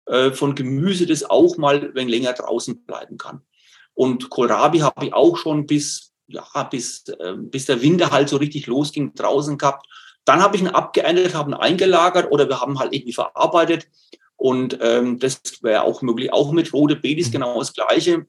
äh, 0.06 0.32
von 0.32 0.56
Gemüse, 0.56 1.06
das 1.06 1.24
auch 1.30 1.58
mal 1.58 1.94
wenn 1.94 2.10
länger 2.10 2.34
draußen 2.34 2.84
bleiben 2.86 3.18
kann. 3.18 3.42
Und 3.94 4.30
Kohlrabi 4.30 4.80
habe 4.80 5.06
ich 5.06 5.14
auch 5.14 5.38
schon 5.38 5.68
bis, 5.68 6.14
ja, 6.28 6.44
bis, 6.70 7.08
äh, 7.08 7.34
bis 7.38 7.66
der 7.66 7.82
Winter 7.82 8.12
halt 8.12 8.30
so 8.30 8.38
richtig 8.38 8.68
losging, 8.68 9.14
draußen 9.14 9.58
gehabt. 9.58 9.88
Dann 10.26 10.42
habe 10.42 10.56
ich 10.56 10.62
ihn 10.62 10.70
abgeändert, 10.70 11.36
habe 11.36 11.52
ihn 11.52 11.56
eingelagert 11.56 12.32
oder 12.32 12.48
wir 12.50 12.60
haben 12.60 12.80
halt 12.80 12.94
irgendwie 12.94 13.14
verarbeitet. 13.14 13.88
Und 14.36 14.80
ähm, 14.82 15.20
das 15.20 15.42
wäre 15.62 15.84
auch 15.84 16.02
möglich, 16.02 16.34
auch 16.34 16.52
mit 16.52 16.74
rote 16.74 16.96
Betis 16.96 17.28
mhm. 17.28 17.34
genau 17.34 17.60
das 17.60 17.74
Gleiche. 17.74 18.26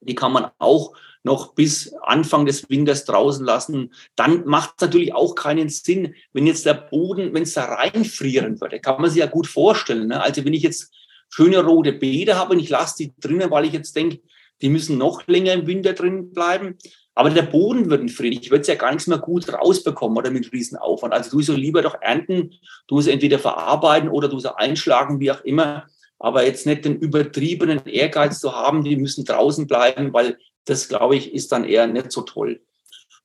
Die 0.00 0.14
kann 0.14 0.32
man 0.32 0.50
auch 0.58 0.94
noch 1.28 1.54
bis 1.54 1.94
Anfang 2.02 2.46
des 2.46 2.68
Winters 2.68 3.04
draußen 3.04 3.44
lassen. 3.44 3.92
Dann 4.16 4.44
macht 4.46 4.74
es 4.76 4.80
natürlich 4.82 5.14
auch 5.14 5.34
keinen 5.34 5.68
Sinn, 5.68 6.14
wenn 6.32 6.46
jetzt 6.46 6.66
der 6.66 6.74
Boden, 6.74 7.32
wenn 7.34 7.44
es 7.44 7.54
da 7.54 7.66
reinfrieren 7.66 8.60
würde, 8.60 8.80
kann 8.80 9.00
man 9.00 9.10
sich 9.10 9.20
ja 9.20 9.26
gut 9.26 9.46
vorstellen. 9.46 10.08
Ne? 10.08 10.20
Also 10.20 10.44
wenn 10.44 10.54
ich 10.54 10.62
jetzt 10.62 10.92
schöne 11.28 11.62
rote 11.62 11.92
Beete 11.92 12.36
habe 12.36 12.54
und 12.54 12.60
ich 12.60 12.70
lasse 12.70 12.96
die 12.98 13.12
drinnen, 13.20 13.50
weil 13.50 13.66
ich 13.66 13.72
jetzt 13.72 13.94
denke, 13.94 14.20
die 14.60 14.70
müssen 14.70 14.98
noch 14.98 15.26
länger 15.26 15.52
im 15.52 15.66
Winter 15.66 15.92
drin 15.92 16.32
bleiben, 16.32 16.76
aber 17.14 17.30
der 17.30 17.42
Boden 17.42 17.90
wird 17.90 18.10
frieren. 18.10 18.38
Ich 18.40 18.50
würde 18.50 18.62
es 18.62 18.68
ja 18.68 18.74
gar 18.76 18.90
nichts 18.90 19.06
mehr 19.06 19.18
gut 19.18 19.52
rausbekommen 19.52 20.16
oder 20.16 20.30
mit 20.30 20.52
Riesenaufwand. 20.52 21.12
Also 21.12 21.30
du 21.30 21.42
so 21.42 21.54
lieber 21.54 21.82
doch 21.82 22.00
ernten, 22.00 22.54
du 22.86 22.98
es 22.98 23.06
entweder 23.06 23.38
verarbeiten 23.38 24.08
oder 24.08 24.28
du 24.28 24.38
es 24.38 24.46
einschlagen, 24.46 25.20
wie 25.20 25.30
auch 25.30 25.42
immer. 25.42 25.86
Aber 26.20 26.44
jetzt 26.44 26.66
nicht 26.66 26.84
den 26.84 26.96
übertriebenen 26.96 27.86
Ehrgeiz 27.86 28.40
zu 28.40 28.52
haben, 28.54 28.82
die 28.82 28.96
müssen 28.96 29.24
draußen 29.24 29.66
bleiben, 29.66 30.12
weil 30.12 30.38
das, 30.68 30.88
glaube 30.88 31.16
ich, 31.16 31.32
ist 31.32 31.52
dann 31.52 31.64
eher 31.64 31.86
nicht 31.86 32.12
so 32.12 32.22
toll. 32.22 32.60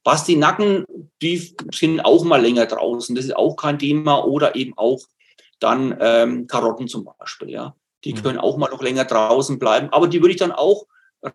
Pastinaken, 0.04 0.86
die 1.22 1.56
sind 1.74 2.02
auch 2.02 2.24
mal 2.24 2.42
länger 2.42 2.66
draußen. 2.66 3.16
Das 3.16 3.26
ist 3.26 3.36
auch 3.36 3.56
kein 3.56 3.80
Thema. 3.80 4.26
Oder 4.26 4.56
eben 4.56 4.74
auch 4.78 5.00
dann 5.60 5.98
ähm, 6.00 6.48
Karotten 6.48 6.88
zum 6.88 7.06
Beispiel. 7.06 7.50
Ja. 7.50 7.76
Die 8.04 8.14
mhm. 8.14 8.24
können 8.24 8.40
auch 8.40 8.58
mal 8.58 8.70
noch 8.70 8.82
länger 8.82 9.06
draußen 9.06 9.60
bleiben. 9.60 9.90
Aber 9.92 10.08
die 10.08 10.22
würde 10.22 10.34
ich 10.34 10.40
dann 10.40 10.52
auch 10.52 10.86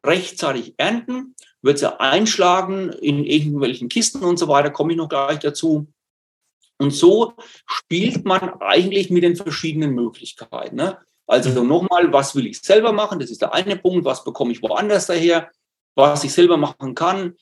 rechtzeitig 0.04 0.74
ernten, 0.76 1.34
wird 1.62 1.78
sie 1.78 1.98
einschlagen 1.98 2.90
in 2.90 3.24
irgendwelchen 3.24 3.88
Kisten 3.88 4.22
und 4.22 4.38
so 4.38 4.46
weiter, 4.46 4.70
komme 4.70 4.92
ich 4.92 4.98
noch 4.98 5.08
gleich 5.08 5.38
dazu. 5.38 5.86
Und 6.76 6.92
so 6.92 7.32
spielt 7.66 8.24
man 8.24 8.60
eigentlich 8.60 9.10
mit 9.10 9.22
den 9.22 9.34
verschiedenen 9.34 9.94
Möglichkeiten. 9.94 10.76
Ne? 10.76 10.98
Also 11.26 11.62
mhm. 11.62 11.68
nochmal, 11.68 12.12
was 12.12 12.36
will 12.36 12.46
ich 12.46 12.60
selber 12.60 12.92
machen? 12.92 13.18
Das 13.18 13.30
ist 13.30 13.40
der 13.40 13.54
eine 13.54 13.76
Punkt. 13.76 14.04
Was 14.04 14.22
bekomme 14.22 14.52
ich 14.52 14.62
woanders 14.62 15.06
daher? 15.06 15.50
Was 15.98 16.22
ich 16.22 16.32
selber 16.32 16.56
machen 16.56 16.94
kann? 16.94 17.34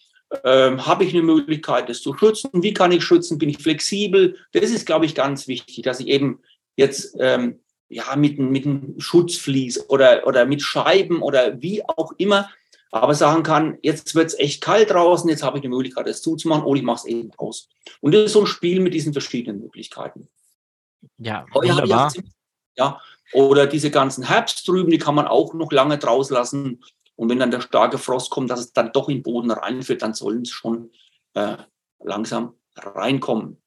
Ähm, 0.44 0.86
Habe 0.86 1.04
ich 1.04 1.12
eine 1.12 1.22
Möglichkeit, 1.22 1.90
das 1.90 2.00
zu 2.00 2.16
schützen? 2.16 2.50
Wie 2.54 2.72
kann 2.72 2.90
ich 2.90 3.04
schützen? 3.04 3.36
Bin 3.36 3.50
ich 3.50 3.58
flexibel? 3.58 4.36
Das 4.52 4.70
ist, 4.70 4.86
glaube 4.86 5.04
ich, 5.04 5.14
ganz 5.14 5.46
wichtig, 5.46 5.84
dass 5.84 6.00
ich 6.00 6.08
eben 6.08 6.40
jetzt 6.74 7.16
ähm, 7.20 7.60
ja, 7.88 8.16
mit, 8.16 8.38
mit 8.38 8.64
einem 8.64 8.98
Schutzvlies 8.98 9.88
oder, 9.90 10.26
oder 10.26 10.46
mit 10.46 10.62
Scheiben 10.62 11.20
oder 11.20 11.60
wie 11.60 11.86
auch 11.86 12.12
immer, 12.16 12.50
aber 12.90 13.14
sagen 13.14 13.42
kann, 13.42 13.78
jetzt 13.82 14.14
wird 14.14 14.28
es 14.28 14.38
echt 14.38 14.62
kalt 14.62 14.90
draußen, 14.90 15.28
jetzt 15.28 15.42
habe 15.42 15.58
ich 15.58 15.62
die 15.62 15.68
Möglichkeit, 15.68 16.06
das 16.06 16.22
zuzumachen 16.22 16.64
oder 16.64 16.78
ich 16.78 16.84
mache 16.84 17.00
es 17.00 17.04
eben 17.04 17.30
aus. 17.36 17.68
Und 18.00 18.14
das 18.14 18.24
ist 18.24 18.32
so 18.32 18.40
ein 18.40 18.46
Spiel 18.46 18.80
mit 18.80 18.94
diesen 18.94 19.12
verschiedenen 19.12 19.60
Möglichkeiten. 19.60 20.28
Ja, 21.18 21.44
wunderbar. 21.52 22.12
Ja, 22.78 23.00
oder 23.32 23.66
diese 23.66 23.90
ganzen 23.90 24.24
Herbsttrüben, 24.24 24.90
die 24.90 24.98
kann 24.98 25.14
man 25.14 25.26
auch 25.26 25.54
noch 25.54 25.72
lange 25.72 25.98
draus 25.98 26.30
lassen. 26.30 26.82
Und 27.16 27.30
wenn 27.30 27.38
dann 27.38 27.50
der 27.50 27.62
starke 27.62 27.98
Frost 27.98 28.30
kommt, 28.30 28.50
dass 28.50 28.60
es 28.60 28.72
dann 28.72 28.92
doch 28.92 29.08
in 29.08 29.18
den 29.18 29.22
Boden 29.22 29.50
reinführt, 29.50 30.02
dann 30.02 30.14
sollen 30.14 30.42
es 30.42 30.50
schon 30.50 30.90
äh, 31.34 31.56
langsam 32.02 32.54
reinkommen. 32.76 33.60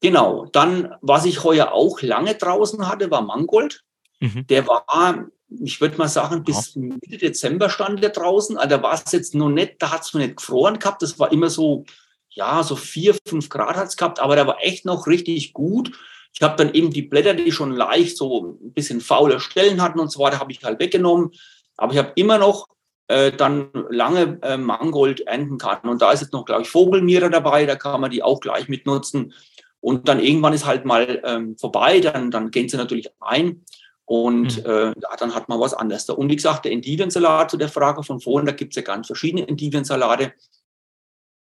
Genau, 0.00 0.46
dann, 0.46 0.94
was 1.02 1.26
ich 1.26 1.44
heuer 1.44 1.72
auch 1.72 2.00
lange 2.00 2.34
draußen 2.34 2.88
hatte, 2.88 3.10
war 3.10 3.20
Mangold. 3.20 3.84
Mhm. 4.20 4.46
Der 4.46 4.66
war, 4.66 5.30
ich 5.48 5.80
würde 5.80 5.98
mal 5.98 6.08
sagen, 6.08 6.42
bis 6.42 6.74
Mitte 6.74 7.18
Dezember 7.18 7.68
stand 7.68 8.02
der 8.02 8.10
draußen. 8.10 8.56
Also 8.56 8.76
da 8.76 8.82
war 8.82 8.94
es 8.94 9.12
jetzt 9.12 9.34
noch 9.34 9.50
nicht, 9.50 9.74
da 9.78 9.92
hat 9.92 10.02
es 10.02 10.14
noch 10.14 10.20
nicht 10.20 10.36
gefroren 10.36 10.78
gehabt. 10.78 11.02
Das 11.02 11.18
war 11.18 11.30
immer 11.32 11.50
so, 11.50 11.84
ja, 12.30 12.62
so 12.62 12.76
vier, 12.76 13.14
fünf 13.26 13.50
Grad 13.50 13.76
hat 13.76 13.88
es 13.88 13.96
gehabt, 13.96 14.20
aber 14.20 14.36
der 14.36 14.46
war 14.46 14.58
echt 14.62 14.86
noch 14.86 15.06
richtig 15.06 15.52
gut. 15.52 15.92
Ich 16.32 16.42
habe 16.42 16.56
dann 16.56 16.72
eben 16.72 16.90
die 16.90 17.02
Blätter, 17.02 17.34
die 17.34 17.52
schon 17.52 17.72
leicht 17.72 18.16
so 18.16 18.56
ein 18.62 18.72
bisschen 18.72 19.00
faule 19.00 19.40
Stellen 19.40 19.82
hatten 19.82 19.98
und 19.98 20.12
so 20.12 20.20
weiter, 20.20 20.38
habe 20.38 20.52
ich 20.52 20.62
halt 20.62 20.78
weggenommen. 20.78 21.32
Aber 21.80 21.92
ich 21.92 21.98
habe 21.98 22.12
immer 22.14 22.38
noch 22.38 22.68
äh, 23.08 23.32
dann 23.32 23.70
lange 23.88 24.38
äh, 24.42 24.56
Mangold 24.56 25.20
ernten 25.22 25.58
kann. 25.58 25.80
Und 25.88 26.02
da 26.02 26.12
ist 26.12 26.20
jetzt 26.20 26.32
noch, 26.32 26.44
glaube 26.44 26.62
ich, 26.62 26.70
Vogelmiere 26.70 27.30
dabei, 27.30 27.66
da 27.66 27.74
kann 27.74 28.00
man 28.00 28.10
die 28.10 28.22
auch 28.22 28.40
gleich 28.40 28.68
mit 28.68 28.86
nutzen. 28.86 29.32
Und 29.80 30.08
dann 30.08 30.20
irgendwann 30.20 30.52
ist 30.52 30.66
halt 30.66 30.84
mal 30.84 31.22
ähm, 31.24 31.56
vorbei, 31.56 32.00
dann, 32.00 32.30
dann 32.30 32.50
gehen 32.50 32.68
sie 32.68 32.76
natürlich 32.76 33.10
ein 33.20 33.64
und 34.04 34.58
mhm. 34.58 34.70
äh, 34.70 34.86
ja, 34.88 35.16
dann 35.18 35.34
hat 35.34 35.48
man 35.48 35.60
was 35.60 35.72
anderes. 35.72 36.10
Und 36.10 36.28
wie 36.30 36.36
gesagt, 36.36 36.64
der 36.64 36.72
Endivensalat 36.72 37.50
zu 37.50 37.56
der 37.56 37.68
Frage 37.68 38.02
von 38.02 38.20
vorhin, 38.20 38.44
da 38.44 38.52
gibt 38.52 38.72
es 38.72 38.76
ja 38.76 38.82
ganz 38.82 39.06
verschiedene 39.06 39.46
Endivensalate. 39.46 40.32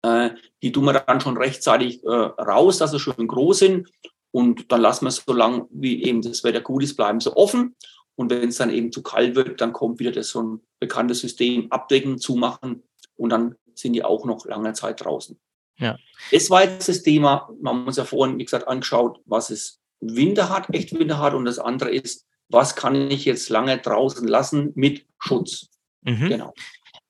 Äh, 0.03 0.31
die 0.63 0.73
tun 0.73 0.87
wir 0.87 0.95
dann 0.95 1.21
schon 1.21 1.37
rechtzeitig 1.37 2.03
äh, 2.05 2.09
raus, 2.09 2.79
dass 2.79 2.91
sie 2.93 2.99
schön 2.99 3.27
groß 3.29 3.59
sind. 3.59 3.89
Und 4.31 4.73
dann 4.73 4.81
lassen 4.81 5.05
wir 5.05 5.11
es 5.11 5.23
so 5.27 5.33
lange, 5.35 5.67
wie 5.71 6.03
eben 6.05 6.23
das 6.23 6.45
Wetter 6.45 6.63
gut 6.63 6.83
ist, 6.83 6.97
bleiben 6.97 7.21
sie 7.21 7.37
offen. 7.37 7.77
Und 8.17 8.31
wenn 8.31 8.49
es 8.49 8.57
dann 8.57 8.71
eben 8.71 8.93
zu 8.93 9.03
kalt 9.03 9.37
wird, 9.37 9.61
dann 9.61 9.73
kommt 9.73 10.01
wieder 10.01 10.11
das 10.11 10.31
so 10.31 10.43
ein 10.43 10.61
bekanntes 10.81 11.21
System, 11.21 11.71
abdecken, 11.71 12.19
zumachen 12.19 12.83
und 13.17 13.31
dann 13.31 13.55
sind 13.75 13.93
die 13.93 14.03
auch 14.03 14.25
noch 14.25 14.47
lange 14.47 14.73
Zeit 14.73 15.05
draußen. 15.05 15.39
Ja. 15.79 15.99
Das 16.33 16.51
war 16.51 16.65
jetzt 16.65 16.89
das 16.89 17.03
Thema. 17.03 17.51
Man 17.61 17.85
muss 17.85 17.99
ja 17.99 18.05
vorhin, 18.05 18.39
wie 18.39 18.45
gesagt, 18.45 18.67
angeschaut, 18.67 19.21
was 19.27 19.51
es 19.51 19.81
Winter 20.01 20.49
hat, 20.49 20.73
echt 20.75 20.99
Winter 20.99 21.19
hat. 21.19 21.35
Und 21.35 21.45
das 21.45 21.59
andere 21.59 21.91
ist, 21.91 22.27
was 22.49 22.77
kann 22.77 23.11
ich 23.11 23.25
jetzt 23.25 23.49
lange 23.51 23.77
draußen 23.79 24.27
lassen 24.27 24.73
mit 24.75 25.07
Schutz? 25.19 25.69
Mhm. 26.03 26.29
Genau. 26.29 26.55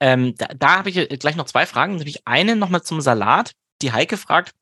Ähm, 0.00 0.34
da, 0.36 0.46
da 0.46 0.78
habe 0.78 0.90
ich 0.90 1.08
gleich 1.20 1.36
noch 1.36 1.46
zwei 1.46 1.66
Fragen. 1.66 1.96
Nämlich 1.96 2.26
eine 2.26 2.56
nochmal 2.56 2.82
zum 2.82 3.00
Salat. 3.00 3.52
Die 3.82 3.92
Heike 3.92 4.16
fragt, 4.16 4.54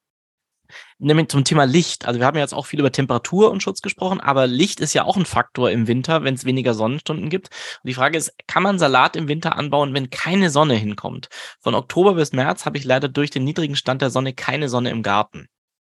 nämlich 0.98 1.29
zum 1.29 1.44
Thema 1.44 1.64
Licht. 1.64 2.07
Also 2.07 2.20
wir 2.20 2.27
haben 2.27 2.38
jetzt 2.38 2.55
auch 2.55 2.66
viel 2.66 2.81
über 2.81 2.92
Temperatur 2.92 3.50
und 3.50 3.62
Schutz 3.62 3.83
gesprochen, 3.83 4.20
aber 4.20 4.46
Licht 4.46 4.81
ist 4.81 4.94
ja 4.94 5.05
auch 5.05 5.16
ein 5.16 5.27
Faktor 5.27 5.70
im 5.70 5.87
Winter, 5.87 6.24
wenn 6.24 6.35
es 6.35 6.44
weniger 6.44 6.74
Sonnenstunden 6.74 7.31
gibt. 7.31 7.48
Und 7.83 7.88
die 7.88 7.94
Frage 7.94 8.18
ist, 8.18 8.33
kann 8.46 8.62
man 8.62 8.79
Salat 8.79 9.16
im 9.16 9.29
Winter 9.29 9.57
anbauen, 9.57 9.94
wenn 9.94 10.11
keine 10.11 10.50
Sonne 10.50 10.74
hinkommt? 10.74 11.29
Von 11.61 11.74
Oktober 11.74 12.14
bis 12.14 12.33
März 12.33 12.66
habe 12.66 12.79
ich 12.79 12.85
leider 12.85 13.09
durch 13.09 13.31
den 13.31 13.44
niedrigen 13.44 13.77
Stand 13.77 14.03
der 14.03 14.11
Sonne 14.11 14.35
keine 14.35 14.68
Sonne 14.68 14.90
im 14.90 15.03
Garten. 15.03 15.48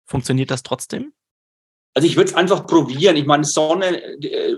Funktioniert 0.06 0.52
das 0.52 0.64
trotzdem? 0.64 1.14
Also 1.98 2.10
ich 2.10 2.18
würde 2.18 2.30
es 2.30 2.36
einfach 2.36 2.68
probieren. 2.68 3.16
Ich 3.16 3.26
meine, 3.26 3.46
Sonne, 3.46 4.04
äh, 4.22 4.58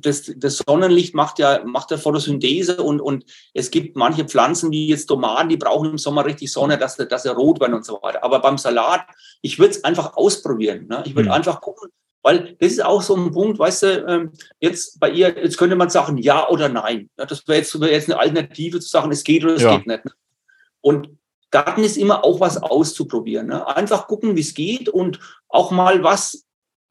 das, 0.00 0.30
das 0.36 0.58
Sonnenlicht 0.58 1.14
macht 1.14 1.38
ja, 1.38 1.64
macht 1.64 1.90
ja 1.90 1.96
Photosynthese 1.96 2.82
und, 2.82 3.00
und 3.00 3.24
es 3.54 3.70
gibt 3.70 3.96
manche 3.96 4.26
Pflanzen, 4.26 4.70
wie 4.70 4.88
jetzt 4.88 5.06
Tomaten, 5.06 5.48
die 5.48 5.56
brauchen 5.56 5.90
im 5.90 5.98
Sommer 5.98 6.26
richtig 6.26 6.52
Sonne, 6.52 6.76
dass, 6.76 6.96
dass 6.98 7.22
sie 7.22 7.34
rot 7.34 7.58
werden 7.58 7.72
und 7.72 7.86
so 7.86 8.00
weiter. 8.02 8.22
Aber 8.22 8.40
beim 8.40 8.58
Salat, 8.58 9.00
ich 9.40 9.58
würde 9.58 9.70
es 9.70 9.82
einfach 9.82 10.14
ausprobieren. 10.14 10.86
Ne? 10.86 11.02
Ich 11.06 11.16
würde 11.16 11.30
mhm. 11.30 11.36
einfach 11.36 11.62
gucken, 11.62 11.88
Weil 12.22 12.54
das 12.60 12.72
ist 12.72 12.84
auch 12.84 13.00
so 13.00 13.16
ein 13.16 13.30
Punkt, 13.30 13.58
weißt 13.58 13.82
du, 13.82 14.06
ähm, 14.06 14.32
jetzt 14.60 15.00
bei 15.00 15.08
ihr, 15.08 15.34
jetzt 15.42 15.56
könnte 15.56 15.76
man 15.76 15.88
sagen, 15.88 16.18
ja 16.18 16.50
oder 16.50 16.68
nein. 16.68 17.08
Das 17.16 17.48
wäre 17.48 17.60
jetzt, 17.60 17.80
wär 17.80 17.92
jetzt 17.92 18.10
eine 18.10 18.20
Alternative 18.20 18.78
zu 18.80 18.88
sagen, 18.90 19.10
es 19.10 19.24
geht 19.24 19.42
oder 19.42 19.54
es 19.54 19.62
ja. 19.62 19.78
geht 19.78 19.86
nicht. 19.86 20.04
Ne? 20.04 20.12
Und 20.82 21.08
Garten 21.50 21.82
ist 21.82 21.96
immer 21.96 22.24
auch 22.24 22.40
was 22.40 22.62
auszuprobieren. 22.62 23.46
Ne? 23.46 23.66
Einfach 23.74 24.06
gucken, 24.06 24.36
wie 24.36 24.40
es 24.40 24.52
geht 24.52 24.90
und 24.90 25.18
auch 25.48 25.70
mal 25.70 26.02
was 26.02 26.44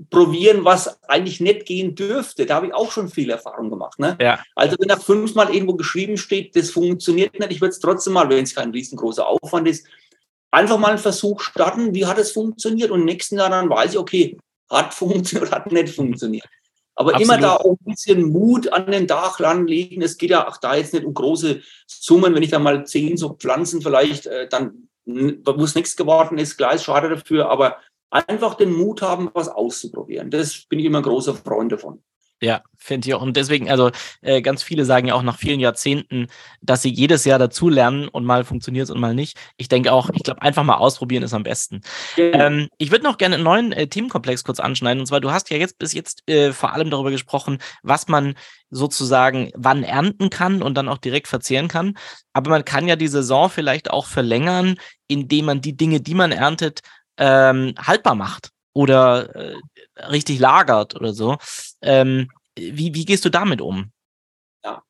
probieren, 0.10 0.66
was 0.66 1.02
eigentlich 1.04 1.40
nicht 1.40 1.66
gehen 1.66 1.96
dürfte. 1.96 2.46
Da 2.46 2.56
habe 2.56 2.68
ich 2.68 2.74
auch 2.74 2.92
schon 2.92 3.10
viel 3.10 3.30
Erfahrung 3.30 3.70
gemacht. 3.70 4.00
Ne? 4.00 4.18
Ja. 4.20 4.40
Also 4.56 4.76
wenn 4.80 4.88
da 4.88 4.98
fünfmal 4.98 5.54
irgendwo 5.54 5.76
geschrieben 5.76 6.18
steht, 6.18 6.56
das 6.56 6.72
funktioniert 6.72 7.40
nicht, 7.40 7.52
ich 7.52 7.62
würde 7.62 7.72
es 7.72 7.80
trotzdem 7.80 8.14
mal, 8.14 8.30
wenn 8.30 8.44
es 8.44 8.56
kein 8.56 8.72
riesengroßer 8.72 9.26
Aufwand 9.26 9.68
ist, 9.68 9.88
einfach 10.52 10.78
mal 10.78 10.90
einen 10.90 10.98
Versuch 10.98 11.42
starten, 11.42 11.94
wie 11.94 12.06
hat 12.06 12.18
es 12.18 12.32
funktioniert 12.32 12.92
und 12.92 13.02
im 13.02 13.06
nächsten 13.06 13.38
Jahr 13.38 13.50
dann 13.50 13.70
weiß 13.70 13.94
ich, 13.94 13.98
okay, 13.98 14.38
hat 14.70 14.94
funktioniert 14.94 15.48
oder 15.48 15.58
hat 15.58 15.72
nicht 15.72 15.90
funktioniert. 15.96 16.48
Aber 16.96 17.16
Absolut. 17.16 17.28
immer 17.28 17.42
da 17.42 17.56
auch 17.56 17.72
ein 17.72 17.86
bisschen 17.86 18.30
Mut 18.30 18.72
an 18.72 18.92
den 18.92 19.08
Dach 19.08 19.40
legen. 19.40 20.04
Es 20.04 20.18
geht 20.18 20.30
ja 20.30 20.48
auch 20.48 20.58
da 20.58 20.76
jetzt 20.76 20.94
nicht 20.94 21.06
um 21.06 21.14
große 21.14 21.62
Summen. 21.88 22.36
Wenn 22.36 22.44
ich 22.44 22.52
da 22.52 22.60
mal 22.60 22.86
zehn 22.86 23.18
so 23.18 23.34
Pflanzen 23.34 23.82
vielleicht, 23.82 24.28
äh, 24.28 24.48
dann, 24.48 24.90
wo 25.06 25.64
es 25.64 25.74
nichts 25.74 25.96
geworden 25.96 26.38
ist, 26.38 26.56
klar 26.56 26.76
ist 26.76 26.84
schade 26.84 27.10
dafür, 27.10 27.50
aber 27.50 27.78
einfach 28.14 28.56
den 28.56 28.74
Mut 28.74 29.02
haben, 29.02 29.30
was 29.34 29.50
auszuprobieren. 29.50 30.30
Das 30.30 30.66
bin 30.70 30.80
ich 30.80 30.86
immer 30.86 31.00
ein 31.00 31.04
großer 31.04 31.34
Freund 31.34 31.72
davon. 31.72 32.02
Ja, 32.44 32.62
finde 32.78 33.08
ich 33.08 33.14
auch. 33.14 33.22
Und 33.22 33.38
deswegen, 33.38 33.72
also 33.72 33.90
äh, 34.22 34.42
ganz 34.42 34.64
viele 34.64 34.84
sagen 34.84 35.08
ja 35.08 35.14
auch 35.14 35.22
nach 35.22 35.38
vielen 35.38 35.62
Jahrzehnten, 35.62 36.28
dass 36.62 36.82
sie 36.82 36.90
jedes 36.90 37.24
Jahr 37.24 37.40
dazulernen 37.40 38.10
und 38.10 38.26
mal 38.26 38.44
funktioniert 38.44 38.84
es 38.84 38.90
und 38.92 39.00
mal 39.00 39.16
nicht. 39.16 39.38
Ich 39.56 39.70
denke 39.70 39.94
auch, 39.94 40.10
ich 40.10 40.24
glaube, 40.24 40.42
einfach 40.42 40.64
mal 40.64 40.76
ausprobieren 40.76 41.24
ist 41.24 41.34
am 41.34 41.44
besten. 41.44 41.80
Ähm, 42.18 42.68
ich 42.78 42.92
würde 42.92 43.06
noch 43.06 43.18
gerne 43.18 43.36
einen 43.36 43.46
neuen 43.46 43.72
äh, 43.72 43.88
Themenkomplex 43.88 44.44
kurz 44.44 44.60
anschneiden. 44.60 45.00
Und 45.00 45.06
zwar, 45.06 45.22
du 45.22 45.32
hast 45.32 45.52
ja 45.52 45.58
jetzt 45.58 45.78
bis 45.78 45.94
jetzt 45.94 46.30
äh, 46.30 46.52
vor 46.52 46.74
allem 46.74 46.90
darüber 46.90 47.12
gesprochen, 47.12 47.60
was 47.82 48.10
man 48.10 48.36
sozusagen 48.70 49.52
wann 49.56 49.84
ernten 49.84 50.30
kann 50.30 50.62
und 50.62 50.76
dann 50.76 50.90
auch 50.90 50.98
direkt 50.98 51.30
verzehren 51.30 51.70
kann. 51.70 51.98
Aber 52.34 52.50
man 52.50 52.66
kann 52.66 52.90
ja 52.90 52.98
die 52.98 53.08
Saison 53.08 53.50
vielleicht 53.50 53.90
auch 53.90 54.06
verlängern, 54.06 54.76
indem 55.08 55.46
man 55.46 55.62
die 55.62 55.78
Dinge, 55.78 56.02
die 56.02 56.16
man 56.16 56.34
erntet, 56.34 56.82
ähm, 57.18 57.74
haltbar 57.78 58.16
macht 58.16 58.50
oder 58.74 59.36
äh, 59.36 59.56
richtig 60.10 60.40
lagert 60.40 60.96
oder 60.96 61.14
so. 61.14 61.38
Ähm, 61.82 62.30
wie, 62.56 62.94
wie 62.94 63.06
gehst 63.06 63.26
du 63.26 63.30
damit 63.30 63.62
um? 63.62 63.92
Ja, 64.64 64.84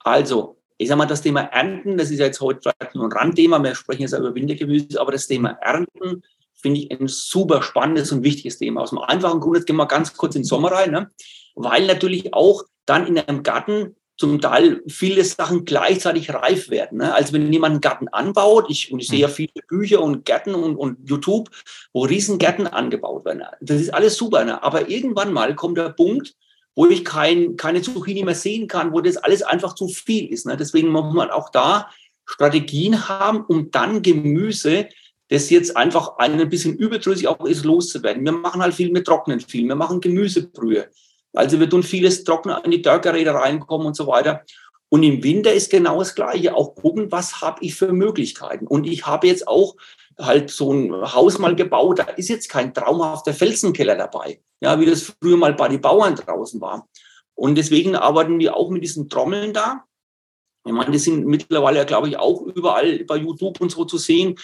also 0.00 0.58
ich 0.76 0.88
sage 0.88 0.98
mal, 0.98 1.06
das 1.06 1.22
Thema 1.22 1.40
Ernten, 1.40 1.98
das 1.98 2.10
ist 2.10 2.20
ja 2.20 2.26
jetzt 2.26 2.40
heute 2.40 2.72
nur 2.94 3.06
ein 3.06 3.12
Randthema, 3.12 3.62
wir 3.62 3.74
sprechen 3.74 4.02
jetzt 4.02 4.12
über 4.12 4.34
Wintergemüse, 4.34 5.00
aber 5.00 5.12
das 5.12 5.26
Thema 5.26 5.50
Ernten 5.60 6.22
finde 6.60 6.80
ich 6.80 6.90
ein 6.90 7.08
super 7.08 7.62
spannendes 7.62 8.12
und 8.12 8.22
wichtiges 8.22 8.58
Thema. 8.58 8.82
Aus 8.82 8.90
dem 8.90 8.98
einfachen 8.98 9.40
Grund, 9.40 9.56
jetzt 9.56 9.66
gehen 9.66 9.76
wir 9.76 9.86
ganz 9.86 10.16
kurz 10.16 10.36
in 10.36 10.42
den 10.42 10.46
Sommer 10.46 10.72
rein, 10.72 10.90
ne? 10.90 11.10
weil 11.54 11.86
natürlich 11.86 12.32
auch 12.32 12.62
dann 12.86 13.06
in 13.06 13.18
einem 13.18 13.42
Garten 13.42 13.96
zum 14.18 14.40
Teil 14.40 14.82
viele 14.88 15.24
Sachen 15.24 15.64
gleichzeitig 15.64 16.34
reif 16.34 16.70
werden. 16.70 16.98
Ne? 16.98 17.14
Also 17.14 17.32
wenn 17.32 17.52
jemand 17.52 17.72
einen 17.72 17.80
Garten 17.80 18.08
anbaut, 18.08 18.66
ich, 18.68 18.92
und 18.92 18.98
ich 18.98 19.06
sehe 19.06 19.20
ja 19.20 19.28
mhm. 19.28 19.32
viele 19.32 19.52
Bücher 19.68 20.02
und 20.02 20.24
Gärten 20.24 20.54
und, 20.54 20.76
und 20.76 21.08
YouTube, 21.08 21.48
wo 21.92 22.02
Riesengärten 22.02 22.66
angebaut 22.66 23.24
werden. 23.24 23.44
Das 23.60 23.80
ist 23.80 23.94
alles 23.94 24.16
super. 24.16 24.44
Ne? 24.44 24.62
Aber 24.62 24.88
irgendwann 24.88 25.32
mal 25.32 25.54
kommt 25.54 25.78
der 25.78 25.90
Punkt, 25.90 26.34
wo 26.74 26.86
ich 26.86 27.04
kein, 27.04 27.56
keine 27.56 27.80
Zucchini 27.80 28.24
mehr 28.24 28.34
sehen 28.34 28.66
kann, 28.66 28.92
wo 28.92 29.00
das 29.00 29.16
alles 29.16 29.42
einfach 29.42 29.76
zu 29.76 29.86
viel 29.86 30.32
ist. 30.32 30.46
Ne? 30.46 30.56
Deswegen 30.56 30.88
muss 30.88 31.14
man 31.14 31.30
auch 31.30 31.50
da 31.50 31.88
Strategien 32.24 33.08
haben, 33.08 33.44
um 33.46 33.70
dann 33.70 34.02
Gemüse, 34.02 34.88
das 35.28 35.48
jetzt 35.50 35.76
einfach 35.76 36.18
ein 36.18 36.48
bisschen 36.48 36.76
überdrüssig 36.76 37.28
auch 37.28 37.44
ist, 37.46 37.64
loszuwerden. 37.64 38.24
Wir 38.24 38.32
machen 38.32 38.62
halt 38.62 38.74
viel 38.74 38.90
mit 38.90 39.06
Trocknen 39.06 39.40
viel. 39.40 39.66
Wir 39.68 39.76
machen 39.76 40.00
Gemüsebrühe. 40.00 40.88
Also 41.34 41.60
wir 41.60 41.68
tun 41.68 41.82
vieles 41.82 42.24
trocken 42.24 42.50
in 42.64 42.70
die 42.70 42.82
Dörkerräder 42.82 43.34
reinkommen 43.34 43.86
und 43.86 43.94
so 43.94 44.06
weiter. 44.06 44.44
Und 44.90 45.02
im 45.02 45.22
Winter 45.22 45.52
ist 45.52 45.70
genau 45.70 45.98
das 45.98 46.14
Gleiche. 46.14 46.54
Auch 46.54 46.74
gucken, 46.74 47.12
was 47.12 47.40
habe 47.40 47.62
ich 47.62 47.74
für 47.74 47.92
Möglichkeiten. 47.92 48.66
Und 48.66 48.86
ich 48.86 49.06
habe 49.06 49.26
jetzt 49.26 49.46
auch 49.46 49.76
halt 50.18 50.50
so 50.50 50.72
ein 50.72 50.92
Haus 51.12 51.38
mal 51.38 51.54
gebaut. 51.54 51.98
Da 51.98 52.04
ist 52.04 52.28
jetzt 52.28 52.48
kein 52.48 52.72
traumhafter 52.72 53.34
Felsenkeller 53.34 53.96
dabei. 53.96 54.40
Ja, 54.60 54.80
wie 54.80 54.86
das 54.86 55.14
früher 55.20 55.36
mal 55.36 55.54
bei 55.54 55.68
den 55.68 55.80
Bauern 55.80 56.14
draußen 56.14 56.60
war. 56.60 56.88
Und 57.34 57.54
deswegen 57.56 57.94
arbeiten 57.94 58.38
wir 58.38 58.56
auch 58.56 58.70
mit 58.70 58.82
diesen 58.82 59.08
Trommeln 59.08 59.52
da. 59.52 59.84
Ich 60.66 60.72
meine, 60.72 60.90
die 60.90 60.98
sind 60.98 61.24
mittlerweile, 61.24 61.86
glaube 61.86 62.08
ich, 62.08 62.18
auch 62.18 62.42
überall 62.42 63.04
bei 63.04 63.16
YouTube 63.16 63.60
und 63.60 63.70
so 63.70 63.84
zu 63.84 63.96
sehen. 63.96 64.36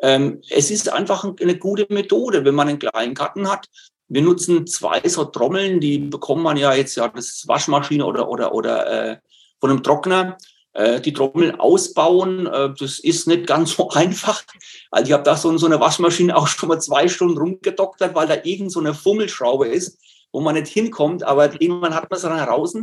Ähm, 0.00 0.42
es 0.50 0.70
ist 0.70 0.92
einfach 0.92 1.24
eine 1.40 1.56
gute 1.56 1.86
Methode, 1.88 2.44
wenn 2.44 2.54
man 2.54 2.68
einen 2.68 2.78
kleinen 2.78 3.14
Garten 3.14 3.50
hat, 3.50 3.66
wir 4.12 4.20
nutzen 4.20 4.66
zwei 4.66 5.00
so 5.08 5.24
Trommeln, 5.24 5.80
die 5.80 5.98
bekommt 5.98 6.42
man 6.42 6.58
ja 6.58 6.74
jetzt, 6.74 6.96
ja, 6.96 7.08
das 7.08 7.28
ist 7.28 7.48
Waschmaschine 7.48 8.04
oder, 8.04 8.28
oder, 8.28 8.54
oder 8.54 9.10
äh, 9.12 9.16
von 9.58 9.70
einem 9.70 9.82
Trockner. 9.82 10.36
Äh, 10.74 11.00
die 11.00 11.14
Trommeln 11.14 11.58
ausbauen, 11.58 12.46
äh, 12.46 12.74
das 12.78 12.98
ist 12.98 13.26
nicht 13.26 13.46
ganz 13.46 13.72
so 13.72 13.88
einfach. 13.90 14.42
Also 14.90 15.08
ich 15.08 15.12
habe 15.12 15.22
da 15.22 15.36
so, 15.36 15.56
so 15.56 15.66
eine 15.66 15.80
Waschmaschine 15.80 16.36
auch 16.36 16.46
schon 16.46 16.68
mal 16.68 16.80
zwei 16.80 17.08
Stunden 17.08 17.38
rumgedoktert, 17.38 18.14
weil 18.14 18.26
da 18.26 18.36
irgend 18.42 18.70
so 18.70 18.80
eine 18.80 18.92
Fummelschraube 18.92 19.68
ist, 19.68 19.98
wo 20.30 20.40
man 20.40 20.54
nicht 20.54 20.68
hinkommt, 20.68 21.22
aber 21.22 21.60
irgendwann 21.60 21.94
hat 21.94 22.10
man 22.10 22.16
es 22.16 22.22
dann 22.22 22.36
heraus. 22.36 22.74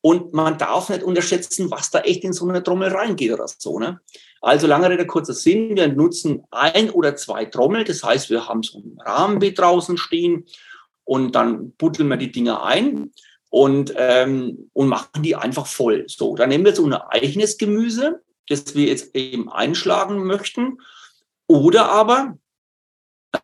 Und 0.00 0.32
man 0.32 0.58
darf 0.58 0.88
nicht 0.88 1.02
unterschätzen, 1.02 1.70
was 1.70 1.90
da 1.90 2.00
echt 2.00 2.24
in 2.24 2.32
so 2.32 2.48
eine 2.48 2.62
Trommel 2.62 2.90
reingeht 2.90 3.32
oder 3.32 3.46
so. 3.46 3.78
Ne? 3.78 4.00
Also 4.46 4.68
lange 4.68 4.88
Rede, 4.88 5.08
kurzer 5.08 5.34
Sinn, 5.34 5.74
wir 5.74 5.88
nutzen 5.88 6.44
ein 6.52 6.90
oder 6.90 7.16
zwei 7.16 7.46
Trommel, 7.46 7.82
das 7.82 8.04
heißt, 8.04 8.30
wir 8.30 8.46
haben 8.46 8.62
so 8.62 8.78
ein 8.78 8.96
Rahmenbeet 9.04 9.58
draußen 9.58 9.98
stehen 9.98 10.46
und 11.02 11.34
dann 11.34 11.72
buddeln 11.72 12.08
wir 12.08 12.16
die 12.16 12.30
Dinger 12.30 12.62
ein 12.62 13.10
und, 13.50 13.92
ähm, 13.96 14.70
und 14.72 14.86
machen 14.86 15.24
die 15.24 15.34
einfach 15.34 15.66
voll. 15.66 16.04
So, 16.06 16.36
dann 16.36 16.50
nehmen 16.50 16.64
wir 16.64 16.76
so 16.76 16.86
ein 16.86 16.92
eigenes 16.92 17.58
Gemüse, 17.58 18.22
das 18.48 18.76
wir 18.76 18.86
jetzt 18.86 19.16
eben 19.16 19.50
einschlagen 19.50 20.24
möchten. 20.24 20.78
Oder 21.48 21.90
aber, 21.90 22.38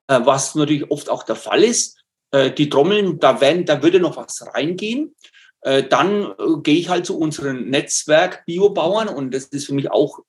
äh, 0.06 0.20
was 0.22 0.54
natürlich 0.54 0.88
oft 0.92 1.10
auch 1.10 1.24
der 1.24 1.34
Fall 1.34 1.64
ist, 1.64 1.98
äh, 2.30 2.52
die 2.52 2.68
Trommeln, 2.68 3.18
da, 3.18 3.40
werden, 3.40 3.66
da 3.66 3.82
würde 3.82 3.98
noch 3.98 4.16
was 4.16 4.46
reingehen. 4.54 5.16
Äh, 5.62 5.82
dann 5.82 6.26
äh, 6.38 6.60
gehe 6.62 6.76
ich 6.76 6.88
halt 6.88 7.06
zu 7.06 7.18
unserem 7.18 7.70
Netzwerk 7.70 8.44
Biobauern 8.46 9.08
und 9.08 9.34
das 9.34 9.46
ist 9.46 9.66
für 9.66 9.74
mich 9.74 9.90
auch 9.90 10.20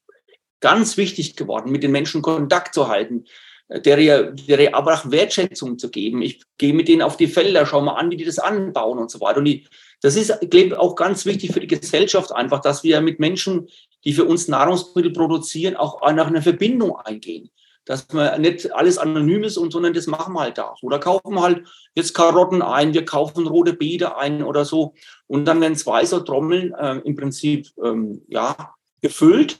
ganz 0.63 0.95
wichtig 0.95 1.35
geworden, 1.35 1.71
mit 1.71 1.83
den 1.83 1.91
Menschen 1.91 2.21
Kontakt 2.21 2.73
zu 2.73 2.87
halten, 2.87 3.25
äh, 3.67 3.81
der, 3.81 4.31
der 4.31 4.75
aber 4.75 4.93
auch 4.93 5.11
Wertschätzung 5.11 5.77
zu 5.77 5.91
geben. 5.91 6.21
Ich 6.21 6.41
gehe 6.57 6.73
mit 6.73 6.87
denen 6.87 7.01
auf 7.01 7.17
die 7.17 7.27
Felder, 7.27 7.65
schaue 7.65 7.83
mal 7.83 7.95
an, 7.95 8.09
wie 8.09 8.17
die 8.17 8.23
das 8.23 8.39
anbauen 8.39 8.97
und 8.97 9.11
so 9.11 9.19
weiter. 9.19 9.39
Und 9.39 9.45
die, 9.45 9.67
das 10.01 10.15
ist, 10.15 10.37
ich 10.39 10.49
glaube, 10.49 10.79
auch 10.79 10.95
ganz 10.95 11.25
wichtig 11.25 11.51
für 11.51 11.59
die 11.59 11.67
Gesellschaft 11.67 12.31
einfach, 12.31 12.61
dass 12.61 12.81
wir 12.81 13.01
mit 13.01 13.19
Menschen, 13.19 13.67
die 14.05 14.13
für 14.13 14.23
uns 14.23 14.47
Nahrungsmittel 14.47 15.11
produzieren, 15.11 15.75
auch 15.75 16.01
nach 16.13 16.27
einer 16.27 16.41
Verbindung 16.41 16.95
eingehen. 16.95 17.49
Dass 17.85 18.07
man 18.13 18.39
nicht 18.39 18.73
alles 18.73 18.97
anonym 18.97 19.43
ist, 19.43 19.57
und, 19.57 19.73
sondern 19.73 19.93
das 19.93 20.07
machen 20.07 20.33
wir 20.33 20.39
halt 20.39 20.57
da. 20.57 20.75
Oder 20.81 20.99
kaufen 20.99 21.41
halt 21.41 21.67
jetzt 21.93 22.13
Karotten 22.13 22.61
ein, 22.61 22.93
wir 22.93 23.03
kaufen 23.03 23.45
rote 23.47 23.73
Beete 23.73 24.15
ein 24.15 24.41
oder 24.41 24.63
so. 24.63 24.93
Und 25.27 25.43
dann 25.43 25.59
werden 25.59 25.75
zwei 25.75 26.05
so 26.05 26.21
Trommeln 26.21 26.73
äh, 26.73 27.01
im 27.03 27.17
Prinzip 27.17 27.67
ähm, 27.83 28.21
ja, 28.29 28.75
gefüllt 29.01 29.59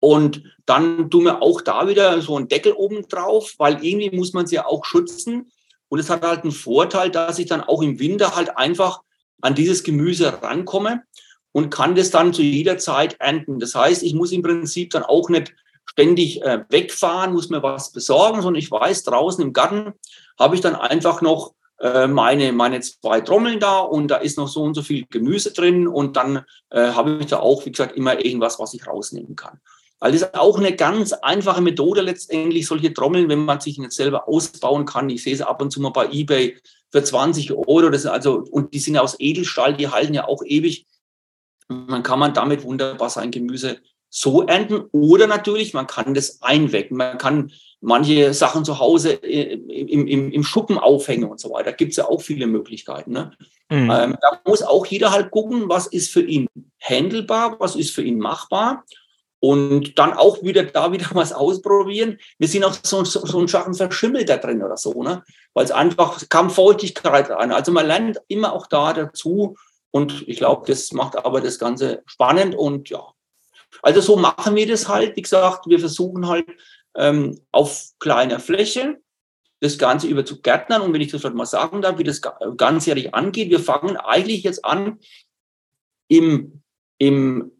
und 0.00 0.42
dann 0.66 1.10
tun 1.10 1.24
wir 1.24 1.42
auch 1.42 1.60
da 1.60 1.88
wieder 1.88 2.20
so 2.20 2.36
einen 2.36 2.48
Deckel 2.48 2.72
oben 2.72 3.08
drauf, 3.08 3.54
weil 3.58 3.84
irgendwie 3.84 4.14
muss 4.16 4.32
man 4.32 4.46
sie 4.46 4.56
ja 4.56 4.66
auch 4.66 4.84
schützen. 4.84 5.50
Und 5.88 5.98
es 5.98 6.10
hat 6.10 6.22
halt 6.22 6.42
einen 6.42 6.52
Vorteil, 6.52 7.10
dass 7.10 7.38
ich 7.38 7.46
dann 7.46 7.62
auch 7.62 7.82
im 7.82 7.98
Winter 7.98 8.36
halt 8.36 8.56
einfach 8.56 9.00
an 9.40 9.54
dieses 9.54 9.82
Gemüse 9.82 10.42
rankomme 10.42 11.02
und 11.52 11.70
kann 11.70 11.94
das 11.94 12.10
dann 12.10 12.34
zu 12.34 12.42
jeder 12.42 12.78
Zeit 12.78 13.16
ernten. 13.18 13.58
Das 13.58 13.74
heißt, 13.74 14.02
ich 14.02 14.14
muss 14.14 14.32
im 14.32 14.42
Prinzip 14.42 14.90
dann 14.90 15.02
auch 15.02 15.28
nicht 15.28 15.54
ständig 15.86 16.42
äh, 16.42 16.64
wegfahren, 16.68 17.32
muss 17.32 17.48
mir 17.48 17.62
was 17.62 17.92
besorgen, 17.92 18.42
sondern 18.42 18.60
ich 18.60 18.70
weiß, 18.70 19.04
draußen 19.04 19.42
im 19.42 19.52
Garten 19.52 19.94
habe 20.38 20.54
ich 20.54 20.60
dann 20.60 20.76
einfach 20.76 21.22
noch 21.22 21.54
äh, 21.80 22.06
meine, 22.06 22.52
meine 22.52 22.80
zwei 22.80 23.20
Trommeln 23.20 23.58
da 23.58 23.78
und 23.78 24.08
da 24.08 24.16
ist 24.16 24.36
noch 24.36 24.48
so 24.48 24.62
und 24.62 24.74
so 24.74 24.82
viel 24.82 25.06
Gemüse 25.08 25.52
drin 25.52 25.88
und 25.88 26.16
dann 26.16 26.44
äh, 26.70 26.90
habe 26.90 27.18
ich 27.20 27.26
da 27.26 27.40
auch, 27.40 27.64
wie 27.64 27.72
gesagt, 27.72 27.96
immer 27.96 28.22
irgendwas, 28.22 28.58
was 28.58 28.74
ich 28.74 28.86
rausnehmen 28.86 29.34
kann. 29.34 29.60
Weil 30.00 30.12
das 30.12 30.22
ist 30.22 30.34
auch 30.34 30.58
eine 30.58 30.74
ganz 30.76 31.12
einfache 31.12 31.60
Methode 31.60 32.02
letztendlich, 32.02 32.66
solche 32.66 32.94
Trommeln, 32.94 33.28
wenn 33.28 33.44
man 33.44 33.60
sich 33.60 33.78
nicht 33.78 33.92
selber 33.92 34.28
ausbauen 34.28 34.84
kann. 34.84 35.10
Ich 35.10 35.24
sehe 35.24 35.34
es 35.34 35.40
ab 35.40 35.60
und 35.60 35.70
zu 35.70 35.80
mal 35.80 35.90
bei 35.90 36.08
eBay 36.10 36.56
für 36.90 37.02
20 37.02 37.52
Euro. 37.52 37.90
Das 37.90 38.06
also, 38.06 38.44
und 38.50 38.74
die 38.74 38.78
sind 38.78 38.94
ja 38.94 39.00
aus 39.00 39.16
Edelstahl, 39.18 39.76
die 39.76 39.88
halten 39.88 40.14
ja 40.14 40.28
auch 40.28 40.42
ewig. 40.44 40.86
dann 41.68 42.02
kann 42.02 42.18
man 42.18 42.32
damit 42.32 42.62
wunderbar 42.64 43.10
sein 43.10 43.30
Gemüse 43.30 43.78
so 44.08 44.42
ernten. 44.42 44.84
Oder 44.92 45.26
natürlich, 45.26 45.74
man 45.74 45.86
kann 45.86 46.14
das 46.14 46.42
einwecken. 46.42 46.96
Man 46.96 47.18
kann 47.18 47.52
manche 47.80 48.34
Sachen 48.34 48.64
zu 48.64 48.78
Hause 48.78 49.14
äh, 49.22 49.54
im, 49.54 50.06
im, 50.06 50.32
im 50.32 50.44
Schuppen 50.44 50.78
aufhängen 50.78 51.28
und 51.28 51.40
so 51.40 51.50
weiter. 51.50 51.70
Da 51.70 51.76
gibt 51.76 51.90
es 51.90 51.96
ja 51.96 52.06
auch 52.06 52.22
viele 52.22 52.46
Möglichkeiten. 52.46 53.12
Ne? 53.12 53.32
Mhm. 53.68 53.90
Ähm, 53.90 54.16
da 54.20 54.40
muss 54.44 54.62
auch 54.62 54.86
jeder 54.86 55.12
halt 55.12 55.30
gucken, 55.30 55.68
was 55.68 55.86
ist 55.86 56.10
für 56.10 56.22
ihn 56.22 56.48
handelbar, 56.80 57.56
was 57.58 57.76
ist 57.76 57.94
für 57.94 58.02
ihn 58.02 58.18
machbar. 58.18 58.84
Und 59.40 59.98
dann 59.98 60.12
auch 60.12 60.42
wieder 60.42 60.64
da 60.64 60.92
wieder 60.92 61.08
was 61.14 61.32
ausprobieren. 61.32 62.18
Wir 62.38 62.48
sind 62.48 62.64
auch 62.64 62.76
so, 62.82 63.04
so, 63.04 63.24
so 63.24 63.38
ein 63.38 63.48
Schachen 63.48 63.74
verschimmelt 63.74 64.28
da 64.28 64.36
drin 64.36 64.62
oder 64.62 64.76
so, 64.76 65.02
ne? 65.02 65.24
Weil 65.54 65.64
es 65.64 65.70
einfach 65.70 66.28
kam 66.28 66.50
Feuchtigkeit 66.50 67.30
rein. 67.30 67.52
Also 67.52 67.72
man 67.72 67.86
lernt 67.86 68.20
immer 68.28 68.52
auch 68.52 68.66
da 68.66 68.92
dazu. 68.92 69.56
Und 69.90 70.28
ich 70.28 70.36
glaube, 70.36 70.66
das 70.66 70.92
macht 70.92 71.16
aber 71.16 71.40
das 71.40 71.58
Ganze 71.58 72.02
spannend 72.06 72.54
und 72.54 72.90
ja. 72.90 73.02
Also 73.82 74.00
so 74.00 74.16
machen 74.16 74.54
wir 74.54 74.66
das 74.66 74.88
halt. 74.88 75.16
Wie 75.16 75.22
gesagt, 75.22 75.66
wir 75.66 75.78
versuchen 75.78 76.28
halt 76.28 76.46
ähm, 76.96 77.40
auf 77.52 77.90
kleiner 77.98 78.40
Fläche 78.40 78.98
das 79.60 79.78
Ganze 79.78 80.06
über 80.06 80.24
zu 80.24 80.40
Gärtnern. 80.40 80.82
Und 80.82 80.92
wenn 80.92 81.00
ich 81.00 81.10
das 81.10 81.22
mal 81.32 81.46
sagen 81.46 81.82
darf, 81.82 81.98
wie 81.98 82.04
das 82.04 82.20
ganzjährig 82.56 83.14
angeht, 83.14 83.50
wir 83.50 83.60
fangen 83.60 83.96
eigentlich 83.96 84.42
jetzt 84.42 84.64
an 84.64 84.98
im 86.08 86.62
im, 86.98 87.52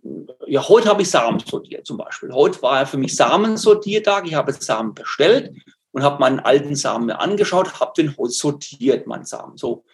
ja, 0.46 0.68
heute 0.68 0.88
habe 0.88 1.02
ich 1.02 1.10
Samen 1.10 1.38
sortiert 1.38 1.86
zum 1.86 1.96
Beispiel. 1.96 2.32
Heute 2.32 2.60
war 2.60 2.86
für 2.86 2.98
mich 2.98 3.14
Samensortiertag. 3.14 4.26
Ich 4.26 4.34
habe 4.34 4.52
Samen 4.52 4.94
bestellt 4.94 5.52
und 5.92 6.02
habe 6.02 6.18
meinen 6.18 6.40
alten 6.40 6.74
Samen 6.74 7.06
mir 7.06 7.20
angeschaut, 7.20 7.80
habe 7.80 7.92
den 7.96 8.16
heute 8.16 8.32
sortiert, 8.32 9.06
meinen 9.06 9.24
Samen. 9.24 9.56
So. 9.56 9.84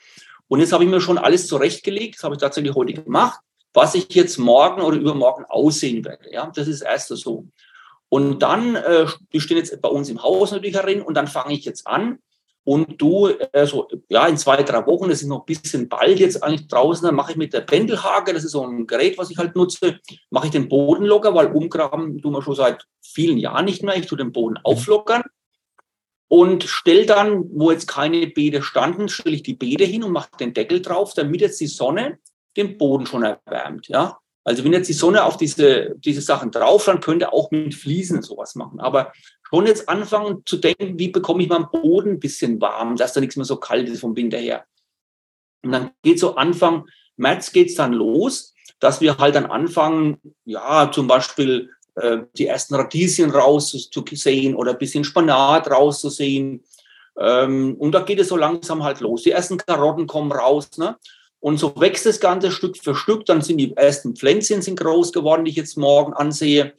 Und 0.49 0.61
jetzt 0.61 0.72
habe 0.72 0.84
ich 0.84 0.90
mir 0.90 1.01
schon 1.01 1.18
alles 1.18 1.47
zurechtgelegt. 1.47 2.16
Das 2.16 2.24
habe 2.24 2.34
ich 2.34 2.40
tatsächlich 2.40 2.74
heute 2.74 2.95
gemacht, 2.95 3.40
was 3.74 3.95
ich 3.95 4.12
jetzt 4.14 4.38
morgen 4.38 4.80
oder 4.80 4.97
übermorgen 4.97 5.45
aussehen 5.45 6.05
werde. 6.05 6.32
Ja, 6.32 6.51
das 6.55 6.66
ist 6.66 6.80
erst 6.80 7.09
so. 7.09 7.47
Und 8.09 8.40
dann, 8.42 8.76
äh, 8.76 9.07
die 9.32 9.40
stehen 9.40 9.57
jetzt 9.59 9.80
bei 9.82 9.88
uns 9.88 10.09
im 10.09 10.22
Haus 10.22 10.53
natürlich 10.53 10.76
herin 10.76 11.03
und 11.03 11.14
dann 11.14 11.26
fange 11.26 11.53
ich 11.53 11.64
jetzt 11.64 11.86
an, 11.86 12.18
und 12.64 13.00
du, 13.00 13.28
äh, 13.28 13.66
so, 13.66 13.88
ja, 14.08 14.26
in 14.26 14.38
zwei, 14.38 14.62
drei 14.62 14.86
Wochen, 14.86 15.08
das 15.08 15.20
ist 15.20 15.28
noch 15.28 15.40
ein 15.40 15.46
bisschen 15.46 15.88
bald 15.88 16.18
jetzt 16.18 16.42
eigentlich 16.42 16.66
draußen, 16.68 17.04
dann 17.04 17.14
mache 17.14 17.32
ich 17.32 17.36
mit 17.36 17.52
der 17.52 17.60
Pendelhake, 17.60 18.32
das 18.32 18.44
ist 18.44 18.52
so 18.52 18.66
ein 18.66 18.86
Gerät, 18.86 19.18
was 19.18 19.30
ich 19.30 19.36
halt 19.36 19.54
nutze, 19.54 20.00
mache 20.30 20.46
ich 20.46 20.52
den 20.52 20.68
Boden 20.68 21.04
locker, 21.04 21.34
weil 21.34 21.52
umgraben 21.52 22.20
tun 22.22 22.32
wir 22.32 22.42
schon 22.42 22.54
seit 22.54 22.86
vielen 23.02 23.36
Jahren 23.36 23.66
nicht 23.66 23.82
mehr. 23.82 23.96
Ich 23.96 24.06
tue 24.06 24.16
den 24.16 24.32
Boden 24.32 24.54
mhm. 24.54 24.64
auflockern 24.64 25.22
und 26.28 26.64
stelle 26.64 27.04
dann, 27.04 27.44
wo 27.52 27.70
jetzt 27.70 27.86
keine 27.86 28.26
Beete 28.26 28.62
standen, 28.62 29.10
stelle 29.10 29.36
ich 29.36 29.42
die 29.42 29.54
Beete 29.54 29.84
hin 29.84 30.02
und 30.02 30.12
mache 30.12 30.30
den 30.40 30.54
Deckel 30.54 30.80
drauf, 30.80 31.12
damit 31.14 31.42
jetzt 31.42 31.60
die 31.60 31.66
Sonne 31.66 32.18
den 32.56 32.78
Boden 32.78 33.06
schon 33.06 33.24
erwärmt, 33.24 33.88
ja. 33.88 34.18
Also 34.45 34.62
wenn 34.62 34.72
jetzt 34.72 34.88
die 34.88 34.95
Sonne 34.95 35.24
auf 35.24 35.36
diese, 35.36 35.95
diese 35.97 36.20
Sachen 36.20 36.51
drauf, 36.51 36.84
dann 36.84 37.01
könnte 37.01 37.32
auch 37.32 37.51
mit 37.51 37.74
Fliesen 37.74 38.22
sowas 38.22 38.55
machen. 38.55 38.78
Aber 38.78 39.12
schon 39.42 39.66
jetzt 39.66 39.88
anfangen 39.88 40.42
zu 40.45 40.59
denken, 40.59 40.99
wie 40.99 41.09
bekomme 41.09 41.42
ich 41.42 41.49
meinen 41.49 41.70
Boden 41.70 42.12
ein 42.12 42.20
bisschen 42.20 42.61
warm, 42.61 42.97
dass 42.97 43.14
da 43.14 43.20
nichts 43.20 43.36
mehr 43.36 43.47
so 43.47 43.57
kalt 43.57 43.88
ist 43.88 44.01
vom 44.01 44.16
Winter 44.16 44.38
her. 44.38 44.64
Und 45.62 45.72
dann 45.72 45.90
geht 46.03 46.18
so 46.20 46.34
Anfang 46.36 46.84
März 47.16 47.53
geht's 47.53 47.74
dann 47.74 47.92
los, 47.92 48.55
dass 48.80 49.01
wir 49.01 49.18
halt 49.18 49.34
dann 49.34 49.47
anfangen, 49.47 50.18
ja, 50.45 50.90
zum 50.90 51.07
Beispiel 51.07 51.70
äh, 51.95 52.18
die 52.36 52.47
ersten 52.47 52.74
Radieschen 52.74 53.30
rauszusehen 53.30 54.55
oder 54.55 54.72
ein 54.72 54.78
bisschen 54.78 55.05
Spanat 55.05 55.70
rauszusehen. 55.70 56.64
Ähm, 57.18 57.76
und 57.78 57.92
da 57.92 58.01
geht 58.01 58.18
es 58.18 58.28
so 58.28 58.36
langsam 58.36 58.82
halt 58.82 59.01
los. 59.01 59.22
Die 59.22 59.30
ersten 59.30 59.57
Karotten 59.57 60.07
kommen 60.07 60.32
raus. 60.32 60.76
Ne? 60.76 60.97
Und 61.45 61.59
so 61.59 61.78
wächst 61.78 62.07
das 62.07 62.20
Ganze 62.20 62.51
Stück 62.51 62.78
für 62.78 62.95
Stück. 62.95 63.26
Dann 63.26 63.42
sind 63.42 63.59
die 63.59 63.76
ersten 63.76 64.16
Pflänzchen 64.16 64.62
sind 64.62 64.80
groß 64.80 65.12
geworden, 65.12 65.45
die 65.45 65.51
ich 65.51 65.59
jetzt 65.59 65.76
morgen 65.76 66.14
ansehe. 66.14 66.72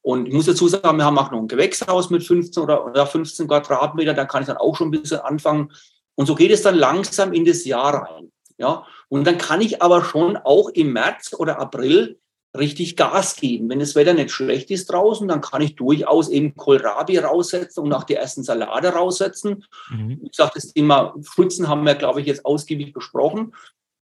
Und 0.00 0.28
ich 0.28 0.32
muss 0.32 0.46
dazu 0.46 0.68
sagen, 0.68 0.96
wir 0.96 1.04
haben 1.04 1.18
auch 1.18 1.32
noch 1.32 1.40
ein 1.40 1.48
Gewächshaus 1.48 2.08
mit 2.08 2.22
15 2.22 2.62
oder 2.62 3.04
15 3.04 3.48
Quadratmeter, 3.48 4.14
da 4.14 4.24
kann 4.24 4.42
ich 4.42 4.46
dann 4.46 4.58
auch 4.58 4.76
schon 4.76 4.88
ein 4.88 4.90
bisschen 4.92 5.18
anfangen. 5.18 5.72
Und 6.14 6.26
so 6.26 6.36
geht 6.36 6.52
es 6.52 6.62
dann 6.62 6.76
langsam 6.76 7.32
in 7.32 7.44
das 7.44 7.64
Jahr 7.64 7.94
rein. 7.94 8.30
Ja, 8.58 8.86
und 9.08 9.26
dann 9.26 9.38
kann 9.38 9.60
ich 9.60 9.82
aber 9.82 10.04
schon 10.04 10.36
auch 10.36 10.68
im 10.68 10.92
März 10.92 11.34
oder 11.36 11.58
April 11.58 12.20
richtig 12.56 12.94
Gas 12.94 13.34
geben. 13.34 13.68
Wenn 13.68 13.80
das 13.80 13.96
Wetter 13.96 14.14
nicht 14.14 14.30
schlecht 14.30 14.70
ist 14.70 14.86
draußen, 14.92 15.26
dann 15.26 15.40
kann 15.40 15.62
ich 15.62 15.74
durchaus 15.74 16.28
eben 16.28 16.54
Kohlrabi 16.54 17.18
raussetzen 17.18 17.82
und 17.82 17.92
auch 17.92 18.04
die 18.04 18.14
ersten 18.14 18.44
Salate 18.44 18.90
raussetzen. 18.90 19.64
Mhm. 19.90 20.20
Ich 20.22 20.36
sage, 20.36 20.52
das 20.54 20.72
Thema 20.72 21.12
Pfützen 21.22 21.66
haben 21.66 21.84
wir, 21.84 21.96
glaube 21.96 22.20
ich, 22.20 22.28
jetzt 22.28 22.44
ausgiebig 22.44 22.92
besprochen. 22.92 23.52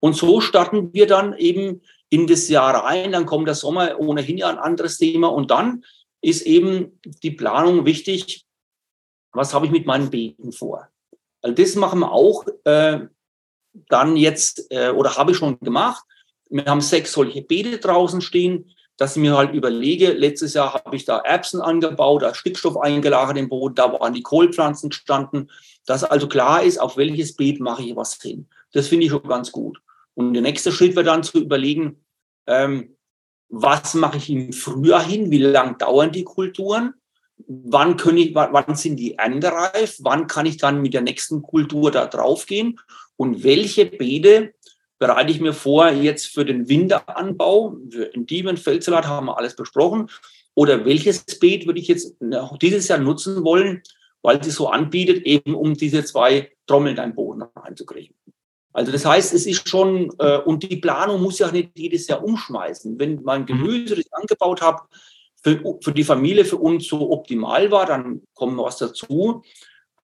Und 0.01 0.17
so 0.17 0.41
starten 0.41 0.93
wir 0.93 1.07
dann 1.07 1.37
eben 1.37 1.83
in 2.09 2.27
das 2.27 2.49
Jahr 2.49 2.75
rein. 2.85 3.13
Dann 3.13 3.27
kommt 3.27 3.47
der 3.47 3.55
Sommer 3.55 3.99
ohnehin 3.99 4.39
ja 4.39 4.49
ein 4.49 4.59
anderes 4.59 4.99
Thema. 4.99 5.29
Und 5.29 5.51
dann 5.51 5.85
ist 6.21 6.43
eben 6.43 7.01
die 7.23 7.31
Planung 7.31 7.87
wichtig. 7.87 8.45
Was 9.33 9.55
habe 9.55 9.67
ich 9.67 9.73
mit 9.73 9.87
meinen 9.87 10.11
Beeten 10.11 10.53
vor? 10.53 10.89
Also 11.43 11.55
das 11.55 11.75
machen 11.77 12.01
wir 12.01 12.13
auch 12.13 12.45
äh, 12.65 13.01
dann 13.89 14.17
jetzt 14.17 14.67
äh, 14.71 14.91
oder 14.91 15.17
habe 15.17 15.33
ich 15.33 15.37
schon 15.37 15.59
gemacht. 15.61 16.05
Wir 16.49 16.65
haben 16.65 16.81
sechs 16.81 17.13
solche 17.13 17.43
Beete 17.43 17.79
draußen 17.79 18.21
stehen, 18.21 18.75
dass 18.97 19.17
ich 19.17 19.23
mir 19.23 19.37
halt 19.37 19.55
überlege, 19.55 20.13
letztes 20.13 20.55
Jahr 20.55 20.75
habe 20.75 20.97
ich 20.97 21.05
da 21.05 21.19
Erbsen 21.19 21.61
angebaut, 21.61 22.23
da 22.23 22.35
Stickstoff 22.35 22.77
eingelagert 22.77 23.39
im 23.39 23.49
Boden, 23.49 23.77
da 23.77 23.93
waren 23.93 24.13
die 24.13 24.23
Kohlpflanzen 24.23 24.91
gestanden, 24.91 25.51
dass 25.87 26.05
also 26.05 26.29
klar 26.29 26.63
ist, 26.63 26.79
auf 26.79 26.97
welches 26.97 27.35
Beet 27.35 27.61
mache 27.61 27.83
ich 27.83 27.97
was 27.97 28.21
hin. 28.21 28.47
Das 28.73 28.89
finde 28.89 29.07
ich 29.07 29.13
schon 29.13 29.23
ganz 29.23 29.53
gut. 29.53 29.81
Und 30.27 30.35
der 30.35 30.43
nächste 30.43 30.73
Schritt 30.73 30.97
wäre 30.97 31.05
dann 31.05 31.23
zu 31.23 31.41
überlegen, 31.41 32.05
ähm, 32.47 32.97
was 33.49 33.95
mache 33.95 34.19
ich 34.19 34.31
im 34.31 34.53
Frühjahr 34.53 35.05
hin, 35.05 35.31
wie 35.31 35.39
lang 35.39 35.79
dauern 35.79 36.13
die 36.13 36.25
Kulturen, 36.25 36.95
wann, 37.47 37.97
ich, 38.17 38.35
wann 38.35 38.77
sind 38.77 38.97
die 38.97 39.15
erntereif, 39.15 39.99
wann 40.01 40.27
kann 40.27 40.47
ich 40.47 40.57
dann 40.57 40.83
mit 40.83 40.95
der 40.95 41.01
nächsten 41.01 41.43
Kultur 41.43 41.91
da 41.91 42.07
drauf 42.07 42.47
gehen 42.47 42.79
und 43.17 43.43
welche 43.43 43.87
Beete 43.87 44.55
bereite 44.99 45.33
ich 45.33 45.41
mir 45.41 45.55
vor 45.55 45.91
jetzt 45.91 46.27
für 46.27 46.45
den 46.45 46.69
Winteranbau, 46.69 47.77
für 47.91 48.15
Endiven, 48.15 48.57
Feldsalat 48.57 49.07
haben 49.07 49.27
wir 49.27 49.39
alles 49.39 49.57
besprochen, 49.57 50.11
oder 50.55 50.85
welches 50.85 51.25
Beet 51.39 51.67
würde 51.67 51.81
ich 51.81 51.89
jetzt 51.89 52.17
dieses 52.61 52.89
Jahr 52.89 52.99
nutzen 52.99 53.43
wollen, 53.43 53.83
weil 54.23 54.45
sie 54.45 54.51
so 54.51 54.69
anbietet, 54.69 55.25
eben 55.25 55.55
um 55.55 55.75
diese 55.75 56.05
zwei 56.05 56.53
Trommeln 56.67 56.97
in 56.97 57.03
den 57.03 57.15
Boden 57.15 57.43
reinzukriegen. 57.57 58.15
Also 58.73 58.93
das 58.93 59.05
heißt, 59.05 59.35
es 59.35 59.47
ist 59.47 59.69
schon, 59.69 60.13
äh, 60.19 60.39
und 60.39 60.63
die 60.63 60.77
Planung 60.77 61.23
muss 61.23 61.39
ja 61.39 61.51
nicht 61.51 61.71
jedes 61.77 62.07
Jahr 62.07 62.23
umschmeißen. 62.23 62.99
Wenn 62.99 63.23
mein 63.23 63.43
mhm. 63.43 63.47
Gemüse, 63.47 63.97
das 63.97 64.05
ich 64.05 64.15
angebaut 64.15 64.63
habe, 64.63 64.83
für, 65.43 65.79
für 65.81 65.93
die 65.93 66.05
Familie, 66.05 66.45
für 66.45 66.59
uns 66.59 66.87
so 66.87 67.11
optimal 67.11 67.71
war, 67.71 67.87
dann 67.87 68.23
kommt 68.35 68.59
was 68.59 68.79
dazu. 68.79 69.43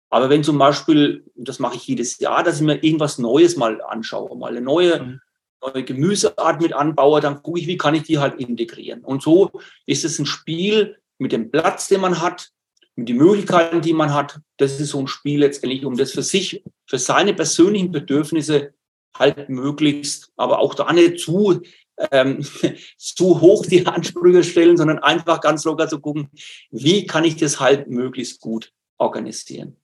Aber 0.09 0.31
wenn 0.31 0.43
zum 0.43 0.59
Beispiel, 0.59 1.25
das 1.35 1.59
mache 1.59 1.77
ich 1.77 1.87
jedes 1.87 2.19
Jahr, 2.19 2.43
dass 2.43 2.57
ich 2.57 2.63
mir 2.63 2.83
irgendwas 2.83 3.19
Neues 3.19 3.57
mal 3.57 3.83
anschaue, 3.83 4.37
mal 4.37 4.51
eine 4.51 4.61
neue, 4.61 5.03
mhm. 5.03 5.21
neue 5.61 5.85
Gemüseart 5.85 6.61
mit 6.61 6.73
anbaue, 6.73 7.21
dann 7.21 7.43
gucke 7.43 7.61
ich, 7.61 7.67
wie 7.67 7.77
kann 7.77 7.95
ich 7.95 8.05
die 8.05 8.19
halt 8.19 8.41
integrieren. 8.41 9.05
Und 9.05 9.23
so 9.23 9.51
ist 9.85 10.05
es 10.05 10.19
ein 10.19 10.27
Spiel 10.27 10.97
mit 11.19 11.33
dem 11.33 11.51
Platz, 11.51 11.89
den 11.89 12.01
man 12.01 12.21
hat, 12.21 12.51
die 12.97 13.15
Möglichkeiten, 13.15 13.83
die 13.83 13.93
man 13.93 14.15
hat, 14.15 14.41
das 14.57 14.81
ist 14.81 14.91
so 14.91 15.01
ein 15.01 15.09
Spiel 15.09 15.41
letztendlich, 15.41 15.85
um 15.85 15.97
das 15.97 16.13
für 16.13 16.23
sich, 16.23 16.65
für 16.87 16.99
seine 16.99 17.35
persönlichen 17.35 17.93
Bedürfnisse 17.93 18.73
halt 19.17 19.49
möglichst, 19.49 20.33
aber 20.37 20.59
auch 20.59 20.75
da 20.75 20.93
nicht 20.93 21.21
zu, 21.21 21.61
ähm, 22.11 22.45
zu 22.97 23.41
hoch 23.41 23.67
die 23.67 23.87
Ansprüche 23.87 24.45
stellen, 24.45 24.77
sondern 24.77 24.99
einfach 24.99 25.41
ganz 25.41 25.65
locker 25.65 25.89
zu 25.89 26.01
gucken, 26.01 26.31
wie 26.71 27.07
kann 27.07 27.25
ich 27.25 27.37
das 27.37 27.61
halt 27.61 27.89
möglichst 27.89 28.41
gut 28.41 28.73
organisieren. 28.99 29.77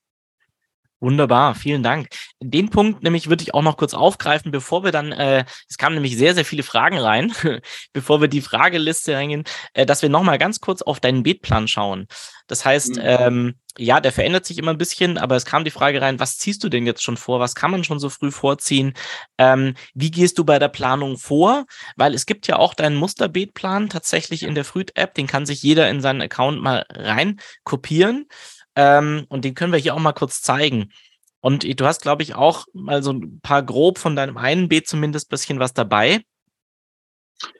Wunderbar, 1.03 1.57
vielen 1.57 1.82
Dank. 1.82 2.11
Den 2.40 2.70
Punkt 2.70 3.03
nämlich 3.03 3.28
würde 3.28 3.42
ich 3.42 3.55
auch 3.55 3.62
noch 3.62 3.76
kurz 3.76 3.92
aufgreifen, 3.92 4.53
bevor 4.53 4.84
wir 4.84 4.92
dann, 4.92 5.11
äh, 5.11 5.44
es 5.68 5.76
kamen 5.76 5.96
nämlich 5.96 6.16
sehr, 6.16 6.36
sehr 6.36 6.44
viele 6.44 6.62
Fragen 6.62 6.96
rein, 6.96 7.32
bevor 7.92 8.20
wir 8.20 8.28
die 8.28 8.40
Frageliste 8.40 9.16
reingehen, 9.16 9.42
äh, 9.74 9.84
dass 9.84 10.03
wir 10.03 10.09
nochmal 10.09 10.38
ganz 10.38 10.61
kurz 10.61 10.80
auf 10.80 11.00
deinen 11.00 11.24
Beetplan 11.24 11.66
schauen. 11.66 12.07
Das 12.46 12.64
heißt, 12.64 12.96
mhm. 12.96 13.03
ähm, 13.03 13.55
ja, 13.76 14.00
der 14.00 14.12
verändert 14.12 14.46
sich 14.46 14.59
immer 14.59 14.70
ein 14.70 14.78
bisschen, 14.78 15.18
aber 15.18 15.34
es 15.34 15.44
kam 15.44 15.64
die 15.64 15.72
Frage 15.72 16.00
rein, 16.00 16.20
was 16.20 16.38
ziehst 16.38 16.62
du 16.62 16.68
denn 16.68 16.86
jetzt 16.86 17.03
schon 17.03 17.16
vor? 17.16 17.40
Was 17.40 17.57
kann 17.57 17.72
man 17.72 17.82
schon 17.82 17.98
so 17.98 18.09
früh 18.09 18.30
vorziehen? 18.30 18.92
Ähm, 19.38 19.74
wie 19.94 20.12
gehst 20.12 20.38
du 20.38 20.44
bei 20.44 20.61
der 20.61 20.68
Planung 20.68 21.18
vor? 21.18 21.64
Weil 21.96 22.14
es 22.14 22.26
gibt 22.26 22.46
ja 22.46 22.61
auch 22.61 22.74
deinen 22.74 22.94
Musterbeetplan 22.94 23.88
tatsächlich 23.88 24.44
in 24.44 24.55
der 24.55 24.64
Früht-App, 24.64 25.14
den 25.14 25.26
kann 25.26 25.46
sich 25.46 25.64
jeder 25.64 25.90
in 25.90 26.00
seinen 26.00 26.22
Account 26.22 26.62
mal 26.62 26.86
rein 26.90 27.40
kopieren. 27.64 28.28
Ähm, 28.77 29.27
und 29.29 29.45
den 29.45 29.55
können 29.55 29.73
wir 29.73 29.79
hier 29.79 29.95
auch 29.95 30.01
mal 30.01 30.12
kurz 30.12 30.43
zeigen. 30.43 30.93
Und 31.41 31.64
du 31.64 31.85
hast, 31.85 32.03
glaube 32.03 32.23
ich, 32.23 32.35
auch 32.35 32.66
mal 32.73 33.03
so 33.03 33.12
ein 33.12 33.41
paar 33.41 33.62
grob 33.62 33.99
von 33.99 34.14
deinem 34.14 34.37
einen 34.37 34.68
Beet 34.68 34.87
zumindest 34.87 35.29
bisschen 35.29 35.59
was 35.59 35.75
dabei. 35.75 36.25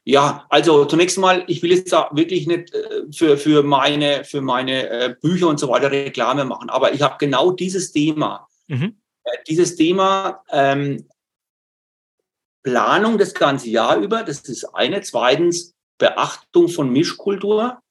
Ja, 0.05 0.47
also 0.49 0.85
zunächst 0.85 1.19
mal, 1.19 1.45
ich 1.49 1.63
will 1.63 1.73
jetzt 1.73 1.93
da 1.93 2.09
wirklich 2.13 2.47
nicht 2.47 2.73
äh, 2.73 3.03
für, 3.13 3.37
für 3.37 3.65
meine, 3.65 4.25
für 4.25 4.41
meine 4.41 4.89
äh, 4.89 5.17
Bücher 5.21 5.49
und 5.49 5.59
so 5.59 5.69
weiter 5.69 5.91
Reklame 5.91 6.45
machen, 6.45 6.71
aber 6.71 6.95
ich 6.95 7.03
habe 7.03 7.17
genau 7.19 7.51
dieses 7.51 7.91
Thema. 7.91 8.47
Mhm. 8.69 9.01
Äh, 9.25 9.39
dieses 9.49 9.75
Thema 9.75 10.45
ähm, 10.51 11.09
Planung 12.63 13.19
das 13.19 13.35
ganze 13.35 13.69
Jahr 13.71 13.97
über, 13.97 14.23
das 14.23 14.41
ist 14.43 14.65
eine. 14.65 15.01
Zweitens 15.03 15.75
Beachtung 15.99 16.69
von 16.69 16.91
Mischkultur 16.91 17.82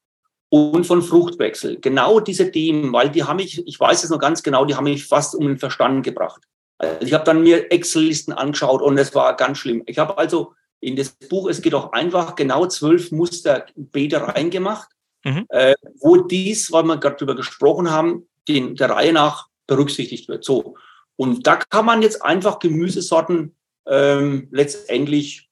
und 0.51 0.85
von 0.85 1.01
Fruchtwechsel. 1.01 1.79
Genau 1.79 2.19
diese 2.19 2.51
Themen, 2.51 2.93
weil 2.93 3.09
die 3.09 3.23
haben 3.23 3.37
mich, 3.37 3.65
ich 3.65 3.79
weiß 3.79 4.03
es 4.03 4.09
noch 4.09 4.19
ganz 4.19 4.43
genau, 4.43 4.65
die 4.65 4.75
haben 4.75 4.83
mich 4.83 5.05
fast 5.05 5.33
um 5.33 5.47
den 5.47 5.57
Verstand 5.57 6.03
gebracht. 6.03 6.43
Also 6.77 7.05
ich 7.05 7.13
habe 7.13 7.23
dann 7.23 7.41
mir 7.41 7.71
Excel-Listen 7.71 8.33
angeschaut 8.33 8.81
und 8.81 8.97
es 8.97 9.15
war 9.15 9.35
ganz 9.35 9.59
schlimm. 9.59 9.83
Ich 9.85 9.97
habe 9.97 10.17
also 10.17 10.53
in 10.79 10.95
das 10.95 11.09
Buch, 11.09 11.49
es 11.49 11.61
geht 11.61 11.73
auch 11.73 11.93
einfach, 11.93 12.35
genau 12.35 12.65
zwölf 12.65 13.11
Musterbeete 13.11 14.21
reingemacht 14.27 14.89
mhm. 15.23 15.45
äh, 15.49 15.75
wo 15.99 16.17
dies, 16.17 16.71
weil 16.71 16.83
wir 16.83 16.97
gerade 16.97 17.17
darüber 17.17 17.35
gesprochen 17.35 17.91
haben, 17.91 18.27
den, 18.47 18.75
der 18.75 18.89
Reihe 18.89 19.13
nach 19.13 19.47
berücksichtigt 19.67 20.27
wird. 20.27 20.43
So. 20.43 20.75
Und 21.15 21.45
da 21.47 21.57
kann 21.57 21.85
man 21.85 22.01
jetzt 22.01 22.23
einfach 22.23 22.59
Gemüsesorten 22.59 23.55
ähm, 23.87 24.47
letztendlich 24.51 25.49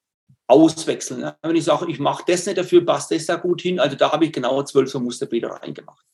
auswechseln. 0.50 1.32
Wenn 1.42 1.56
ich 1.56 1.64
sage, 1.64 1.90
ich 1.90 2.00
mache 2.00 2.24
das 2.26 2.46
nicht 2.46 2.58
dafür, 2.58 2.84
passt 2.84 3.12
das 3.12 3.28
da 3.28 3.36
gut 3.36 3.62
hin. 3.62 3.80
Also 3.80 3.96
da 3.96 4.12
habe 4.12 4.26
ich 4.26 4.34
genau 4.34 4.64
zwölf 4.64 4.90
so 4.90 5.00
Musterbeete 5.00 5.50
reingemacht. 5.50 6.06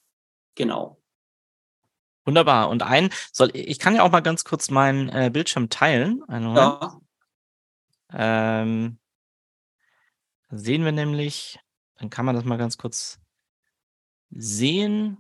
Genau. 0.55 1.01
Wunderbar. 2.25 2.69
Und 2.69 2.83
ein, 2.83 3.09
soll, 3.31 3.51
ich 3.53 3.79
kann 3.79 3.95
ja 3.95 4.03
auch 4.03 4.11
mal 4.11 4.19
ganz 4.19 4.43
kurz 4.43 4.69
meinen 4.69 5.09
äh, 5.09 5.29
Bildschirm 5.31 5.69
teilen. 5.69 6.21
Ja. 6.29 6.99
Ähm, 8.11 8.99
sehen 10.49 10.83
wir 10.83 10.91
nämlich, 10.91 11.59
dann 11.95 12.09
kann 12.09 12.25
man 12.25 12.35
das 12.35 12.43
mal 12.43 12.57
ganz 12.57 12.77
kurz 12.77 13.19
sehen. 14.31 15.17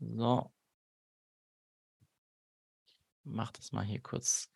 So. 0.00 0.50
Mach 3.22 3.52
das 3.52 3.70
mal 3.70 3.84
hier 3.84 4.00
kurz. 4.00 4.50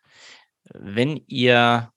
Wenn 0.73 1.23
ihr 1.27 1.93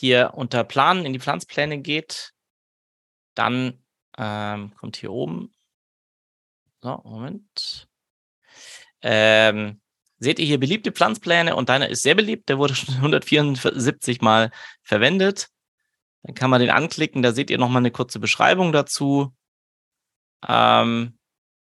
hier 0.00 0.32
unter 0.34 0.64
Planen 0.64 1.04
in 1.04 1.12
die 1.12 1.20
Pflanzpläne 1.20 1.78
geht, 1.78 2.32
dann 3.34 3.84
ähm, 4.18 4.74
kommt 4.76 4.96
hier 4.96 5.12
oben. 5.12 5.52
So, 6.82 7.00
Moment. 7.04 7.88
Ähm, 9.02 9.80
seht 10.18 10.38
ihr 10.38 10.46
hier 10.46 10.60
beliebte 10.60 10.92
Pflanzpläne 10.92 11.56
und 11.56 11.68
deiner 11.68 11.88
ist 11.88 12.02
sehr 12.02 12.14
beliebt. 12.14 12.48
Der 12.48 12.58
wurde 12.58 12.74
schon 12.76 12.94
174 12.96 14.20
Mal 14.20 14.50
verwendet. 14.82 15.48
Dann 16.22 16.34
kann 16.34 16.50
man 16.50 16.60
den 16.60 16.70
anklicken. 16.70 17.22
Da 17.22 17.32
seht 17.32 17.50
ihr 17.50 17.58
nochmal 17.58 17.80
eine 17.80 17.90
kurze 17.90 18.18
Beschreibung 18.18 18.72
dazu, 18.72 19.34
ähm, 20.46 21.18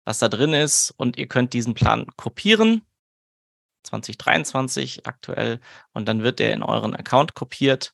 was 0.06 0.20
da 0.20 0.30
drin 0.30 0.54
ist. 0.54 0.92
Und 0.98 1.18
ihr 1.18 1.28
könnt 1.28 1.54
diesen 1.54 1.74
Plan 1.74 2.08
kopieren. 2.16 2.84
2023 3.84 5.08
aktuell. 5.08 5.60
Und 5.94 6.08
dann 6.08 6.24
wird 6.24 6.40
der 6.40 6.54
in 6.54 6.64
euren 6.64 6.96
Account 6.96 7.36
kopiert. 7.36 7.94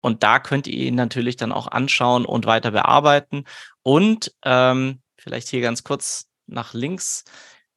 Und 0.00 0.22
da 0.22 0.38
könnt 0.38 0.66
ihr 0.66 0.86
ihn 0.86 0.94
natürlich 0.94 1.36
dann 1.36 1.52
auch 1.52 1.66
anschauen 1.66 2.24
und 2.24 2.46
weiter 2.46 2.70
bearbeiten. 2.70 3.44
Und 3.82 4.34
ähm, 4.44 5.02
vielleicht 5.16 5.48
hier 5.48 5.60
ganz 5.60 5.84
kurz 5.84 6.28
nach 6.46 6.74
links. 6.74 7.24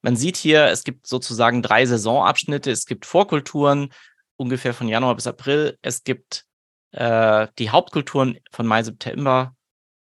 Man 0.02 0.16
sieht 0.16 0.38
hier, 0.38 0.66
es 0.66 0.84
gibt 0.84 1.08
sozusagen 1.08 1.62
drei 1.62 1.86
Saisonabschnitte. 1.86 2.72
Es 2.72 2.86
gibt 2.86 3.06
Vorkulturen 3.06 3.90
ungefähr 4.36 4.74
von 4.74 4.88
Januar 4.88 5.16
bis 5.16 5.28
April. 5.28 5.78
Es 5.82 6.04
gibt 6.04 6.46
äh, 6.92 7.48
die 7.58 7.70
Hauptkulturen 7.70 8.38
von 8.52 8.68
Mai, 8.68 8.84
September 8.84 9.56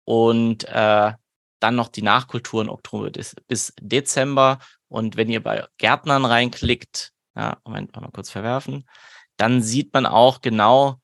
und 0.05 0.65
äh, 0.65 1.13
dann 1.61 1.75
noch 1.75 1.89
die 1.89 2.03
Nachkulturen 2.03 2.69
Oktober 2.69 3.11
bis, 3.11 3.75
Dezember. 3.81 4.59
Und 4.89 5.17
wenn 5.17 5.29
ihr 5.29 5.43
bei 5.43 5.67
Gärtnern 5.79 6.25
reinklickt, 6.25 7.13
ja, 7.37 7.59
Moment, 7.65 7.95
mal 7.95 8.11
kurz 8.13 8.31
verwerfen, 8.31 8.89
dann 9.37 9.63
sieht 9.63 9.93
man 9.93 10.07
auch 10.07 10.41
genau, 10.41 11.01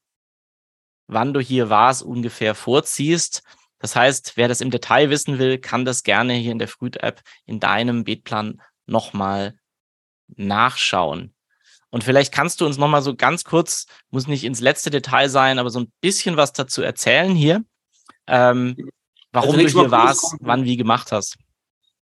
wann 1.07 1.33
du 1.33 1.41
hier 1.41 1.71
was 1.71 2.03
ungefähr 2.03 2.55
vorziehst. 2.55 3.43
Das 3.79 3.97
heißt, 3.97 4.33
wer 4.37 4.49
das 4.49 4.61
im 4.61 4.71
Detail 4.71 5.11
wissen 5.11 5.39
will, 5.39 5.59
kann 5.59 5.85
das 5.85 6.03
gerne 6.03 6.35
hier 6.35 6.53
in 6.53 6.59
der 6.59 6.69
Fruit-App 6.69 7.23
in 7.45 7.61
deinem 7.61 8.05
Beetplan 8.05 8.61
nochmal 8.87 9.59
nachschauen. 10.37 11.35
Und 11.91 12.03
vielleicht 12.03 12.33
kannst 12.33 12.61
du 12.61 12.67
uns 12.67 12.79
nochmal 12.79 13.03
so 13.03 13.15
ganz 13.15 13.45
kurz, 13.45 13.87
muss 14.11 14.27
nicht 14.27 14.45
ins 14.45 14.61
letzte 14.61 14.91
Detail 14.91 15.29
sein, 15.29 15.59
aber 15.59 15.71
so 15.71 15.81
ein 15.81 15.93
bisschen 16.01 16.37
was 16.37 16.53
dazu 16.53 16.83
erzählen 16.83 17.35
hier, 17.35 17.65
ähm, 18.27 18.77
warum 19.33 19.57
also 19.57 19.63
du 19.63 19.81
hier 19.83 19.91
warst, 19.91 20.37
wann 20.41 20.65
wie 20.65 20.77
gemacht 20.77 21.13
hast 21.13 21.37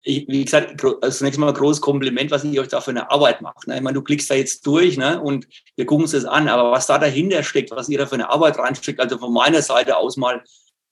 ich, 0.02 0.26
wie 0.28 0.44
gesagt, 0.44 0.82
also 1.02 1.18
zunächst 1.18 1.38
mal 1.38 1.48
ein 1.48 1.54
großes 1.54 1.80
Kompliment, 1.80 2.30
was 2.30 2.44
ich 2.44 2.58
euch 2.58 2.68
da 2.68 2.80
für 2.80 2.90
eine 2.90 3.10
Arbeit 3.10 3.42
macht. 3.42 3.66
Ne? 3.66 3.76
Ich 3.76 3.82
meine, 3.82 3.94
du 3.94 4.02
klickst 4.02 4.30
da 4.30 4.34
jetzt 4.34 4.66
durch 4.66 4.96
ne? 4.96 5.20
und 5.20 5.46
wir 5.76 5.86
gucken 5.86 6.04
uns 6.04 6.12
das 6.12 6.24
an, 6.24 6.48
aber 6.48 6.70
was 6.70 6.86
da 6.86 6.98
dahinter 6.98 7.42
steckt, 7.42 7.70
was 7.70 7.88
ihr 7.88 7.98
da 7.98 8.06
für 8.06 8.14
eine 8.14 8.30
Arbeit 8.30 8.58
reinsteckt, 8.58 9.00
also 9.00 9.18
von 9.18 9.32
meiner 9.32 9.62
Seite 9.62 9.96
aus 9.96 10.16
mal 10.16 10.42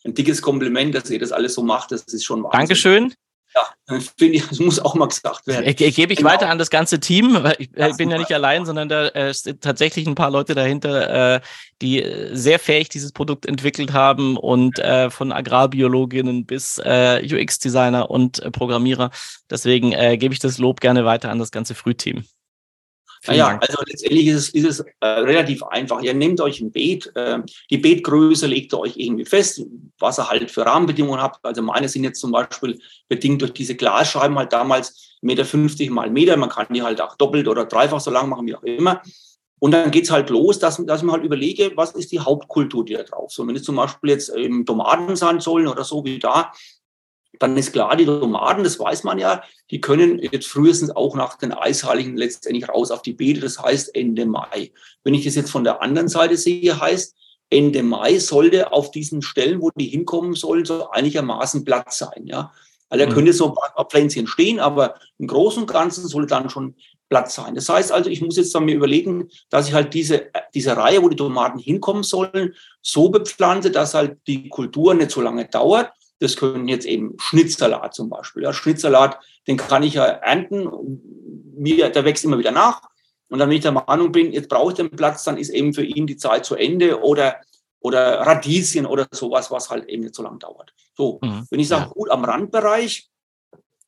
ein 0.05 0.15
dickes 0.15 0.43
Kompliment, 0.43 0.95
dass 0.95 1.11
ihr 1.11 1.19
das 1.19 1.33
alles 1.33 1.55
so 1.55 1.63
macht, 1.63 1.91
das 1.91 2.03
ist 2.03 2.25
schon 2.25 2.43
Wahnsinn. 2.43 2.59
Dankeschön. 2.59 3.15
Ja, 3.55 3.99
finde 4.17 4.37
ich, 4.37 4.47
das 4.47 4.59
muss 4.59 4.79
auch 4.79 4.95
mal 4.95 5.09
gesagt 5.09 5.47
werden. 5.47 5.65
Äh, 5.65 5.75
gebe 5.75 6.13
ich 6.13 6.19
genau. 6.19 6.31
weiter 6.31 6.51
an 6.51 6.59
das 6.59 6.71
ganze 6.71 7.01
Team, 7.01 7.43
weil 7.43 7.57
ich 7.59 7.71
äh, 7.75 7.93
bin 7.97 8.11
ja 8.11 8.19
nicht 8.19 8.33
allein, 8.33 8.67
sondern 8.67 8.89
da 8.89 9.09
äh, 9.09 9.33
sind 9.33 9.63
tatsächlich 9.63 10.07
ein 10.07 10.15
paar 10.15 10.31
Leute 10.31 10.55
dahinter, 10.55 11.37
äh, 11.37 11.41
die 11.81 12.03
äh, 12.03 12.35
sehr 12.35 12.59
fähig 12.59 12.89
dieses 12.91 13.13
Produkt 13.13 13.47
entwickelt 13.47 13.93
haben 13.93 14.37
und 14.37 14.79
äh, 14.79 15.11
von 15.11 15.33
Agrarbiologinnen 15.33 16.45
bis 16.45 16.79
äh, 16.85 17.23
UX-Designer 17.25 18.11
und 18.11 18.41
äh, 18.41 18.51
Programmierer. 18.51 19.11
Deswegen 19.51 19.93
äh, 19.93 20.19
gebe 20.19 20.35
ich 20.35 20.41
das 20.41 20.59
Lob 20.59 20.81
gerne 20.81 21.05
weiter 21.05 21.31
an 21.31 21.39
das 21.39 21.51
ganze 21.51 21.75
Frühteam. 21.75 22.25
Naja, 23.27 23.59
also 23.61 23.83
letztendlich 23.87 24.27
ist 24.29 24.37
es, 24.37 24.49
ist 24.51 24.65
es 24.65 24.81
äh, 25.01 25.07
relativ 25.07 25.63
einfach. 25.65 26.01
Ihr 26.03 26.15
nehmt 26.15 26.41
euch 26.41 26.61
ein 26.61 26.71
Beet, 26.71 27.11
äh, 27.17 27.41
die 27.71 27.79
Beetgröße 27.79 28.47
legt 28.47 28.73
ihr 28.73 28.79
euch 28.79 28.97
irgendwie 28.97 29.25
fest, 29.25 29.63
was 29.99 30.19
ihr 30.19 30.29
halt 30.29 30.51
für 30.51 30.65
Rahmenbedingungen 30.65 31.21
habt. 31.21 31.45
Also 31.45 31.63
meine 31.63 31.89
sind 31.89 32.05
jetzt 32.05 32.21
zum 32.21 32.33
Beispiel 32.33 32.79
bedingt 33.09 33.43
durch 33.43 33.53
diese 33.53 33.75
Glasscheiben 33.75 34.39
halt 34.39 34.53
damals 34.53 35.17
1,50 35.23 35.79
Meter 35.79 35.93
mal 35.93 36.11
Meter. 36.11 36.37
Man 36.37 36.49
kann 36.49 36.67
die 36.71 36.83
halt 36.83 37.01
auch 37.01 37.17
doppelt 37.17 37.49
oder 37.49 37.65
dreifach 37.65 38.01
so 38.01 38.11
lang 38.11 38.29
machen, 38.29 38.47
wie 38.47 38.55
auch 38.55 38.63
immer. 38.63 39.03
Und 39.61 39.73
dann 39.73 39.91
geht's 39.91 40.11
halt 40.11 40.31
los, 40.31 40.59
dass, 40.59 40.85
dass 40.87 41.03
mir 41.03 41.13
halt 41.13 41.25
überlege, 41.25 41.73
was 41.75 41.93
ist 41.93 42.13
die 42.13 42.21
Hauptkultur, 42.21 42.85
die 42.85 42.95
da 42.95 43.03
drauf 43.03 43.33
so. 43.33 43.47
Wenn 43.47 43.57
es 43.57 43.65
zum 43.65 43.77
Beispiel 43.77 44.11
jetzt 44.11 44.29
im 44.29 44.65
Tomaten 44.65 45.17
sein 45.17 45.41
sollen 45.41 45.67
oder 45.67 45.85
so 45.85 46.05
wie 46.05 46.19
da, 46.19 46.53
dann 47.39 47.57
ist 47.57 47.73
klar, 47.73 47.97
die 47.97 48.07
Tomaten, 48.07 48.65
das 48.65 48.79
weiß 48.79 49.05
man 49.05 49.19
ja, 49.19 49.43
die 49.71 49.81
können 49.81 50.19
jetzt 50.19 50.49
frühestens 50.49 50.91
auch 50.91 51.15
nach 51.15 51.37
den 51.37 51.53
Eisheiligen 51.53 52.17
letztendlich 52.17 52.69
raus 52.69 52.91
auf 52.91 53.03
die 53.03 53.13
Beete, 53.13 53.41
das 53.41 53.61
heißt 53.61 53.95
Ende 53.95 54.27
Mai. 54.27 54.73
Wenn 55.05 55.15
ich 55.15 55.25
das 55.25 55.35
jetzt 55.35 55.51
von 55.51 55.65
der 55.65 55.83
anderen 55.83 56.09
Seite 56.09 56.37
sehe, 56.37 56.81
heißt, 56.81 57.15
Ende 57.51 57.83
Mai 57.83 58.19
sollte 58.19 58.73
auf 58.73 58.91
diesen 58.91 59.23
Stellen, 59.23 59.63
wo 59.63 59.71
die 59.71 59.87
hinkommen 59.87 60.35
sollen, 60.35 60.65
so 60.65 60.91
einigermaßen 60.91 61.65
Platz 61.65 61.99
sein. 61.99 62.27
Ja? 62.27 62.53
Also 62.91 63.05
da 63.05 63.11
mhm. 63.11 63.15
könnte 63.15 63.33
so 63.33 63.49
ein 63.49 63.55
paar 63.55 63.87
Pflänzchen 63.87 64.27
stehen, 64.27 64.61
aber 64.61 64.97
im 65.19 65.27
Großen 65.27 65.63
und 65.63 65.71
Ganzen 65.71 66.07
sollte 66.09 66.29
dann 66.29 66.51
schon 66.51 66.75
Platz 67.09 67.37
sein. 67.37 67.55
Das 67.55 67.69
heißt 67.69 67.91
also, 67.91 68.11
ich 68.11 68.21
muss 68.21 68.37
jetzt 68.37 68.55
dann 68.55 68.67
mir 68.67 68.75
überlegen, 68.75 69.31
dass 69.49 69.69
ich 69.69 69.75
halt 69.75 69.95
diese, 69.95 70.31
diese 70.53 70.77
Reihe, 70.77 71.03
wo 71.03 71.09
die 71.09 71.17
Tomaten 71.17 71.59
hinkommen 71.59 72.03
sollen, 72.03 72.55
so 72.83 73.09
bepflanze, 73.09 73.71
dass 73.71 73.95
halt 73.95 74.19
die 74.27 74.51
Kultur 74.51 74.93
nicht 74.93 75.11
so 75.11 75.23
lange 75.23 75.47
dauert 75.47 75.91
das 76.21 76.37
können 76.37 76.69
jetzt 76.69 76.87
eben 76.87 77.15
Schnittsalat 77.19 77.95
zum 77.95 78.09
Beispiel. 78.09 78.43
Ja, 78.43 78.53
Schnittsalat, 78.53 79.19
den 79.47 79.57
kann 79.57 79.83
ich 79.83 79.95
ja 79.95 80.05
ernten. 80.05 80.69
Mir, 81.57 81.91
der 81.91 82.05
wächst 82.05 82.25
immer 82.25 82.39
wieder 82.39 82.51
nach. 82.51 82.83
Und 83.29 83.39
dann, 83.39 83.49
wenn 83.49 83.57
ich 83.57 83.63
der 83.63 83.73
Meinung 83.73 84.11
bin, 84.11 84.33
jetzt 84.33 84.49
brauche 84.49 84.73
ich 84.73 84.77
den 84.77 84.91
Platz, 84.91 85.25
dann 85.25 85.37
ist 85.37 85.51
eben 85.51 85.75
für 85.75 85.85
ihn 85.85 86.07
die 86.07 86.17
Zeit 86.17 86.45
zu 86.45 86.55
Ende 86.55 87.03
oder, 87.03 87.37
oder 87.81 88.21
Radieschen 88.21 88.87
oder 88.87 89.07
sowas, 89.11 89.51
was 89.51 89.71
halt 89.71 89.89
eben 89.89 90.03
nicht 90.05 90.15
so 90.15 90.23
lange 90.23 90.39
dauert. 90.39 90.73
So, 90.97 91.19
mhm. 91.23 91.47
wenn 91.51 91.61
ich 91.61 91.69
sage, 91.69 91.83
ja. 91.83 91.89
gut, 91.89 92.11
am 92.11 92.25
Randbereich, 92.25 93.09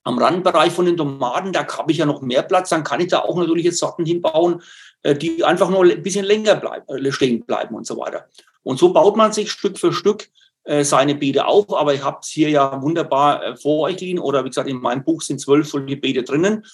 am 0.05 0.18
Randbereich 0.18 0.72
von 0.72 0.85
den 0.85 0.97
Tomaten, 0.97 1.53
da 1.53 1.66
habe 1.66 1.91
ich 1.91 1.99
ja 1.99 2.07
noch 2.07 2.22
mehr 2.22 2.43
Platz, 2.43 2.68
dann 2.68 2.85
kann 2.85 3.01
ich 3.01 3.09
da 3.09 3.20
auch 3.20 3.37
natürlich 3.37 3.64
jetzt 3.64 3.78
Sorten 3.78 4.05
hinbauen, 4.05 4.62
äh, 5.03 5.14
die 5.14 5.45
einfach 5.45 5.70
nur 5.70 5.85
ein 5.85 6.03
bisschen 6.03 6.24
länger 6.24 6.57
bleiben, 6.57 6.87
äh, 6.89 7.12
stehen 7.12 7.45
bleiben 7.45 7.74
und 7.74 7.87
so 7.87 7.97
weiter. 7.97 8.26
Und 8.62 8.78
so 8.78 8.93
baut 8.93 9.16
man 9.16 9.33
sich 9.33 9.51
Stück 9.51 9.78
für 9.78 9.93
Stück 9.93 10.28
seine 10.85 11.14
Beete 11.14 11.47
auf, 11.47 11.73
aber 11.75 11.95
ich 11.95 12.05
habe 12.05 12.18
es 12.23 12.29
hier 12.29 12.51
ja 12.51 12.81
wunderbar 12.83 13.45
äh, 13.45 13.57
vor 13.57 13.81
euch 13.89 14.01
liegen 14.01 14.18
oder 14.18 14.45
wie 14.45 14.49
gesagt, 14.49 14.68
in 14.68 14.81
meinem 14.81 15.05
Buch 15.05 15.23
sind 15.23 15.41
zwölf 15.41 15.68
solche 15.68 15.97
Beete 15.97 16.23
drinnen. 16.23 16.64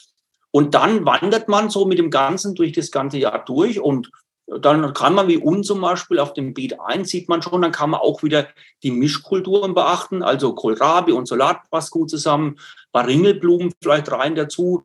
Und 0.50 0.74
dann 0.74 1.04
wandert 1.04 1.48
man 1.48 1.70
so 1.70 1.86
mit 1.86 1.98
dem 1.98 2.10
Ganzen 2.10 2.54
durch 2.54 2.72
das 2.72 2.90
ganze 2.90 3.18
Jahr 3.18 3.44
durch 3.44 3.80
und 3.80 4.10
dann 4.46 4.92
kann 4.92 5.14
man 5.14 5.26
wie 5.26 5.38
uns 5.38 5.66
zum 5.66 5.80
Beispiel 5.80 6.20
auf 6.20 6.32
dem 6.32 6.54
Beet 6.54 6.78
1 6.80 7.08
sieht 7.08 7.28
man 7.28 7.42
schon, 7.42 7.62
dann 7.62 7.72
kann 7.72 7.90
man 7.90 8.00
auch 8.00 8.22
wieder 8.22 8.46
die 8.82 8.92
Mischkulturen 8.92 9.74
beachten, 9.74 10.22
also 10.22 10.54
Kohlrabi 10.54 11.12
und 11.12 11.26
Salat 11.26 11.68
passt 11.70 11.90
gut 11.90 12.10
zusammen, 12.10 12.58
paar 12.92 13.06
Ringelblumen 13.06 13.72
vielleicht 13.82 14.10
rein 14.12 14.34
dazu. 14.34 14.82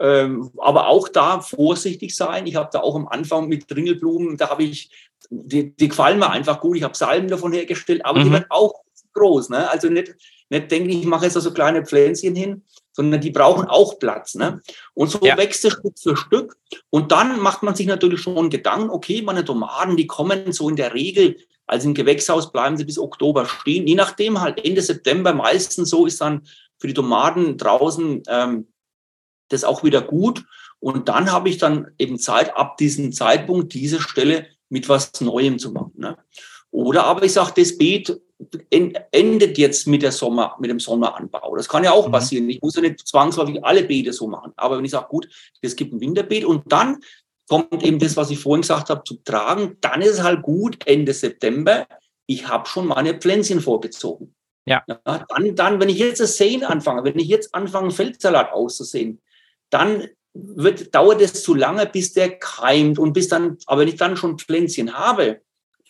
Ähm, 0.00 0.50
aber 0.58 0.86
auch 0.86 1.08
da 1.08 1.40
vorsichtig 1.40 2.14
sein. 2.14 2.46
Ich 2.46 2.54
habe 2.54 2.70
da 2.72 2.80
auch 2.80 2.94
am 2.94 3.08
Anfang 3.08 3.48
mit 3.48 3.74
Ringelblumen, 3.74 4.36
da 4.36 4.50
habe 4.50 4.62
ich 4.62 4.90
die, 5.30 5.74
die 5.74 5.88
gefallen 5.88 6.18
mir 6.18 6.30
einfach 6.30 6.60
gut. 6.60 6.76
Ich 6.76 6.82
habe 6.82 6.96
Salben 6.96 7.28
davon 7.28 7.52
hergestellt, 7.52 8.04
aber 8.04 8.20
mhm. 8.20 8.24
die 8.24 8.32
werden 8.32 8.46
auch 8.50 8.74
groß. 9.12 9.50
Ne? 9.50 9.68
Also 9.70 9.88
nicht, 9.88 10.14
nicht 10.48 10.70
denken, 10.70 10.90
ich 10.90 11.04
mache 11.04 11.26
jetzt 11.26 11.34
so 11.34 11.52
kleine 11.52 11.84
Pflänzchen 11.84 12.34
hin, 12.34 12.62
sondern 12.92 13.20
die 13.20 13.30
brauchen 13.30 13.66
auch 13.66 13.98
Platz. 13.98 14.34
Ne? 14.34 14.62
Und 14.94 15.10
so 15.10 15.20
ja. 15.22 15.36
wächst 15.36 15.64
es 15.64 15.74
Stück 15.74 15.98
für 15.98 16.16
Stück. 16.16 16.56
Und 16.90 17.12
dann 17.12 17.40
macht 17.40 17.62
man 17.62 17.74
sich 17.74 17.86
natürlich 17.86 18.20
schon 18.20 18.50
Gedanken, 18.50 18.90
okay, 18.90 19.22
meine 19.22 19.44
Tomaten, 19.44 19.96
die 19.96 20.06
kommen 20.06 20.52
so 20.52 20.68
in 20.68 20.76
der 20.76 20.94
Regel, 20.94 21.36
also 21.66 21.88
im 21.88 21.94
Gewächshaus 21.94 22.50
bleiben 22.50 22.78
sie 22.78 22.84
bis 22.84 22.98
Oktober 22.98 23.44
stehen. 23.44 23.86
Je 23.86 23.94
nachdem, 23.94 24.40
halt 24.40 24.64
Ende 24.64 24.80
September 24.80 25.34
meistens 25.34 25.90
so 25.90 26.06
ist 26.06 26.20
dann 26.20 26.46
für 26.78 26.86
die 26.86 26.94
Tomaten 26.94 27.58
draußen 27.58 28.22
ähm, 28.26 28.68
das 29.48 29.64
auch 29.64 29.84
wieder 29.84 30.00
gut. 30.00 30.44
Und 30.80 31.08
dann 31.08 31.30
habe 31.30 31.48
ich 31.48 31.58
dann 31.58 31.88
eben 31.98 32.18
Zeit, 32.18 32.56
ab 32.56 32.76
diesem 32.78 33.12
Zeitpunkt 33.12 33.74
diese 33.74 34.00
Stelle 34.00 34.46
mit 34.68 34.88
was 34.88 35.20
Neuem 35.20 35.58
zu 35.58 35.72
machen. 35.72 35.92
Ne? 35.96 36.16
Oder 36.70 37.04
aber 37.04 37.24
ich 37.24 37.32
sage, 37.32 37.52
das 37.56 37.76
Beet 37.76 38.20
endet 39.10 39.58
jetzt 39.58 39.86
mit, 39.86 40.02
der 40.02 40.12
Sommer, 40.12 40.56
mit 40.60 40.70
dem 40.70 40.78
Sommeranbau. 40.78 41.56
Das 41.56 41.68
kann 41.68 41.84
ja 41.84 41.92
auch 41.92 42.06
mhm. 42.06 42.12
passieren. 42.12 42.48
Ich 42.48 42.60
muss 42.62 42.76
ja 42.76 42.82
nicht 42.82 43.06
zwangsläufig 43.06 43.64
alle 43.64 43.84
Beete 43.84 44.12
so 44.12 44.28
machen. 44.28 44.52
Aber 44.56 44.78
wenn 44.78 44.84
ich 44.84 44.92
sage, 44.92 45.08
gut, 45.08 45.28
es 45.60 45.74
gibt 45.74 45.92
ein 45.92 46.00
Winterbeet 46.00 46.44
und 46.44 46.70
dann 46.70 46.98
kommt 47.48 47.82
eben 47.82 47.98
das, 47.98 48.16
was 48.16 48.30
ich 48.30 48.38
vorhin 48.38 48.60
gesagt 48.60 48.90
habe, 48.90 49.02
zu 49.04 49.16
tragen, 49.24 49.78
dann 49.80 50.02
ist 50.02 50.14
es 50.14 50.22
halt 50.22 50.42
gut, 50.42 50.86
Ende 50.86 51.14
September, 51.14 51.86
ich 52.26 52.46
habe 52.46 52.68
schon 52.68 52.86
meine 52.86 53.14
Pflänzchen 53.14 53.60
vorgezogen. 53.60 54.34
Ja. 54.66 54.84
ja. 54.86 55.00
dann, 55.04 55.56
dann, 55.56 55.80
wenn 55.80 55.88
ich 55.88 55.98
jetzt 55.98 56.20
das 56.20 56.36
Säen 56.36 56.62
anfange, 56.62 57.04
wenn 57.04 57.18
ich 57.18 57.26
jetzt 57.26 57.54
anfange, 57.54 57.90
Feldsalat 57.90 58.52
auszusehen, 58.52 59.20
dann 59.70 60.08
wird, 60.34 60.94
dauert 60.94 61.20
es 61.20 61.42
zu 61.42 61.54
lange, 61.54 61.86
bis 61.86 62.12
der 62.12 62.38
keimt 62.38 62.98
und 62.98 63.12
bis 63.12 63.28
dann, 63.28 63.58
aber 63.66 63.82
wenn 63.82 63.88
ich 63.88 63.96
dann 63.96 64.16
schon 64.16 64.38
Pflänzchen 64.38 64.94
habe, 64.94 65.40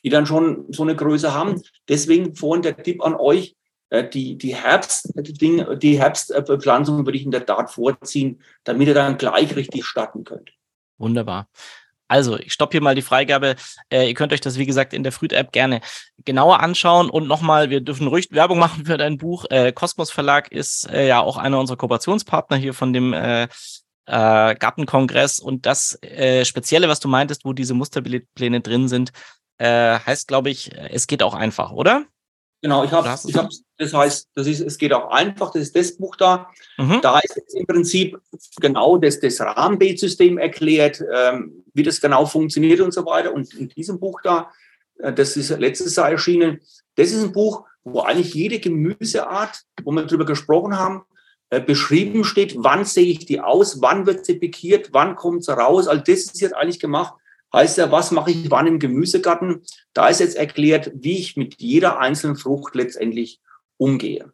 die 0.05 0.11
dann 0.11 0.27
schon 0.27 0.67
so 0.71 0.83
eine 0.83 0.97
Größe 0.97 1.35
haben, 1.35 1.63
deswegen 1.89 2.35
vorhin 2.35 2.63
der 2.63 2.77
Tipp 2.77 3.03
an 3.03 3.15
euch, 3.15 3.57
äh, 3.91 4.09
die, 4.09 4.37
die 4.37 4.55
Herbst, 4.55 5.13
die, 5.17 5.99
Herbstpflanzung 5.99 7.05
würde 7.05 7.19
ich 7.19 7.25
in 7.25 7.31
der 7.31 7.47
Tat 7.47 7.71
vorziehen, 7.71 8.41
damit 8.65 8.89
ihr 8.89 8.95
dann 8.95 9.19
gleich 9.19 9.55
richtig 9.57 9.85
starten 9.85 10.25
könnt. 10.25 10.53
Wunderbar. 10.99 11.49
Also, 12.11 12.39
ich 12.39 12.55
stoppe 12.55 12.73
hier 12.73 12.81
mal 12.81 12.95
die 12.95 13.03
Freigabe. 13.03 13.55
Äh, 13.91 14.09
ihr 14.09 14.15
könnt 14.15 14.33
euch 14.33 14.41
das, 14.41 14.57
wie 14.57 14.65
gesagt, 14.65 14.95
in 14.95 15.03
der 15.03 15.13
Früht-App 15.13 15.53
gerne 15.53 15.83
genauer 16.25 16.61
anschauen. 16.61 17.11
Und 17.11 17.29
nochmal, 17.29 17.69
wir 17.69 17.83
dürfen 17.83 18.07
ruhig 18.07 18.29
Werbung 18.31 18.59
machen 18.59 18.87
für 18.87 18.97
dein 18.97 19.19
Buch. 19.19 19.45
Äh, 19.51 19.73
Kosmos 19.73 20.11
Verlag 20.11 20.51
ist 20.51 20.89
äh, 20.91 21.07
ja 21.07 21.21
auch 21.21 21.37
einer 21.37 21.61
unserer 21.61 21.77
Kooperationspartner 21.77 22.57
hier 22.57 22.73
von 22.73 22.95
dem 22.95 23.13
äh, 24.09 24.55
Gartenkongress. 24.55 25.39
Und 25.39 25.67
das 25.67 25.99
äh, 26.03 26.45
Spezielle, 26.45 26.89
was 26.89 27.01
du 27.01 27.09
meintest, 27.09 27.45
wo 27.45 27.53
diese 27.53 27.75
Musterpläne 27.75 28.61
drin 28.61 28.89
sind, 28.89 29.13
äh, 29.59 29.99
heißt, 29.99 30.29
glaube 30.29 30.51
ich, 30.51 30.71
es 30.91 31.07
geht 31.07 31.23
auch 31.23 31.35
einfach, 31.35 31.73
oder? 31.73 32.05
Genau, 32.61 32.83
ich 32.83 32.91
habe, 32.91 33.09
ich 33.27 33.37
hab, 33.37 33.51
das 33.77 33.95
heißt, 33.95 34.29
das 34.35 34.47
ist, 34.49 34.61
es 34.61 34.79
geht 34.79 34.93
auch 34.93 35.11
einfach, 35.11 35.53
das 35.53 35.63
ist 35.63 35.77
das 35.77 35.97
Buch 35.97 36.17
da. 36.17 36.51
Mhm. 36.77 37.01
Da 37.03 37.21
ist 37.21 37.37
jetzt 37.37 37.55
im 37.55 37.67
Prinzip 37.67 38.19
genau 38.61 38.99
das, 38.99 39.21
das 39.21 39.41
Rahmenbildsystem 39.41 40.39
erklärt, 40.39 41.01
ähm, 41.15 41.65
wie 41.75 41.85
das 41.85 42.01
genau 42.01 42.27
funktioniert 42.27 42.81
und 42.81 42.93
so 42.93 43.07
weiter. 43.07 43.33
Und 43.33 43.55
in 43.55 43.69
diesem 43.69 44.01
Buch 44.01 44.21
da, 44.25 44.51
äh, 44.99 45.13
das 45.13 45.37
ist 45.37 45.51
letztes 45.51 45.95
Jahr 45.95 46.11
erschienen, 46.11 46.61
das 46.97 47.13
ist 47.13 47.23
ein 47.23 47.33
Buch, 47.33 47.65
wo 47.85 48.01
eigentlich 48.01 48.35
jede 48.35 48.59
Gemüseart, 48.59 49.63
wo 49.85 49.93
wir 49.93 50.05
darüber 50.05 50.25
gesprochen 50.25 50.77
haben, 50.77 51.05
beschrieben 51.51 52.25
steht, 52.25 52.57
wann 52.59 52.85
sehe 52.85 53.07
ich 53.07 53.25
die 53.25 53.41
aus, 53.41 53.81
wann 53.81 54.07
wird 54.07 54.27
sie 54.27 54.35
pikiert, 54.35 54.91
wann 54.93 55.17
kommt 55.17 55.45
sie 55.45 55.57
raus. 55.57 55.89
All 55.89 56.01
das 56.01 56.25
ist 56.25 56.41
jetzt 56.41 56.55
eigentlich 56.55 56.79
gemacht 56.79 57.15
heißt 57.53 57.79
ja, 57.79 57.91
was 57.91 58.11
mache 58.11 58.31
ich 58.31 58.51
wann 58.51 58.67
im 58.67 58.79
Gemüsegarten? 58.79 59.63
Da 59.93 60.09
ist 60.09 60.21
jetzt 60.21 60.37
erklärt, 60.37 60.91
wie 60.95 61.19
ich 61.19 61.37
mit 61.37 61.61
jeder 61.61 61.99
einzelnen 61.99 62.37
Frucht 62.37 62.75
letztendlich 62.75 63.41
umgehe. 63.77 64.33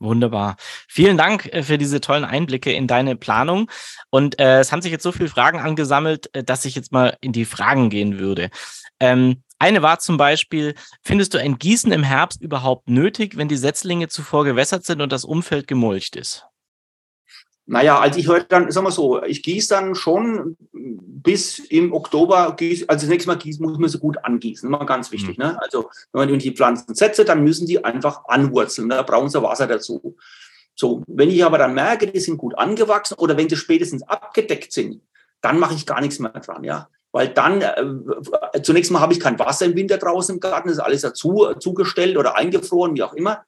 Wunderbar. 0.00 0.56
Vielen 0.86 1.16
Dank 1.16 1.52
äh, 1.52 1.64
für 1.64 1.76
diese 1.76 2.00
tollen 2.00 2.24
Einblicke 2.24 2.72
in 2.72 2.86
deine 2.86 3.16
Planung. 3.16 3.68
Und 4.10 4.38
äh, 4.38 4.60
es 4.60 4.70
haben 4.70 4.80
sich 4.80 4.92
jetzt 4.92 5.02
so 5.02 5.10
viele 5.10 5.28
Fragen 5.28 5.58
angesammelt, 5.58 6.32
äh, 6.34 6.44
dass 6.44 6.64
ich 6.64 6.76
jetzt 6.76 6.92
mal 6.92 7.16
in 7.20 7.32
die 7.32 7.44
Fragen 7.44 7.90
gehen 7.90 8.18
würde. 8.20 8.50
Ähm, 9.00 9.42
eine 9.58 9.82
war 9.82 9.98
zum 9.98 10.16
Beispiel, 10.16 10.74
findest 11.02 11.34
du 11.34 11.38
ein 11.38 11.58
Gießen 11.58 11.92
im 11.92 12.02
Herbst 12.02 12.40
überhaupt 12.42 12.88
nötig, 12.88 13.36
wenn 13.36 13.48
die 13.48 13.56
Setzlinge 13.56 14.08
zuvor 14.08 14.44
gewässert 14.44 14.84
sind 14.84 15.00
und 15.00 15.12
das 15.12 15.24
Umfeld 15.24 15.66
gemulcht 15.66 16.16
ist? 16.16 16.46
Naja, 17.70 17.98
also 17.98 18.18
ich 18.18 18.26
höre 18.26 18.44
dann, 18.44 18.70
sagen 18.70 18.86
wir 18.86 18.90
so, 18.92 19.22
ich 19.22 19.42
gieße 19.42 19.68
dann 19.68 19.94
schon 19.94 20.56
bis 20.72 21.58
im 21.58 21.92
Oktober, 21.92 22.54
gieß, 22.56 22.88
also 22.88 23.02
das 23.02 23.10
nächste 23.10 23.28
Mal 23.28 23.36
gießen, 23.36 23.64
muss 23.64 23.78
man 23.78 23.90
so 23.90 23.98
gut 23.98 24.24
angießen, 24.24 24.66
immer 24.66 24.86
ganz 24.86 25.12
wichtig. 25.12 25.36
Mhm. 25.36 25.44
Ne? 25.44 25.62
Also 25.62 25.90
wenn 26.12 26.30
man 26.30 26.38
die 26.38 26.52
Pflanzen 26.52 26.94
setze, 26.94 27.26
dann 27.26 27.44
müssen 27.44 27.66
die 27.66 27.84
einfach 27.84 28.24
anwurzeln, 28.26 28.88
da 28.88 29.02
brauchen 29.02 29.28
sie 29.28 29.42
Wasser 29.42 29.66
dazu. 29.66 30.16
So, 30.74 31.02
wenn 31.08 31.28
ich 31.28 31.44
aber 31.44 31.58
dann 31.58 31.74
merke, 31.74 32.06
die 32.06 32.20
sind 32.20 32.38
gut 32.38 32.56
angewachsen 32.56 33.18
oder 33.18 33.36
wenn 33.36 33.50
sie 33.50 33.56
spätestens 33.56 34.02
abgedeckt 34.02 34.72
sind, 34.72 35.02
dann 35.42 35.58
mache 35.58 35.74
ich 35.74 35.84
gar 35.84 36.00
nichts 36.00 36.20
mehr 36.20 36.30
dran, 36.30 36.64
ja. 36.64 36.88
Weil 37.18 37.30
dann, 37.30 37.62
äh, 37.62 38.62
zunächst 38.62 38.92
mal 38.92 39.00
habe 39.00 39.12
ich 39.12 39.18
kein 39.18 39.40
Wasser 39.40 39.66
im 39.66 39.74
Winter 39.74 39.98
draußen 39.98 40.36
im 40.36 40.40
Garten, 40.40 40.68
das 40.68 40.76
ist 40.76 40.84
alles 40.84 41.00
dazu 41.00 41.48
zugestellt 41.58 42.16
oder 42.16 42.36
eingefroren, 42.36 42.94
wie 42.94 43.02
auch 43.02 43.12
immer. 43.12 43.42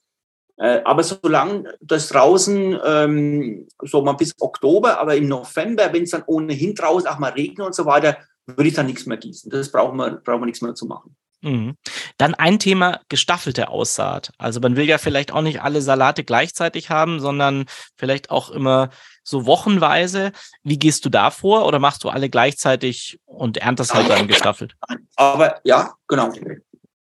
Äh, 0.57 0.81
aber 0.83 1.05
solange 1.05 1.73
das 1.81 2.09
draußen, 2.09 2.77
ähm, 2.85 3.69
so 3.81 4.03
mal 4.03 4.15
bis 4.15 4.35
Oktober, 4.41 4.99
aber 4.99 5.15
im 5.15 5.29
November, 5.29 5.93
wenn 5.93 6.03
es 6.03 6.11
dann 6.11 6.25
ohnehin 6.27 6.75
draußen 6.75 7.09
auch 7.09 7.21
mal 7.21 7.31
regnet 7.31 7.65
und 7.65 7.77
so 7.77 7.87
weiter, 7.87 8.19
würde 8.45 8.67
ich 8.67 8.75
dann 8.75 8.87
nichts 8.87 9.07
mehr 9.07 9.19
gießen. 9.19 9.49
Das 9.53 9.71
brauchen 9.71 9.97
wir, 9.99 10.17
brauchen 10.17 10.41
wir 10.41 10.47
nichts 10.47 10.63
mehr 10.63 10.75
zu 10.75 10.87
machen. 10.87 11.15
Mhm. 11.43 11.77
Dann 12.19 12.35
ein 12.35 12.59
Thema 12.59 12.99
gestaffelte 13.09 13.69
Aussaat. 13.69 14.33
Also 14.37 14.59
man 14.59 14.75
will 14.75 14.87
ja 14.87 14.99
vielleicht 14.99 15.33
auch 15.33 15.43
nicht 15.43 15.63
alle 15.63 15.81
Salate 15.81 16.25
gleichzeitig 16.25 16.91
haben, 16.91 17.21
sondern 17.21 17.67
vielleicht 17.97 18.33
auch 18.33 18.51
immer 18.51 18.91
so 19.31 19.47
wochenweise. 19.47 20.33
Wie 20.63 20.79
gehst 20.79 21.05
du 21.05 21.09
da 21.09 21.31
vor 21.31 21.67
oder 21.67 21.79
machst 21.79 22.05
du 22.05 22.09
alle 22.09 22.29
gleichzeitig 22.29 23.19
und 23.25 23.57
erntest 23.57 23.95
halt 23.95 24.11
dann 24.11 24.29
gestaffelt? 24.29 24.75
Aber 25.17 25.61
ja, 25.65 25.95
genau. 26.09 26.33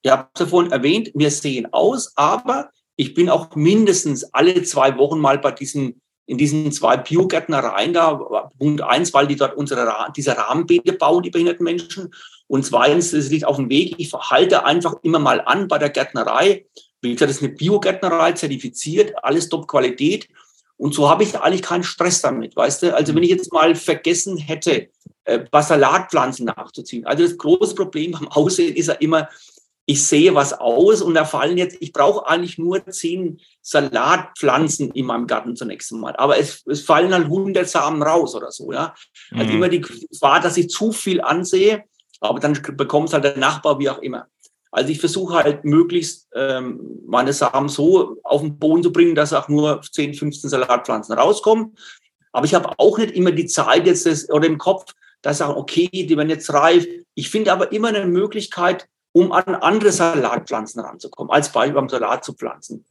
Ihr 0.03 0.11
habt 0.11 0.39
es 0.39 0.45
ja 0.45 0.49
vorhin 0.49 0.71
erwähnt, 0.71 1.11
wir 1.13 1.29
sehen 1.29 1.71
aus, 1.73 2.13
aber 2.15 2.69
ich 2.95 3.13
bin 3.13 3.29
auch 3.29 3.55
mindestens 3.55 4.23
alle 4.33 4.63
zwei 4.63 4.97
Wochen 4.97 5.19
mal 5.19 5.39
bei 5.39 5.51
diesen, 5.51 6.01
in 6.25 6.37
diesen 6.37 6.71
zwei 6.71 6.97
Biogärtnereien 6.97 7.93
da. 7.93 8.13
Punkt 8.57 8.81
eins, 8.81 9.13
weil 9.13 9.27
die 9.27 9.35
dort 9.35 9.55
unsere, 9.55 10.11
diese 10.15 10.37
Rahmenbeete 10.37 10.93
bauen, 10.93 11.23
die 11.23 11.29
behinderten 11.29 11.63
Menschen. 11.63 12.13
Und 12.47 12.65
zweitens, 12.65 13.13
es 13.13 13.29
liegt 13.29 13.45
auf 13.45 13.55
dem 13.55 13.69
Weg. 13.69 13.95
Ich 13.97 14.09
verhalte 14.09 14.65
einfach 14.65 14.95
immer 15.03 15.19
mal 15.19 15.41
an 15.41 15.67
bei 15.67 15.77
der 15.77 15.89
Gärtnerei. 15.89 16.65
Wie 17.01 17.13
gesagt, 17.13 17.29
das 17.29 17.37
ist 17.37 17.43
eine 17.43 17.53
Biogärtnerei, 17.53 18.33
zertifiziert, 18.33 19.13
alles 19.23 19.49
Top-Qualität. 19.49 20.27
Und 20.81 20.95
so 20.95 21.07
habe 21.07 21.21
ich 21.21 21.39
eigentlich 21.39 21.61
keinen 21.61 21.83
Stress 21.83 22.21
damit, 22.21 22.55
weißt 22.55 22.81
du? 22.81 22.95
Also 22.95 23.13
wenn 23.13 23.21
ich 23.21 23.29
jetzt 23.29 23.53
mal 23.53 23.75
vergessen 23.75 24.37
hätte, 24.37 24.89
äh, 25.25 25.45
Salatpflanzen 25.53 26.47
nachzuziehen. 26.47 27.05
Also 27.05 27.21
das 27.21 27.37
große 27.37 27.75
Problem 27.75 28.15
am 28.15 28.27
Aussehen 28.29 28.75
ist 28.75 28.87
ja 28.87 28.95
immer, 28.95 29.29
ich 29.85 30.03
sehe 30.03 30.33
was 30.33 30.53
aus 30.53 31.03
und 31.03 31.13
da 31.13 31.23
fallen 31.23 31.59
jetzt, 31.59 31.77
ich 31.81 31.93
brauche 31.93 32.27
eigentlich 32.27 32.57
nur 32.57 32.83
zehn 32.87 33.39
Salatpflanzen 33.61 34.89
in 34.93 35.05
meinem 35.05 35.27
Garten 35.27 35.55
zunächst 35.55 35.93
einmal. 35.93 36.15
Aber 36.15 36.39
es, 36.39 36.65
es 36.65 36.81
fallen 36.81 37.13
halt 37.13 37.25
100 37.25 37.69
Samen 37.69 38.01
raus 38.01 38.33
oder 38.33 38.49
so, 38.49 38.73
ja. 38.73 38.95
Also 39.35 39.49
mhm. 39.49 39.57
immer 39.57 39.69
die 39.69 39.81
Gefahr, 39.81 40.39
dass 40.39 40.57
ich 40.57 40.69
zu 40.69 40.91
viel 40.91 41.21
ansehe, 41.21 41.83
aber 42.21 42.39
dann 42.39 42.59
bekommt 42.75 43.09
es 43.09 43.13
halt 43.13 43.25
der 43.25 43.37
Nachbar, 43.37 43.77
wie 43.77 43.89
auch 43.91 43.99
immer. 43.99 44.25
Also 44.71 44.89
ich 44.89 44.99
versuche 44.99 45.35
halt 45.35 45.65
möglichst 45.65 46.29
ähm, 46.33 47.01
meine 47.05 47.33
Samen 47.33 47.67
so 47.67 48.17
auf 48.23 48.41
den 48.41 48.57
Boden 48.57 48.83
zu 48.83 48.91
bringen, 48.91 49.15
dass 49.15 49.33
auch 49.33 49.49
nur 49.49 49.81
10, 49.81 50.13
15 50.13 50.49
Salatpflanzen 50.49 51.13
rauskommen. 51.13 51.75
Aber 52.31 52.45
ich 52.45 52.53
habe 52.53 52.73
auch 52.77 52.97
nicht 52.97 53.11
immer 53.11 53.31
die 53.31 53.45
Zeit 53.45 53.85
jetzt 53.85 54.05
das, 54.05 54.29
oder 54.29 54.47
im 54.47 54.57
Kopf, 54.57 54.93
dass 55.21 55.35
ich 55.35 55.39
sage, 55.39 55.57
okay, 55.57 55.89
die 55.91 56.15
werden 56.15 56.29
jetzt 56.29 56.53
reif. 56.53 56.87
Ich 57.15 57.29
finde 57.29 57.51
aber 57.51 57.73
immer 57.73 57.89
eine 57.89 58.05
Möglichkeit, 58.05 58.87
um 59.11 59.33
an 59.33 59.55
andere 59.55 59.91
Salatpflanzen 59.91 60.81
ranzukommen, 60.81 61.31
als 61.31 61.51
Beispiel 61.51 61.75
beim 61.75 61.89
Salat 61.89 62.23
zu 62.23 62.33
pflanzen. 62.33 62.85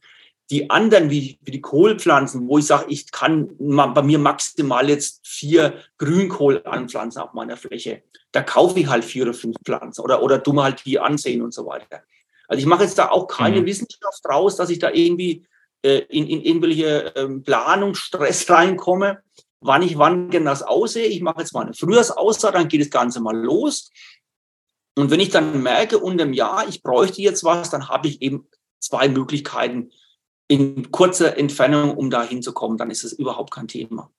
Die 0.51 0.69
anderen, 0.69 1.09
wie, 1.09 1.39
wie 1.41 1.51
die 1.51 1.61
Kohlpflanzen, 1.61 2.47
wo 2.47 2.59
ich 2.59 2.65
sage, 2.67 2.85
ich 2.89 3.09
kann 3.11 3.55
bei 3.57 4.01
mir 4.03 4.19
maximal 4.19 4.87
jetzt 4.87 5.21
vier 5.25 5.75
Grünkohl 5.97 6.61
anpflanzen 6.65 7.21
auf 7.21 7.33
meiner 7.33 7.57
Fläche, 7.57 8.03
da 8.31 8.41
kaufe 8.41 8.79
ich 8.79 8.87
halt 8.87 9.03
vier 9.03 9.23
oder 9.23 9.33
fünf 9.33 9.57
Pflanzen 9.63 10.01
oder, 10.01 10.21
oder 10.23 10.37
du 10.37 10.53
mal 10.53 10.63
halt 10.63 10.85
die 10.85 10.99
ansehen 10.99 11.41
und 11.41 11.53
so 11.53 11.65
weiter. 11.65 12.03
Also 12.47 12.59
ich 12.59 12.65
mache 12.65 12.83
jetzt 12.83 12.97
da 12.97 13.09
auch 13.09 13.27
keine 13.27 13.61
mhm. 13.61 13.65
Wissenschaft 13.65 14.25
raus, 14.27 14.55
dass 14.55 14.69
ich 14.69 14.79
da 14.79 14.91
irgendwie 14.91 15.45
äh, 15.83 15.99
in, 16.09 16.27
in 16.27 16.41
irgendwelche 16.41 17.13
ähm, 17.15 17.43
Planungsstress 17.43 18.49
reinkomme, 18.49 19.21
wann 19.59 19.81
ich 19.81 19.97
wann 19.97 20.29
genau 20.29 20.51
das 20.51 20.63
aussehe. 20.63 21.07
Ich 21.07 21.21
mache 21.21 21.39
jetzt 21.39 21.53
mal 21.53 21.61
eine 21.61 21.73
Frühjahrsaussaat, 21.73 22.55
dann 22.55 22.67
geht 22.67 22.81
das 22.81 22.89
Ganze 22.89 23.21
mal 23.21 23.37
los. 23.37 23.89
Und 24.97 25.11
wenn 25.11 25.19
ich 25.19 25.29
dann 25.29 25.63
merke, 25.63 25.99
unter 25.99 26.25
dem 26.25 26.33
Jahr, 26.33 26.67
ich 26.67 26.83
bräuchte 26.83 27.21
jetzt 27.21 27.43
was, 27.43 27.69
dann 27.69 27.87
habe 27.87 28.07
ich 28.07 28.21
eben 28.21 28.47
zwei 28.79 29.07
Möglichkeiten 29.07 29.91
in 30.47 30.91
kurzer 30.91 31.37
Entfernung, 31.37 31.95
um 31.95 32.09
da 32.09 32.23
hinzukommen. 32.23 32.77
Dann 32.77 32.91
ist 32.91 33.05
es 33.05 33.13
überhaupt 33.13 33.51
kein 33.51 33.69
Thema. 33.69 34.11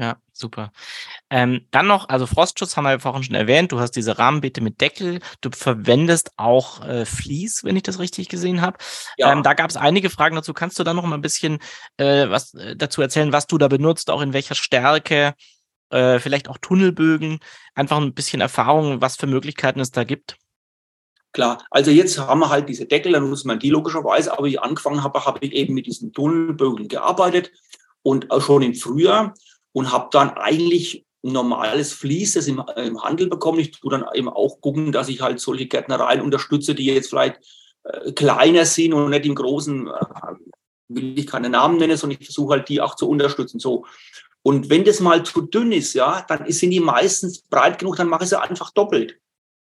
Ja, 0.00 0.16
super. 0.32 0.72
Ähm, 1.28 1.66
dann 1.72 1.86
noch, 1.86 2.08
also 2.08 2.26
Frostschutz 2.26 2.74
haben 2.74 2.84
wir 2.84 2.92
ja 2.92 2.98
vorhin 2.98 3.22
schon 3.22 3.34
erwähnt. 3.34 3.70
Du 3.70 3.80
hast 3.80 3.90
diese 3.90 4.18
Rahmenbeete 4.18 4.62
mit 4.62 4.80
Deckel. 4.80 5.20
Du 5.42 5.50
verwendest 5.50 6.32
auch 6.38 6.82
äh, 6.82 7.04
Vlies, 7.04 7.64
wenn 7.64 7.76
ich 7.76 7.82
das 7.82 7.98
richtig 7.98 8.30
gesehen 8.30 8.62
habe. 8.62 8.78
Ja. 9.18 9.30
Ähm, 9.30 9.42
da 9.42 9.52
gab 9.52 9.68
es 9.68 9.76
einige 9.76 10.08
Fragen 10.08 10.36
dazu. 10.36 10.54
Kannst 10.54 10.78
du 10.78 10.84
da 10.84 10.94
noch 10.94 11.04
mal 11.04 11.16
ein 11.16 11.20
bisschen 11.20 11.58
äh, 11.98 12.30
was 12.30 12.54
äh, 12.54 12.76
dazu 12.76 13.02
erzählen, 13.02 13.34
was 13.34 13.46
du 13.46 13.58
da 13.58 13.68
benutzt, 13.68 14.08
auch 14.10 14.22
in 14.22 14.32
welcher 14.32 14.54
Stärke? 14.54 15.34
äh, 15.90 16.18
vielleicht 16.18 16.48
auch 16.48 16.58
Tunnelbögen, 16.58 17.40
einfach 17.74 17.98
ein 17.98 18.14
bisschen 18.14 18.40
Erfahrung, 18.40 19.00
was 19.00 19.16
für 19.16 19.26
Möglichkeiten 19.26 19.80
es 19.80 19.90
da 19.90 20.04
gibt? 20.04 20.36
Klar, 21.32 21.64
also 21.70 21.90
jetzt 21.90 22.18
haben 22.18 22.40
wir 22.40 22.48
halt 22.48 22.68
diese 22.68 22.86
Deckel, 22.86 23.12
dann 23.12 23.28
muss 23.28 23.44
man 23.44 23.58
die 23.58 23.70
logischerweise, 23.70 24.36
aber 24.36 24.46
ich 24.46 24.60
angefangen 24.60 25.04
habe, 25.04 25.24
habe 25.24 25.38
ich 25.42 25.52
eben 25.52 25.74
mit 25.74 25.86
diesen 25.86 26.12
Tunnelbögen 26.12 26.88
gearbeitet 26.88 27.52
und 28.02 28.30
auch 28.30 28.40
schon 28.40 28.62
im 28.62 28.74
Frühjahr 28.74 29.34
und 29.72 29.92
habe 29.92 30.08
dann 30.12 30.30
eigentlich 30.30 31.04
normales 31.22 31.92
Vlies, 31.92 32.34
das 32.34 32.46
im, 32.46 32.62
im 32.76 33.02
Handel 33.02 33.28
bekommen. 33.28 33.60
Ich 33.60 33.72
tue 33.72 33.90
dann 33.90 34.04
eben 34.14 34.28
auch 34.28 34.60
gucken, 34.60 34.92
dass 34.92 35.08
ich 35.08 35.20
halt 35.20 35.40
solche 35.40 35.66
Gärtnereien 35.66 36.22
unterstütze, 36.22 36.74
die 36.74 36.86
jetzt 36.86 37.10
vielleicht 37.10 37.40
äh, 37.84 38.12
kleiner 38.12 38.64
sind 38.64 38.94
und 38.94 39.10
nicht 39.10 39.26
im 39.26 39.34
großen, 39.34 39.88
äh, 39.88 39.92
will 40.88 41.18
ich 41.18 41.26
keine 41.26 41.50
Namen 41.50 41.78
nennen, 41.78 41.96
sondern 41.96 42.18
ich 42.20 42.26
versuche 42.26 42.54
halt 42.54 42.68
die 42.68 42.80
auch 42.80 42.96
zu 42.96 43.08
unterstützen. 43.08 43.60
So. 43.60 43.84
Und 44.42 44.70
wenn 44.70 44.84
das 44.84 45.00
mal 45.00 45.22
zu 45.22 45.42
dünn 45.42 45.72
ist, 45.72 45.94
ja, 45.94 46.24
dann 46.26 46.50
sind 46.50 46.70
die 46.70 46.80
meistens 46.80 47.42
breit 47.42 47.78
genug, 47.78 47.96
dann 47.96 48.08
mache 48.08 48.24
ich 48.24 48.30
sie 48.30 48.40
einfach 48.40 48.70
doppelt. 48.70 49.18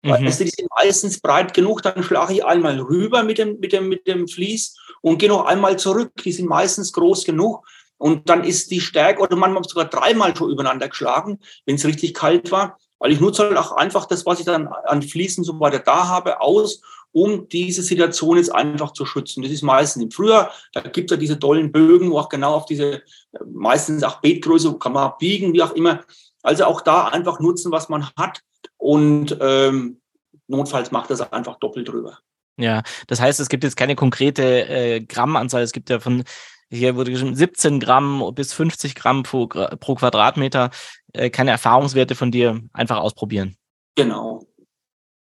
Mhm. 0.03 0.11
Weißt 0.11 0.41
du, 0.41 0.45
die 0.45 0.51
sind 0.51 0.69
meistens 0.77 1.21
breit 1.21 1.55
genug, 1.55 1.83
dann 1.83 2.03
schlage 2.03 2.35
ich 2.35 2.45
einmal 2.45 2.81
rüber 2.81 3.23
mit 3.23 3.39
dem, 3.39 3.61
mit 3.61 3.73
dem, 3.73 3.89
mit 3.89 4.07
dem 4.07 4.27
Vlies 4.27 4.77
und 5.01 5.19
gehe 5.19 5.29
noch 5.29 5.45
einmal 5.45 5.79
zurück. 5.79 6.13
Die 6.25 6.33
sind 6.33 6.49
meistens 6.49 6.93
groß 6.93 7.25
genug. 7.25 7.67
Und 8.03 8.29
dann 8.29 8.43
ist 8.43 8.73
die 8.73 8.81
Stärke, 8.81 9.23
oder 9.23 9.37
manchmal 9.37 9.63
sogar 9.63 9.85
dreimal 9.85 10.37
schon 10.37 10.51
übereinander 10.51 10.89
geschlagen, 10.89 11.39
wenn 11.67 11.77
es 11.77 11.85
richtig 11.85 12.15
kalt 12.15 12.51
war. 12.51 12.77
Weil 12.99 13.13
ich 13.13 13.21
nutze 13.21 13.45
halt 13.45 13.57
auch 13.57 13.71
einfach 13.71 14.07
das, 14.07 14.27
was 14.27 14.41
ich 14.41 14.45
dann 14.45 14.67
an 14.67 15.03
Fließen 15.03 15.45
so 15.45 15.61
weiter 15.61 15.79
da 15.79 16.09
habe, 16.09 16.41
aus, 16.41 16.81
um 17.13 17.49
diese 17.49 17.83
Situation 17.83 18.39
jetzt 18.39 18.53
einfach 18.53 18.93
zu 18.93 19.07
schützen. 19.07 19.45
Das 19.45 19.53
ist 19.53 19.63
meistens 19.63 20.03
im 20.03 20.11
Frühjahr, 20.11 20.51
da 20.73 20.81
gibt 20.81 21.13
es 21.13 21.15
ja 21.15 21.17
diese 21.17 21.39
tollen 21.39 21.71
Bögen, 21.71 22.11
wo 22.11 22.19
auch 22.19 22.29
genau 22.29 22.55
auf 22.55 22.67
diese, 22.67 23.03
meistens 23.47 24.03
auch 24.03 24.21
Beetgröße, 24.21 24.77
kann 24.81 24.95
man 24.95 25.13
biegen, 25.21 25.53
wie 25.53 25.63
auch 25.63 25.77
immer. 25.77 26.03
Also 26.43 26.65
auch 26.65 26.81
da 26.81 27.07
einfach 27.07 27.39
nutzen, 27.39 27.71
was 27.71 27.89
man 27.89 28.11
hat 28.17 28.41
und 28.79 29.37
ähm, 29.41 30.01
notfalls 30.49 30.91
macht 30.91 31.11
das 31.11 31.21
einfach 31.33 31.61
doppelt 31.61 31.89
drüber. 31.89 32.19
Ja, 32.59 32.83
das 33.07 33.21
heißt, 33.21 33.39
es 33.39 33.49
gibt 33.49 33.63
jetzt 33.65 33.77
keine 33.77 33.95
konkrete 33.95 34.69
äh, 34.69 35.01
Grammanzahl. 35.01 35.63
Es 35.63 35.73
gibt 35.73 35.89
ja 35.89 36.01
von, 36.01 36.25
hier 36.73 36.97
wurde 36.97 37.11
geschrieben, 37.11 37.35
17 37.35 37.81
Gramm 37.81 38.33
bis 38.35 38.53
50 38.55 38.95
Gramm 38.95 39.23
pro, 39.23 39.47
pro 39.47 39.95
Quadratmeter. 39.95 40.71
Äh, 41.13 41.31
keine 41.31 41.51
Erfahrungswerte 41.51 42.15
von 42.15 42.31
dir, 42.31 42.61
einfach 42.73 42.97
ausprobieren. 42.99 43.57
Genau. 43.95 44.47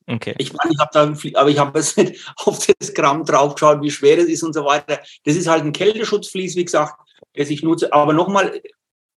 Okay. 0.06 0.34
Ich 0.38 0.52
meine, 0.52 0.72
ich 0.72 0.78
habe 0.78 0.90
da, 0.92 1.40
aber 1.40 1.50
ich 1.50 1.58
habe 1.58 1.78
nicht 1.78 2.32
auf 2.36 2.66
das 2.78 2.94
Gramm 2.94 3.24
draufgeschaut, 3.24 3.82
wie 3.82 3.90
schwer 3.90 4.18
es 4.18 4.26
ist 4.26 4.42
und 4.42 4.52
so 4.52 4.64
weiter. 4.64 5.00
Das 5.24 5.36
ist 5.36 5.48
halt 5.48 5.64
ein 5.64 5.72
Kälteschutzvlies, 5.72 6.56
wie 6.56 6.64
gesagt, 6.64 6.94
das 7.34 7.50
ich 7.50 7.62
nutze. 7.62 7.92
Aber 7.92 8.12
nochmal, 8.12 8.60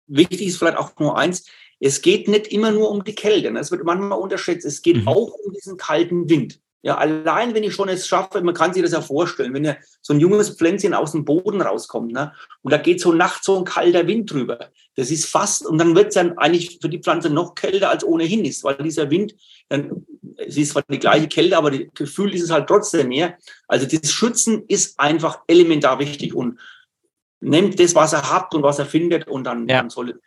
wichtig 0.07 0.41
ist 0.41 0.57
vielleicht 0.57 0.77
auch 0.77 0.97
nur 0.99 1.17
eins, 1.17 1.45
es 1.79 2.01
geht 2.01 2.27
nicht 2.27 2.47
immer 2.47 2.71
nur 2.71 2.89
um 2.89 3.03
die 3.03 3.15
Kälte. 3.15 3.51
Das 3.53 3.69
wird 3.69 3.83
manchmal 3.83 4.17
unterschätzt. 4.17 4.65
Es 4.65 4.81
geht 4.81 4.97
mhm. 4.97 5.07
auch 5.07 5.33
um 5.45 5.53
diesen 5.53 5.77
kalten 5.77 6.29
Wind. 6.29 6.59
Ja, 6.85 6.99
allein 6.99 7.55
wenn 7.55 7.63
ich 7.63 7.73
schon 7.73 7.89
es 7.89 8.07
schaffe, 8.07 8.41
man 8.41 8.53
kann 8.53 8.71
sich 8.71 8.83
das 8.83 8.91
ja 8.91 9.01
vorstellen, 9.01 9.55
wenn 9.55 9.65
ja 9.65 9.75
so 10.03 10.13
ein 10.13 10.19
junges 10.19 10.51
Pflänzchen 10.51 10.93
aus 10.93 11.13
dem 11.13 11.25
Boden 11.25 11.59
rauskommt, 11.59 12.11
ne, 12.11 12.31
und 12.61 12.71
da 12.71 12.77
geht 12.77 13.01
so 13.01 13.11
nachts 13.11 13.47
so 13.47 13.57
ein 13.57 13.65
kalter 13.65 14.05
Wind 14.05 14.31
drüber. 14.31 14.69
Das 14.95 15.09
ist 15.09 15.25
fast, 15.25 15.65
und 15.65 15.79
dann 15.79 15.95
wird 15.95 16.09
es 16.09 16.13
dann 16.13 16.37
eigentlich 16.37 16.77
für 16.79 16.87
die 16.87 16.99
Pflanze 16.99 17.31
noch 17.31 17.55
kälter 17.55 17.89
als 17.89 18.03
ohnehin 18.03 18.45
ist, 18.45 18.63
weil 18.63 18.75
dieser 18.75 19.09
Wind, 19.09 19.33
dann, 19.67 20.05
es 20.37 20.57
ist 20.57 20.73
zwar 20.73 20.83
die 20.87 20.99
gleiche 20.99 21.27
Kälte, 21.27 21.57
aber 21.57 21.71
das 21.71 21.87
Gefühl 21.95 22.35
ist 22.35 22.43
es 22.43 22.51
halt 22.51 22.67
trotzdem 22.67 23.07
mehr. 23.07 23.35
Also 23.67 23.87
das 23.87 24.11
Schützen 24.11 24.63
ist 24.67 24.99
einfach 24.99 25.39
elementar 25.47 25.97
wichtig 25.97 26.35
und 26.35 26.59
nehmt 27.39 27.79
das, 27.79 27.95
was 27.95 28.13
er 28.13 28.29
habt 28.29 28.53
und 28.53 28.61
was 28.61 28.77
er 28.77 28.85
findet 28.85 29.27
und 29.27 29.45
dann, 29.45 29.67
ja. 29.67 29.77
dann 29.77 29.89
soll 29.89 30.21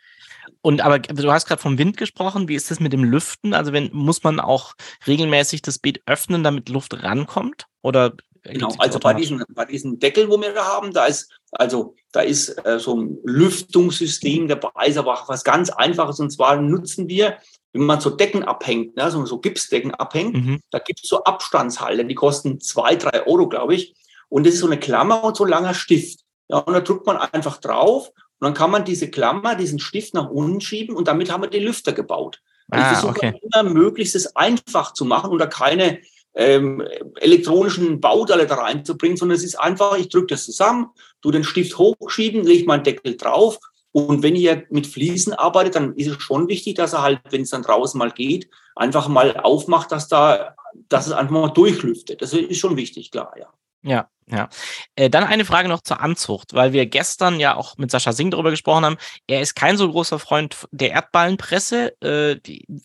und 0.61 0.81
aber 0.81 0.99
du 0.99 1.31
hast 1.31 1.47
gerade 1.47 1.61
vom 1.61 1.77
Wind 1.77 1.97
gesprochen. 1.97 2.47
Wie 2.47 2.55
ist 2.55 2.71
das 2.71 2.79
mit 2.79 2.93
dem 2.93 3.03
Lüften? 3.03 3.53
Also 3.53 3.73
wenn 3.73 3.89
muss 3.93 4.23
man 4.23 4.39
auch 4.39 4.73
regelmäßig 5.07 5.61
das 5.61 5.79
Beet 5.79 6.01
öffnen, 6.05 6.43
damit 6.43 6.69
Luft 6.69 7.03
rankommt? 7.03 7.65
Oder 7.81 8.13
genau, 8.43 8.73
also 8.77 8.99
bei 8.99 9.13
diesem, 9.13 9.43
bei 9.49 9.65
diesem 9.65 9.99
Deckel, 9.99 10.29
wo 10.29 10.39
wir 10.39 10.53
da 10.53 10.65
haben, 10.65 10.93
da 10.93 11.05
ist 11.05 11.31
also 11.51 11.95
da 12.11 12.21
ist 12.21 12.49
äh, 12.65 12.79
so 12.79 12.95
ein 12.95 13.17
Lüftungssystem 13.23 14.47
dabei, 14.47 14.87
ist 14.87 14.97
aber 14.97 15.13
auch 15.13 15.29
was 15.29 15.43
ganz 15.43 15.69
Einfaches. 15.69 16.19
Und 16.19 16.31
zwar 16.31 16.57
nutzen 16.57 17.07
wir, 17.07 17.37
wenn 17.73 17.83
man 17.83 18.01
so 18.01 18.09
Decken 18.09 18.43
abhängt, 18.43 18.95
ne, 18.95 19.09
so, 19.11 19.25
so 19.25 19.39
Gipsdecken 19.39 19.93
abhängt, 19.93 20.33
mhm. 20.35 20.61
da 20.71 20.79
gibt 20.79 21.01
es 21.03 21.09
so 21.09 21.23
Abstandshalter, 21.23 22.03
die 22.03 22.15
kosten 22.15 22.59
zwei, 22.59 22.95
drei 22.95 23.25
Euro, 23.25 23.47
glaube 23.47 23.75
ich. 23.75 23.95
Und 24.27 24.45
das 24.45 24.55
ist 24.55 24.59
so 24.61 24.67
eine 24.67 24.79
Klammer 24.79 25.23
und 25.23 25.37
so 25.37 25.45
ein 25.45 25.49
langer 25.49 25.73
Stift. 25.73 26.21
Ja, 26.49 26.57
und 26.57 26.73
da 26.73 26.81
drückt 26.81 27.05
man 27.05 27.17
einfach 27.17 27.57
drauf 27.57 28.11
und 28.39 28.45
dann 28.45 28.53
kann 28.53 28.71
man 28.71 28.85
diese 28.85 29.09
Klammer, 29.09 29.55
diesen 29.55 29.79
Stift 29.79 30.13
nach 30.13 30.29
unten 30.29 30.61
schieben 30.61 30.95
und 30.95 31.07
damit 31.07 31.31
haben 31.31 31.43
wir 31.43 31.49
den 31.49 31.63
Lüfter 31.63 31.91
gebaut. 31.91 32.41
Ah, 32.69 32.79
ich 32.79 32.97
versuche 32.97 33.27
okay. 33.27 33.41
immer 33.41 33.69
möglichst 33.69 34.15
es 34.15 34.35
einfach 34.35 34.93
zu 34.93 35.05
machen 35.05 35.31
und 35.31 35.39
da 35.39 35.47
keine 35.47 35.99
ähm, 36.35 36.87
elektronischen 37.15 37.99
Bauteile 37.99 38.47
da 38.47 38.55
reinzubringen, 38.55 39.17
sondern 39.17 39.35
es 39.35 39.43
ist 39.43 39.59
einfach, 39.59 39.97
ich 39.97 40.09
drücke 40.09 40.27
das 40.27 40.45
zusammen, 40.45 40.87
tu 41.21 41.31
den 41.31 41.43
Stift 41.43 41.77
hochschieben, 41.77 42.43
lege 42.43 42.65
meinen 42.65 42.83
Deckel 42.83 43.17
drauf 43.17 43.59
und 43.91 44.21
wenn 44.21 44.35
ihr 44.35 44.65
mit 44.69 44.87
Fliesen 44.87 45.33
arbeitet, 45.33 45.75
dann 45.75 45.95
ist 45.95 46.07
es 46.07 46.21
schon 46.21 46.47
wichtig, 46.47 46.75
dass 46.75 46.93
er 46.93 47.01
halt, 47.01 47.21
wenn 47.31 47.41
es 47.41 47.49
dann 47.49 47.63
draußen 47.63 47.97
mal 47.97 48.11
geht, 48.11 48.49
einfach 48.75 49.07
mal 49.07 49.35
aufmacht, 49.37 49.91
dass 49.91 50.07
da, 50.07 50.55
dass 50.87 51.07
es 51.07 51.13
einfach 51.13 51.33
mal 51.33 51.49
durchlüftet. 51.49 52.21
Das 52.21 52.33
ist 52.33 52.59
schon 52.59 52.77
wichtig, 52.77 53.11
klar, 53.11 53.33
ja. 53.37 53.47
Ja, 53.83 54.09
ja. 54.31 54.47
Äh, 54.95 55.09
dann 55.09 55.23
eine 55.23 55.43
Frage 55.43 55.69
noch 55.69 55.81
zur 55.81 56.01
Anzucht, 56.01 56.53
weil 56.53 56.71
wir 56.71 56.85
gestern 56.85 57.39
ja 57.39 57.55
auch 57.55 57.77
mit 57.77 57.89
Sascha 57.89 58.13
Singh 58.13 58.31
darüber 58.31 58.51
gesprochen 58.51 58.85
haben. 58.85 58.97
Er 59.27 59.41
ist 59.41 59.55
kein 59.55 59.75
so 59.75 59.89
großer 59.89 60.19
Freund 60.19 60.67
der 60.71 60.91
Erdballenpresse. 60.91 61.93
Äh, 62.01 62.35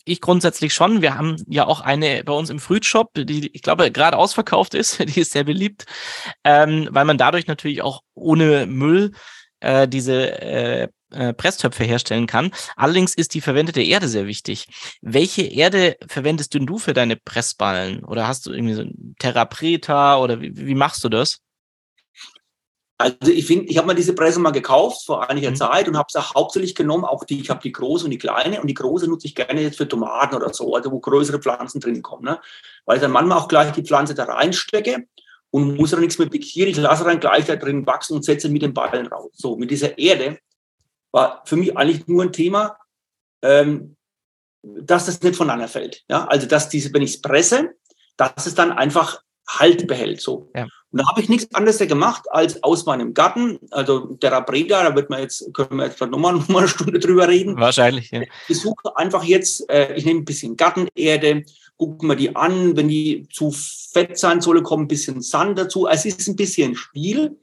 ich 0.05 0.21
grundsätzlich 0.21 0.73
schon. 0.73 1.01
Wir 1.01 1.15
haben 1.15 1.35
ja 1.47 1.67
auch 1.67 1.81
eine 1.81 2.23
bei 2.23 2.33
uns 2.33 2.49
im 2.49 2.59
Frühshop, 2.59 3.11
die 3.15 3.51
ich 3.53 3.61
glaube 3.61 3.91
gerade 3.91 4.17
ausverkauft 4.17 4.73
ist. 4.73 4.99
Die 5.15 5.21
ist 5.21 5.33
sehr 5.33 5.43
beliebt, 5.43 5.85
ähm, 6.43 6.87
weil 6.91 7.05
man 7.05 7.17
dadurch 7.17 7.47
natürlich 7.47 7.81
auch 7.83 8.01
ohne 8.15 8.65
Müll 8.65 9.11
äh, 9.59 9.87
diese 9.87 10.89
äh, 11.11 11.33
Presstöpfe 11.33 11.83
herstellen 11.83 12.27
kann. 12.27 12.51
Allerdings 12.75 13.13
ist 13.13 13.33
die 13.33 13.41
verwendete 13.41 13.81
Erde 13.81 14.07
sehr 14.07 14.27
wichtig. 14.27 14.67
Welche 15.01 15.43
Erde 15.43 15.97
verwendest 16.07 16.53
denn 16.53 16.65
du 16.65 16.77
für 16.77 16.93
deine 16.93 17.15
Pressballen? 17.15 18.03
Oder 18.03 18.27
hast 18.27 18.45
du 18.45 18.51
irgendwie 18.51 18.73
so 18.73 18.81
ein 18.81 19.15
Terra 19.19 19.45
Preta 19.45 20.17
oder 20.19 20.41
wie, 20.41 20.55
wie 20.55 20.75
machst 20.75 21.03
du 21.03 21.09
das? 21.09 21.41
Also 22.97 23.29
ich 23.29 23.45
finde, 23.45 23.65
ich 23.65 23.77
habe 23.77 23.87
mir 23.87 23.95
diese 23.95 24.15
Presse 24.15 24.39
mal 24.39 24.51
gekauft 24.51 25.05
vor 25.05 25.29
einiger 25.29 25.49
mhm. 25.49 25.57
Zeit 25.57 25.89
und 25.89 25.97
habe 25.97 26.07
es 26.07 26.15
auch 26.15 26.33
hauptsächlich 26.33 26.75
genommen, 26.75 27.03
auch 27.03 27.25
die, 27.25 27.41
ich 27.41 27.49
habe 27.49 27.59
die 27.61 27.73
große 27.73 28.05
und 28.05 28.11
die 28.11 28.17
kleine 28.17 28.61
und 28.61 28.67
die 28.67 28.73
große 28.73 29.07
nutze 29.07 29.27
ich 29.27 29.35
gerne 29.35 29.61
jetzt 29.61 29.77
für 29.77 29.87
Tomaten 29.87 30.35
oder 30.35 30.53
so, 30.53 30.73
also 30.75 30.91
wo 30.91 31.01
größere 31.01 31.39
Pflanzen 31.39 31.81
drin 31.81 32.01
kommen, 32.01 32.23
ne? 32.23 32.39
weil 32.85 32.95
ich 32.95 33.01
dann 33.01 33.11
manchmal 33.11 33.37
auch 33.37 33.49
gleich 33.49 33.73
die 33.73 33.83
Pflanze 33.83 34.15
da 34.15 34.23
reinstecke 34.23 35.07
und 35.51 35.75
muss 35.75 35.91
dann 35.91 35.99
nichts 35.99 36.17
mehr 36.19 36.29
pikieren, 36.29 36.69
ich 36.69 36.77
lasse 36.77 37.03
dann 37.03 37.19
gleich 37.19 37.45
da 37.45 37.57
drin 37.57 37.85
wachsen 37.85 38.15
und 38.15 38.23
setze 38.23 38.47
mit 38.47 38.61
den 38.61 38.73
Ballen 38.73 39.07
raus. 39.07 39.31
So, 39.33 39.57
mit 39.57 39.71
dieser 39.71 39.97
Erde 39.97 40.39
war 41.15 41.41
für 41.45 41.55
mich 41.55 41.75
eigentlich 41.77 42.07
nur 42.07 42.23
ein 42.23 42.33
Thema, 42.33 42.77
ähm, 43.41 43.95
dass 44.61 45.05
das 45.05 45.21
nicht 45.21 45.37
voneinander 45.37 45.69
fällt. 45.69 46.03
Ja? 46.09 46.25
Also, 46.25 46.45
dass 46.45 46.69
diese, 46.69 46.93
wenn 46.93 47.01
ich 47.01 47.15
es 47.15 47.21
presse, 47.21 47.71
dass 48.17 48.45
es 48.45 48.53
dann 48.53 48.71
einfach 48.71 49.21
Halt 49.47 49.85
behält. 49.85 50.21
So. 50.21 50.49
Ja. 50.55 50.63
Und 50.63 51.01
da 51.01 51.07
habe 51.07 51.21
ich 51.21 51.29
nichts 51.29 51.53
anderes 51.53 51.77
gemacht, 51.77 52.23
als 52.31 52.63
aus 52.63 52.87
meinem 52.87 53.13
Garten, 53.13 53.59
also 53.69 54.15
der 54.15 54.31
Rabreda, 54.31 54.83
da 54.83 54.95
wird 54.95 55.11
man 55.11 55.21
jetzt, 55.21 55.53
können 55.53 55.77
wir 55.77 55.85
jetzt 55.85 56.01
nochmal 56.01 56.33
noch 56.33 56.47
mal 56.47 56.59
eine 56.59 56.67
Stunde 56.67 56.97
drüber 56.97 57.27
reden. 57.27 57.55
Wahrscheinlich, 57.55 58.09
ja. 58.09 58.23
Ich 58.47 58.59
suche 58.59 58.97
einfach 58.97 59.23
jetzt, 59.23 59.69
äh, 59.69 59.93
ich 59.93 60.03
nehme 60.03 60.21
ein 60.21 60.25
bisschen 60.25 60.57
Gartenerde, 60.57 61.43
gucke 61.77 62.05
mir 62.07 62.15
die 62.15 62.35
an, 62.35 62.75
wenn 62.75 62.87
die 62.87 63.27
zu 63.31 63.51
fett 63.51 64.17
sein 64.17 64.41
soll, 64.41 64.63
kommt 64.63 64.85
ein 64.85 64.87
bisschen 64.87 65.21
Sand 65.21 65.59
dazu. 65.59 65.87
Es 65.87 66.05
ist 66.05 66.27
ein 66.27 66.35
bisschen 66.35 66.75
Spiel. 66.75 67.37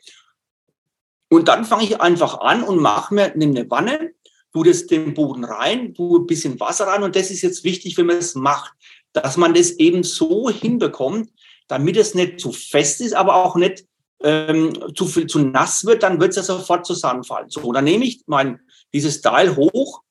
Und 1.33 1.49
dann 1.49 1.65
fange 1.65 1.85
ich 1.85 1.99
einfach 1.99 2.41
an 2.41 2.63
und 2.63 2.79
mache 2.79 3.15
mir 3.15 3.33
nehme 3.35 3.59
eine 3.59 3.71
Wanne, 3.71 4.13
tu 4.53 4.63
das 4.65 4.87
den 4.87 5.15
Boden 5.15 5.45
rein, 5.45 5.95
tu 5.95 6.19
ein 6.19 6.27
bisschen 6.27 6.61
Wasser 6.61 6.87
rein. 6.87 7.03
Und 7.03 7.17
das 7.17 7.31
ist 7.31 7.41
jetzt 7.41 7.65
wichtig, 7.65 7.97
wenn 7.97 8.05
man 8.05 8.19
es 8.19 8.35
macht, 8.35 8.75
dass 9.15 9.39
man 9.39 9.55
das 9.55 9.71
eben 9.73 10.03
so 10.03 10.51
hinbekommt, 10.51 11.31
damit 11.69 11.97
es 11.97 12.15
nicht 12.15 12.39
zu 12.39 12.53
fest 12.53 13.01
ist, 13.01 13.15
aber 13.15 13.37
auch 13.37 13.57
nicht 13.57 13.87
ähm, 14.23 14.75
zu 14.95 15.07
viel 15.07 15.27
zu 15.27 15.39
nass 15.39 15.87
wird, 15.87 16.03
dann 16.03 16.21
wird 16.21 16.33
es 16.33 16.37
ja 16.37 16.43
sofort 16.43 16.85
zusammenfallen. 16.85 17.49
So, 17.49 17.73
dann 17.73 17.85
nehme 17.85 18.05
ich 18.05 18.25
mein 18.27 18.61
dieses 18.93 19.23
Teil 19.23 19.57
hoch, 19.57 20.03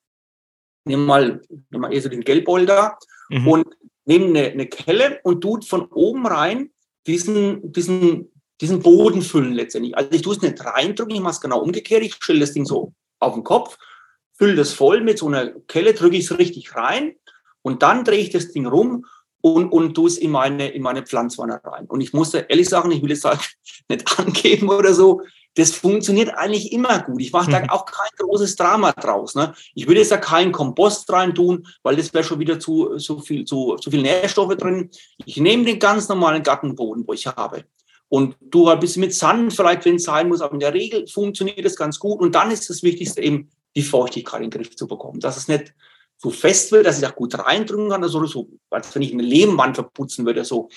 nehme 0.85 1.03
mal, 1.03 1.41
nehme 1.69 1.87
mal 1.87 1.93
eher 1.93 2.01
so 2.01 2.09
den 2.09 2.21
Gelbbeutel 2.21 2.65
da 2.65 2.97
mhm. 3.29 3.47
und 3.47 3.67
nehme 4.05 4.25
eine, 4.25 4.49
eine 4.49 4.65
Kelle 4.65 5.19
und 5.23 5.41
tut 5.41 5.65
von 5.65 5.85
oben 5.85 6.25
rein 6.25 6.71
diesen, 7.05 7.71
diesen 7.71 8.30
diesen 8.61 8.81
Boden 8.81 9.21
füllen 9.21 9.53
letztendlich. 9.53 9.97
Also 9.97 10.11
ich 10.11 10.21
tue 10.21 10.35
es 10.35 10.41
nicht 10.41 10.63
reindrücken, 10.63 11.15
ich 11.15 11.21
mache 11.21 11.33
es 11.33 11.41
genau 11.41 11.59
umgekehrt. 11.59 12.03
Ich 12.03 12.15
stelle 12.15 12.39
das 12.39 12.53
Ding 12.53 12.65
so 12.65 12.93
auf 13.19 13.33
den 13.33 13.43
Kopf, 13.43 13.77
fülle 14.37 14.55
das 14.55 14.73
voll 14.73 15.01
mit 15.01 15.17
so 15.17 15.27
einer 15.27 15.51
Kelle, 15.67 15.93
drücke 15.93 16.15
ich 16.15 16.25
es 16.25 16.37
richtig 16.37 16.75
rein 16.75 17.15
und 17.63 17.81
dann 17.81 18.03
drehe 18.03 18.19
ich 18.19 18.29
das 18.29 18.51
Ding 18.51 18.67
rum 18.67 19.05
und, 19.41 19.69
und 19.69 19.95
tue 19.95 20.07
es 20.07 20.17
in 20.17 20.31
meine, 20.31 20.69
in 20.69 20.83
meine 20.83 21.03
Pflanzwanne 21.03 21.59
rein. 21.63 21.85
Und 21.87 22.01
ich 22.01 22.13
muss 22.13 22.31
da 22.31 22.39
ehrlich 22.39 22.69
sagen, 22.69 22.91
ich 22.91 23.01
will 23.01 23.09
jetzt 23.09 23.25
halt 23.25 23.39
nicht 23.89 24.19
angeben 24.19 24.69
oder 24.69 24.93
so, 24.93 25.21
das 25.55 25.71
funktioniert 25.71 26.29
eigentlich 26.29 26.71
immer 26.71 26.99
gut. 26.99 27.21
Ich 27.21 27.33
mache 27.33 27.51
da 27.51 27.59
mhm. 27.59 27.69
auch 27.69 27.85
kein 27.85 28.09
großes 28.17 28.55
Drama 28.55 28.93
draus. 28.93 29.35
Ne? 29.35 29.53
Ich 29.73 29.85
würde 29.85 29.99
jetzt 29.99 30.11
da 30.11 30.17
keinen 30.17 30.53
Kompost 30.53 31.11
rein 31.11 31.35
tun, 31.35 31.67
weil 31.83 31.97
das 31.97 32.13
wäre 32.13 32.23
schon 32.23 32.39
wieder 32.39 32.57
zu, 32.57 32.95
zu, 32.97 33.19
viel, 33.19 33.43
zu, 33.43 33.75
zu 33.75 33.91
viel 33.91 34.01
Nährstoffe 34.01 34.55
drin. 34.55 34.89
Ich 35.25 35.37
nehme 35.37 35.65
den 35.65 35.79
ganz 35.79 36.07
normalen 36.07 36.43
Gartenboden, 36.43 37.05
wo 37.05 37.13
ich 37.13 37.27
habe 37.27 37.65
und 38.11 38.35
du 38.41 38.67
ein 38.67 38.79
bisschen 38.81 38.99
mit 38.99 39.13
Sand 39.13 39.53
vielleicht, 39.53 39.85
wenn 39.85 39.95
es 39.95 40.03
sein 40.03 40.27
muss, 40.27 40.41
aber 40.41 40.53
in 40.53 40.59
der 40.59 40.73
Regel 40.73 41.07
funktioniert 41.07 41.63
das 41.63 41.77
ganz 41.77 41.97
gut. 41.97 42.19
Und 42.19 42.35
dann 42.35 42.51
ist 42.51 42.69
das 42.69 42.83
Wichtigste 42.83 43.21
eben, 43.21 43.49
die 43.73 43.81
Feuchtigkeit 43.81 44.41
in 44.41 44.49
den 44.49 44.59
Griff 44.59 44.75
zu 44.75 44.85
bekommen. 44.85 45.21
Dass 45.21 45.37
es 45.37 45.47
nicht 45.47 45.73
so 46.17 46.29
fest 46.29 46.73
wird, 46.73 46.85
dass 46.85 46.99
ich 46.99 47.07
auch 47.07 47.15
gut 47.15 47.39
reindrücken 47.39 47.89
kann, 47.89 48.03
also 48.03 48.25
so, 48.25 48.49
als 48.69 48.93
wenn 48.93 49.01
ich 49.01 49.13
eine 49.13 49.23
Lehmwand 49.23 49.75
verputzen 49.75 50.25
würde, 50.25 50.43
so. 50.43 50.67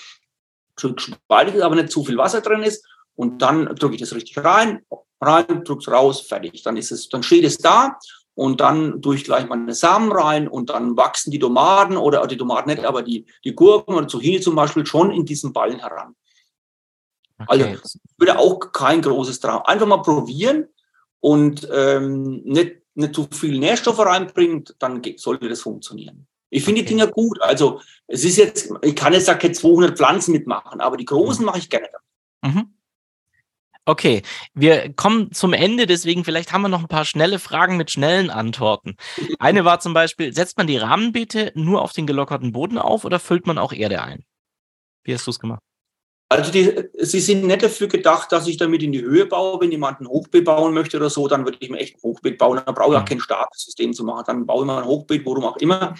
spaltig 0.79 1.55
ist, 1.55 1.61
aber 1.61 1.75
nicht 1.75 1.91
zu 1.91 2.05
viel 2.05 2.15
Wasser 2.15 2.39
drin 2.39 2.63
ist. 2.63 2.87
Und 3.15 3.41
dann 3.41 3.65
drücke 3.65 3.95
ich 3.95 4.01
das 4.01 4.15
richtig 4.15 4.37
rein, 4.37 4.85
rein, 5.19 5.65
drücke 5.65 5.81
es 5.81 5.89
raus, 5.89 6.21
fertig. 6.21 6.63
Dann 6.63 6.77
ist 6.77 6.93
es, 6.93 7.09
dann 7.09 7.21
steht 7.21 7.43
es 7.43 7.57
da 7.57 7.99
und 8.33 8.61
dann 8.61 9.01
tue 9.01 9.15
ich 9.15 9.25
gleich 9.25 9.45
meine 9.49 9.73
Samen 9.73 10.09
rein 10.09 10.47
und 10.47 10.69
dann 10.69 10.95
wachsen 10.95 11.31
die 11.31 11.39
Tomaten 11.39 11.97
oder 11.97 12.25
die 12.27 12.37
Tomaten 12.37 12.69
nicht, 12.69 12.85
aber 12.85 13.01
die, 13.01 13.25
die 13.43 13.53
Gurken 13.53 13.93
oder 13.93 14.07
Zucchini 14.07 14.39
zum 14.39 14.55
Beispiel 14.55 14.85
schon 14.85 15.11
in 15.11 15.25
diesen 15.25 15.51
Ballen 15.51 15.79
heran. 15.79 16.15
Okay. 17.37 17.47
Also 17.75 17.99
würde 18.17 18.39
auch 18.39 18.59
kein 18.71 19.01
großes 19.01 19.39
Traum. 19.39 19.63
Einfach 19.63 19.87
mal 19.87 20.01
probieren 20.01 20.67
und 21.19 21.67
ähm, 21.73 22.41
nicht, 22.43 22.77
nicht 22.93 23.13
zu 23.13 23.27
viel 23.31 23.59
Nährstoffe 23.59 23.99
reinbringen, 23.99 24.65
dann 24.79 25.01
sollte 25.17 25.49
das 25.49 25.61
funktionieren. 25.61 26.27
Ich 26.49 26.63
finde 26.63 26.81
okay. 26.81 26.87
die 26.87 26.95
Dinger 26.95 27.07
gut. 27.07 27.41
Also 27.41 27.81
es 28.07 28.23
ist 28.23 28.37
jetzt, 28.37 28.71
ich 28.81 28.95
kann 28.95 29.13
jetzt 29.13 29.27
da 29.27 29.33
keine 29.33 29.53
200 29.53 29.97
Pflanzen 29.97 30.31
mitmachen, 30.31 30.79
aber 30.79 30.97
die 30.97 31.05
großen 31.05 31.41
mhm. 31.41 31.47
mache 31.47 31.59
ich 31.59 31.69
gerne. 31.69 31.89
Mhm. 32.41 32.75
Okay, 33.87 34.23
wir 34.55 34.91
kommen 34.93 35.31
zum 35.31 35.53
Ende, 35.53 35.85
deswegen 35.85 36.23
vielleicht 36.23 36.51
haben 36.51 36.63
wir 36.63 36.69
noch 36.69 36.81
ein 36.81 36.87
paar 36.87 37.05
schnelle 37.05 37.37
Fragen 37.37 37.77
mit 37.77 37.91
schnellen 37.91 38.31
Antworten. 38.31 38.97
Eine 39.39 39.63
war 39.63 39.79
zum 39.79 39.93
Beispiel, 39.93 40.33
setzt 40.33 40.57
man 40.57 40.65
die 40.65 40.77
Rahmenbeete 40.77 41.51
nur 41.53 41.83
auf 41.83 41.93
den 41.93 42.07
gelockerten 42.07 42.51
Boden 42.51 42.79
auf 42.79 43.05
oder 43.05 43.19
füllt 43.19 43.45
man 43.45 43.59
auch 43.59 43.73
Erde 43.73 44.01
ein? 44.01 44.25
Wie 45.03 45.13
hast 45.13 45.27
du 45.27 45.31
es 45.31 45.39
gemacht? 45.39 45.61
Also 46.27 46.51
die, 46.51 46.89
sie 46.97 47.19
sind 47.19 47.45
nicht 47.45 47.61
dafür 47.61 47.87
gedacht, 47.87 48.31
dass 48.31 48.47
ich 48.47 48.57
damit 48.57 48.81
in 48.81 48.91
die 48.91 49.01
Höhe 49.01 49.25
baue. 49.25 49.61
Wenn 49.61 49.71
jemand 49.71 50.01
ein 50.01 50.07
Hochbeet 50.07 50.45
bauen 50.45 50.73
möchte 50.73 50.97
oder 50.97 51.09
so, 51.09 51.27
dann 51.27 51.45
würde 51.45 51.57
ich 51.59 51.69
mir 51.69 51.77
echt 51.77 51.95
ein 51.95 52.01
Hochbeet 52.01 52.37
bauen. 52.37 52.61
Dann 52.65 52.73
brauche 52.73 52.93
ich 52.93 52.97
auch 52.97 53.01
mhm. 53.01 53.09
kein 53.09 53.19
Startsystem 53.19 53.93
zu 53.93 54.03
machen. 54.03 54.23
Dann 54.25 54.45
baue 54.45 54.63
ich 54.63 54.67
mal 54.67 54.81
ein 54.81 54.87
Hochbeet, 54.87 55.25
worum 55.25 55.45
auch 55.45 55.57
immer. 55.57 55.95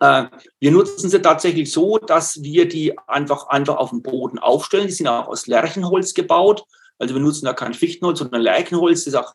Äh, 0.00 0.26
wir 0.60 0.70
nutzen 0.70 1.08
sie 1.08 1.22
tatsächlich 1.22 1.72
so, 1.72 1.96
dass 1.96 2.42
wir 2.42 2.68
die 2.68 2.98
einfach, 3.08 3.46
einfach 3.46 3.76
auf 3.76 3.90
dem 3.90 4.02
Boden 4.02 4.38
aufstellen. 4.38 4.86
Die 4.86 4.92
sind 4.92 5.08
auch 5.08 5.28
aus 5.28 5.46
Lärchenholz 5.46 6.12
gebaut. 6.12 6.64
Also 6.98 7.14
wir 7.14 7.22
nutzen 7.22 7.46
da 7.46 7.54
kein 7.54 7.72
Fichtenholz, 7.72 8.18
sondern 8.18 8.42
Lärchenholz, 8.42 9.04
das 9.04 9.14
auch 9.14 9.32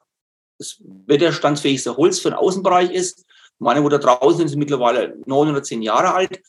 das 0.60 0.82
wetterstandsfähigste 1.06 1.98
Holz 1.98 2.20
für 2.20 2.30
den 2.30 2.38
Außenbereich 2.38 2.91
ist. 2.91 3.26
Meine, 3.60 3.84
wo 3.84 3.89
da 3.89 3.98
draußen 3.98 4.39
sind, 4.39 4.50
sind 4.50 4.60
mittlerweile 4.60 5.18
neun 5.26 5.50
oder 5.50 5.64
zehn 5.64 5.82
Jahre 5.82 6.14
alt. 6.14 6.41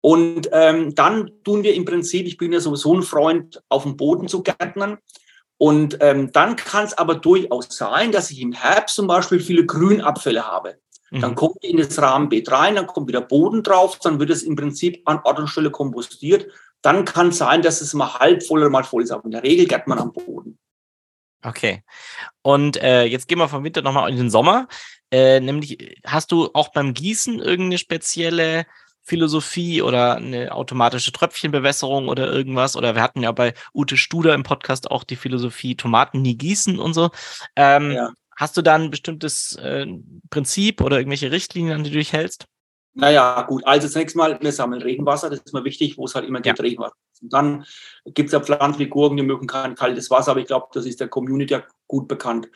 Und 0.00 0.48
ähm, 0.52 0.94
dann 0.94 1.30
tun 1.44 1.62
wir 1.62 1.74
im 1.74 1.84
Prinzip, 1.84 2.26
ich 2.26 2.36
bin 2.36 2.52
ja 2.52 2.60
sowieso 2.60 2.94
ein 2.94 3.02
Freund, 3.02 3.62
auf 3.68 3.82
dem 3.82 3.96
Boden 3.96 4.28
zu 4.28 4.42
gärtnern. 4.42 4.98
Und 5.56 5.98
ähm, 6.00 6.30
dann 6.32 6.54
kann 6.54 6.84
es 6.84 6.96
aber 6.96 7.16
durchaus 7.16 7.66
sein, 7.70 8.12
dass 8.12 8.30
ich 8.30 8.40
im 8.40 8.52
Herbst 8.52 8.94
zum 8.94 9.08
Beispiel 9.08 9.40
viele 9.40 9.66
Grünabfälle 9.66 10.46
habe. 10.46 10.78
Dann 11.10 11.30
mhm. 11.30 11.34
kommt 11.34 11.62
die 11.62 11.70
in 11.70 11.78
das 11.78 12.00
Rahmenbeet 12.00 12.50
rein, 12.50 12.74
dann 12.74 12.86
kommt 12.86 13.08
wieder 13.08 13.22
Boden 13.22 13.62
drauf, 13.62 13.98
dann 13.98 14.20
wird 14.20 14.30
es 14.30 14.42
im 14.42 14.56
Prinzip 14.56 15.00
an 15.06 15.20
Ort 15.24 15.38
und 15.38 15.48
Stelle 15.48 15.70
kompostiert. 15.70 16.46
Dann 16.82 17.04
kann 17.04 17.28
es 17.28 17.38
sein, 17.38 17.62
dass 17.62 17.80
es 17.80 17.94
mal 17.94 18.18
halb 18.18 18.44
voll 18.44 18.60
oder 18.60 18.70
mal 18.70 18.84
voll 18.84 19.02
ist. 19.02 19.10
Aber 19.10 19.24
in 19.24 19.32
der 19.32 19.42
Regel 19.42 19.66
gärt 19.66 19.88
man 19.88 19.98
am 19.98 20.12
Boden. 20.12 20.58
Okay. 21.42 21.82
Und 22.42 22.76
äh, 22.82 23.04
jetzt 23.04 23.26
gehen 23.26 23.38
wir 23.38 23.48
vom 23.48 23.64
Winter 23.64 23.82
nochmal 23.82 24.10
in 24.10 24.16
den 24.16 24.30
Sommer. 24.30 24.68
Äh, 25.10 25.40
nämlich, 25.40 25.98
hast 26.04 26.30
du 26.30 26.50
auch 26.52 26.68
beim 26.68 26.94
Gießen 26.94 27.38
irgendeine 27.40 27.78
spezielle 27.78 28.66
Philosophie 29.08 29.80
oder 29.80 30.16
eine 30.16 30.52
automatische 30.52 31.12
Tröpfchenbewässerung 31.12 32.08
oder 32.08 32.30
irgendwas? 32.30 32.76
Oder 32.76 32.94
wir 32.94 33.02
hatten 33.02 33.22
ja 33.22 33.32
bei 33.32 33.54
Ute 33.74 33.96
Studer 33.96 34.34
im 34.34 34.42
Podcast 34.42 34.90
auch 34.90 35.02
die 35.02 35.16
Philosophie 35.16 35.76
Tomaten 35.76 36.20
nie 36.20 36.36
gießen 36.36 36.78
und 36.78 36.92
so. 36.92 37.10
Ähm, 37.56 37.92
ja. 37.92 38.12
Hast 38.36 38.56
du 38.56 38.62
da 38.62 38.74
ein 38.74 38.90
bestimmtes 38.90 39.56
äh, 39.56 39.86
Prinzip 40.30 40.80
oder 40.82 40.98
irgendwelche 40.98 41.32
Richtlinien, 41.32 41.74
an 41.74 41.84
die 41.84 41.90
du 41.90 41.98
dich 41.98 42.12
hältst? 42.12 42.46
Naja, 42.94 43.42
gut. 43.42 43.66
Also 43.66 43.88
zunächst 43.88 44.14
mal, 44.14 44.38
wir 44.40 44.52
sammeln 44.52 44.82
Regenwasser. 44.82 45.30
Das 45.30 45.40
ist 45.40 45.52
mal 45.52 45.64
wichtig, 45.64 45.96
wo 45.96 46.04
es 46.04 46.14
halt 46.14 46.26
immer 46.26 46.40
gibt, 46.40 46.58
ja. 46.58 46.62
Regenwasser. 46.62 46.94
Und 47.22 47.32
dann 47.32 47.64
gibt 48.04 48.28
es 48.28 48.32
ja 48.32 48.40
Pflanzen 48.40 48.78
wie 48.78 48.88
Gurken, 48.88 49.16
die 49.16 49.22
mögen 49.22 49.46
kein 49.46 49.74
kaltes 49.74 50.10
Wasser, 50.10 50.32
aber 50.32 50.40
ich 50.40 50.46
glaube, 50.46 50.66
das 50.72 50.84
ist 50.84 51.00
der 51.00 51.08
Community 51.08 51.54
ja 51.54 51.62
gut 51.86 52.08
bekannt. 52.08 52.48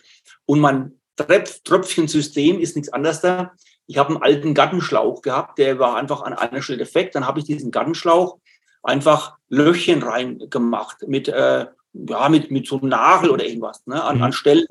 Und 0.45 0.61
mein 0.61 1.01
Tröpfchensystem 1.17 2.61
ist 2.61 2.77
nichts 2.77 2.93
anderes 2.93 3.21
da. 3.21 3.53
Ich 3.87 3.99
habe 3.99 4.11
einen 4.11 4.23
alten 4.23 4.55
Gartenschlauch 4.55 5.23
gehabt, 5.23 5.59
der 5.59 5.79
war 5.79 5.97
einfach 5.97 6.23
an 6.23 6.35
einer 6.35 6.63
Stelle 6.63 6.79
defekt. 6.79 7.15
Dann 7.15 7.27
habe 7.27 7.41
ich 7.41 7.45
diesen 7.45 7.71
Gartenschlauch 7.71 8.39
einfach 8.83 9.37
Löchchen 9.49 10.03
reingemacht 10.03 11.07
mit, 11.07 11.29
äh, 11.29 11.67
ja, 11.93 12.29
mit, 12.29 12.51
mit 12.51 12.67
so 12.67 12.79
einem 12.79 12.89
Nagel 12.89 13.31
oder 13.31 13.45
irgendwas 13.45 13.87
ne, 13.87 14.03
an, 14.03 14.19
mhm. 14.19 14.23
an 14.25 14.33
Stellen 14.33 14.67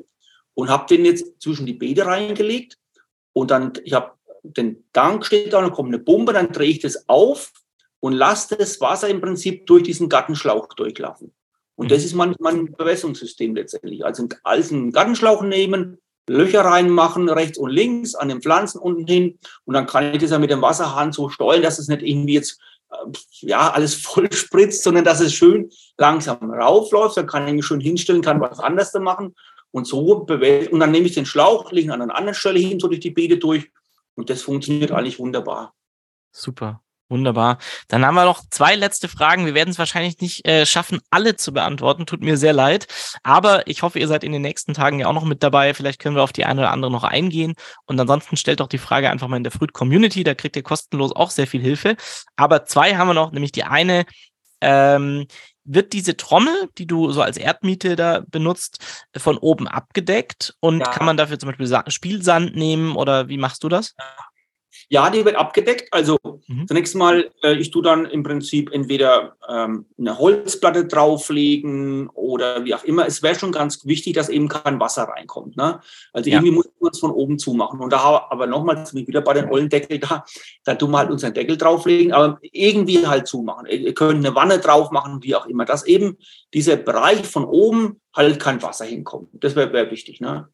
und 0.54 0.70
habe 0.70 0.88
den 0.88 1.06
jetzt 1.06 1.42
zwischen 1.42 1.66
die 1.66 1.74
Beete 1.74 2.06
reingelegt 2.06 2.78
und 3.34 3.52
dann, 3.52 3.74
ich 3.84 3.94
habe 3.94 4.14
den 4.44 4.84
Tank 4.92 5.26
steht 5.26 5.54
da, 5.54 5.62
dann 5.62 5.72
kommt 5.72 5.90
eine 5.90 6.00
Bombe, 6.00 6.34
dann 6.34 6.52
drehe 6.52 6.72
ich 6.72 6.80
das 6.80 7.08
auf 7.08 7.52
und 8.00 8.14
lasse 8.14 8.58
das 8.58 8.82
Wasser 8.82 9.08
im 9.08 9.22
Prinzip 9.22 9.68
durch 9.68 9.84
diesen 9.84 10.10
Gartenschlauch 10.10 10.68
durchlaufen. 10.74 11.34
Und 11.76 11.86
mhm. 11.86 11.90
das 11.90 12.04
ist 12.04 12.14
mein, 12.14 12.36
mein 12.40 12.72
Bewässerungssystem 12.72 13.56
letztendlich. 13.56 14.04
Also 14.04 14.28
einen 14.44 14.92
Gartenschlauch 14.92 15.44
nehmen, 15.44 16.00
Löcher 16.28 16.64
reinmachen, 16.64 17.30
rechts 17.30 17.58
und 17.58 17.72
links, 17.72 18.16
an 18.16 18.30
den 18.30 18.42
Pflanzen 18.42 18.80
unten 18.80 19.08
hin. 19.08 19.40
Und 19.66 19.74
dann 19.74 19.86
kann 19.86 20.14
ich 20.14 20.22
das 20.22 20.32
ja 20.32 20.40
mit 20.40 20.50
dem 20.50 20.62
Wasserhahn 20.62 21.12
so 21.12 21.30
steuern, 21.30 21.62
dass 21.62 21.80
es 21.80 21.88
nicht 21.88 22.02
irgendwie 22.02 22.34
jetzt 22.34 22.60
äh, 22.92 22.96
ja, 23.42 23.72
alles 23.72 23.96
voll 24.06 24.32
spritzt, 24.32 24.84
sondern 24.84 25.04
dass 25.04 25.20
es 25.20 25.34
schön 25.34 25.70
langsam 25.98 26.52
raufläuft. 26.52 27.18
Dann 27.18 27.28
kann 27.28 27.48
ich 27.48 27.54
mich 27.54 27.66
schön 27.66 27.82
hinstellen, 27.82 28.22
kann 28.22 28.42
was 28.42 28.60
anderes 28.60 28.92
da 28.92 29.00
machen. 29.00 29.36
Und 29.74 29.88
so 29.88 30.26
bewältigt. 30.26 30.74
Und 30.74 30.82
dann 30.82 30.92
nehme 30.92 31.06
ich 31.06 31.14
den 31.14 31.26
Schlauch, 31.26 31.72
lege 31.72 31.88
ihn 31.88 31.92
an 31.92 32.02
einer 32.02 32.16
anderen 32.16 32.36
Stelle 32.36 32.60
hin, 32.60 32.78
so 32.80 32.90
durch 32.90 33.00
die 33.00 33.12
Beete 33.12 33.38
durch. 33.38 33.72
Und 34.16 34.30
das 34.30 34.42
funktioniert 34.42 34.92
eigentlich 34.92 35.18
wunderbar. 35.18 35.74
Super. 36.34 36.81
Wunderbar. 37.12 37.58
Dann 37.90 38.06
haben 38.06 38.16
wir 38.16 38.24
noch 38.24 38.42
zwei 38.50 38.76
letzte 38.76 39.10
Fragen. 39.10 39.46
Wir 39.46 39.54
werden 39.54 39.72
es 39.72 39.78
wahrscheinlich 39.78 40.22
nicht 40.22 40.48
äh, 40.48 40.66
schaffen, 40.66 41.02
alle 41.10 41.36
zu 41.36 41.52
beantworten. 41.52 42.06
Tut 42.06 42.22
mir 42.22 42.38
sehr 42.38 42.54
leid. 42.54 42.88
Aber 43.22 43.68
ich 43.68 43.84
hoffe, 43.84 44.00
ihr 44.00 44.08
seid 44.08 44.24
in 44.24 44.32
den 44.32 44.42
nächsten 44.42 44.74
Tagen 44.74 45.00
ja 45.00 45.08
auch 45.08 45.14
noch 45.14 45.26
mit 45.26 45.44
dabei. 45.44 45.74
Vielleicht 45.74 46.00
können 46.00 46.16
wir 46.16 46.24
auf 46.24 46.32
die 46.32 46.46
eine 46.46 46.62
oder 46.62 46.72
andere 46.72 46.90
noch 46.90 47.04
eingehen. 47.04 47.56
Und 47.86 48.00
ansonsten 48.00 48.38
stellt 48.38 48.62
doch 48.62 48.70
die 48.70 48.78
Frage 48.78 49.10
einfach 49.10 49.28
mal 49.28 49.36
in 49.36 49.44
der 49.44 49.52
Fruit 49.52 49.74
Community. 49.74 50.24
Da 50.24 50.36
kriegt 50.36 50.56
ihr 50.56 50.64
kostenlos 50.64 51.14
auch 51.14 51.32
sehr 51.32 51.48
viel 51.48 51.62
Hilfe. 51.62 51.98
Aber 52.38 52.64
zwei 52.64 52.96
haben 52.96 53.10
wir 53.10 53.14
noch, 53.14 53.34
nämlich 53.34 53.52
die 53.52 53.66
eine, 53.66 54.06
ähm, 54.62 55.28
wird 55.66 55.92
diese 55.92 56.16
Trommel, 56.16 56.70
die 56.78 56.88
du 56.88 57.12
so 57.12 57.22
als 57.22 57.36
Erdmiete 57.36 57.98
da 57.98 58.24
benutzt, 58.26 58.80
von 59.18 59.38
oben 59.38 59.68
abgedeckt 59.68 60.56
und 60.62 60.80
ja. 60.80 60.86
kann 60.86 61.06
man 61.06 61.18
dafür 61.18 61.38
zum 61.38 61.50
Beispiel 61.50 61.68
Spielsand 61.92 62.56
nehmen 62.56 62.96
oder 62.96 63.28
wie 63.28 63.38
machst 63.38 63.64
du 63.66 63.70
das? 63.70 63.96
Ja. 64.00 64.31
Ja, 64.90 65.10
die 65.10 65.26
wird 65.26 65.36
abgedeckt. 65.36 65.88
Also 65.92 66.18
mhm. 66.48 66.68
zunächst 66.68 66.96
mal, 66.96 67.30
äh, 67.44 67.56
ich 67.56 67.72
tue 67.72 67.84
dann 67.84 68.06
im 68.06 68.24
Prinzip 68.24 68.72
entweder 68.72 69.36
ähm, 69.50 69.86
eine 69.98 70.18
Holzplatte 70.18 70.86
drauflegen 70.86 72.10
oder 72.10 72.66
wie 72.66 72.74
auch 72.76 72.84
immer. 72.84 73.06
Es 73.06 73.24
wäre 73.24 73.36
schon 73.36 73.52
ganz 73.52 73.86
wichtig, 73.86 74.14
dass 74.14 74.30
eben 74.30 74.48
kein 74.48 74.80
Wasser 74.80 75.04
reinkommt. 75.04 75.58
Ne? 75.58 75.80
Also 76.14 76.30
ja. 76.30 76.38
irgendwie 76.38 76.56
muss 76.56 76.70
man 76.80 76.92
es 76.92 77.00
von 77.00 77.12
oben 77.12 77.40
zumachen. 77.40 77.80
Und 77.80 77.92
da 77.94 78.28
aber 78.30 78.48
nochmal, 78.48 78.86
wieder 78.94 79.22
bei 79.22 79.34
den 79.34 79.50
ollen 79.50 79.70
Deckel 79.70 80.00
da, 80.00 80.26
da 80.64 80.76
tun 80.76 80.92
wir 80.92 81.00
halt 81.00 81.12
unseren 81.12 81.34
Deckel 81.34 81.58
drauflegen, 81.58 82.14
aber 82.14 82.40
irgendwie 82.42 83.06
halt 83.08 83.28
zumachen. 83.28 83.68
Ihr 83.68 83.94
könnt 83.94 84.26
eine 84.26 84.36
Wanne 84.36 84.60
drauf 84.60 84.92
machen, 84.92 85.24
wie 85.24 85.36
auch 85.36 85.46
immer, 85.46 85.66
dass 85.66 85.86
eben 85.86 86.18
dieser 86.54 86.78
Bereich 86.78 87.26
von 87.28 87.46
oben 87.46 88.02
halt 88.14 88.40
kein 88.40 88.62
Wasser 88.62 88.86
hinkommt. 88.86 89.30
Das 89.34 89.56
wäre 89.56 89.72
wär 89.74 89.92
wichtig. 89.92 90.22
Ne? 90.22 90.50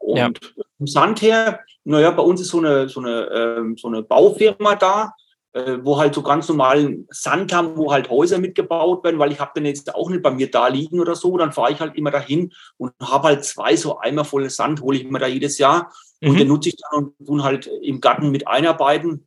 Und 0.00 0.16
ja. 0.16 0.30
vom 0.78 0.86
Sand 0.86 1.22
her, 1.22 1.60
naja, 1.84 2.10
bei 2.10 2.22
uns 2.22 2.40
ist 2.40 2.48
so 2.48 2.58
eine, 2.58 2.88
so 2.88 3.00
eine, 3.00 3.26
ähm, 3.26 3.76
so 3.76 3.88
eine 3.88 4.02
Baufirma 4.02 4.74
da, 4.74 5.14
äh, 5.52 5.78
wo 5.82 5.98
halt 5.98 6.14
so 6.14 6.22
ganz 6.22 6.48
normalen 6.48 7.06
Sand 7.10 7.52
haben, 7.52 7.76
wo 7.76 7.92
halt 7.92 8.08
Häuser 8.08 8.38
mitgebaut 8.38 9.04
werden, 9.04 9.18
weil 9.18 9.32
ich 9.32 9.40
habe 9.40 9.52
den 9.54 9.66
jetzt 9.66 9.94
auch 9.94 10.08
nicht 10.08 10.22
bei 10.22 10.30
mir 10.30 10.50
da 10.50 10.68
liegen 10.68 11.00
oder 11.00 11.14
so. 11.14 11.36
Dann 11.36 11.52
fahre 11.52 11.72
ich 11.72 11.80
halt 11.80 11.96
immer 11.96 12.10
dahin 12.10 12.52
und 12.78 12.92
habe 13.00 13.28
halt 13.28 13.44
zwei 13.44 13.76
so 13.76 13.98
Eimer 13.98 14.24
voll 14.24 14.48
Sand, 14.48 14.80
hole 14.80 14.98
ich 14.98 15.08
mir 15.08 15.18
da 15.18 15.26
jedes 15.26 15.58
Jahr. 15.58 15.92
Mhm. 16.20 16.30
Und 16.30 16.38
den 16.38 16.48
nutze 16.48 16.70
ich 16.70 16.76
dann 16.76 17.04
und 17.04 17.26
tun 17.26 17.42
halt 17.42 17.66
im 17.82 18.00
Garten 18.00 18.30
mit 18.30 18.48
einarbeiten. 18.48 19.26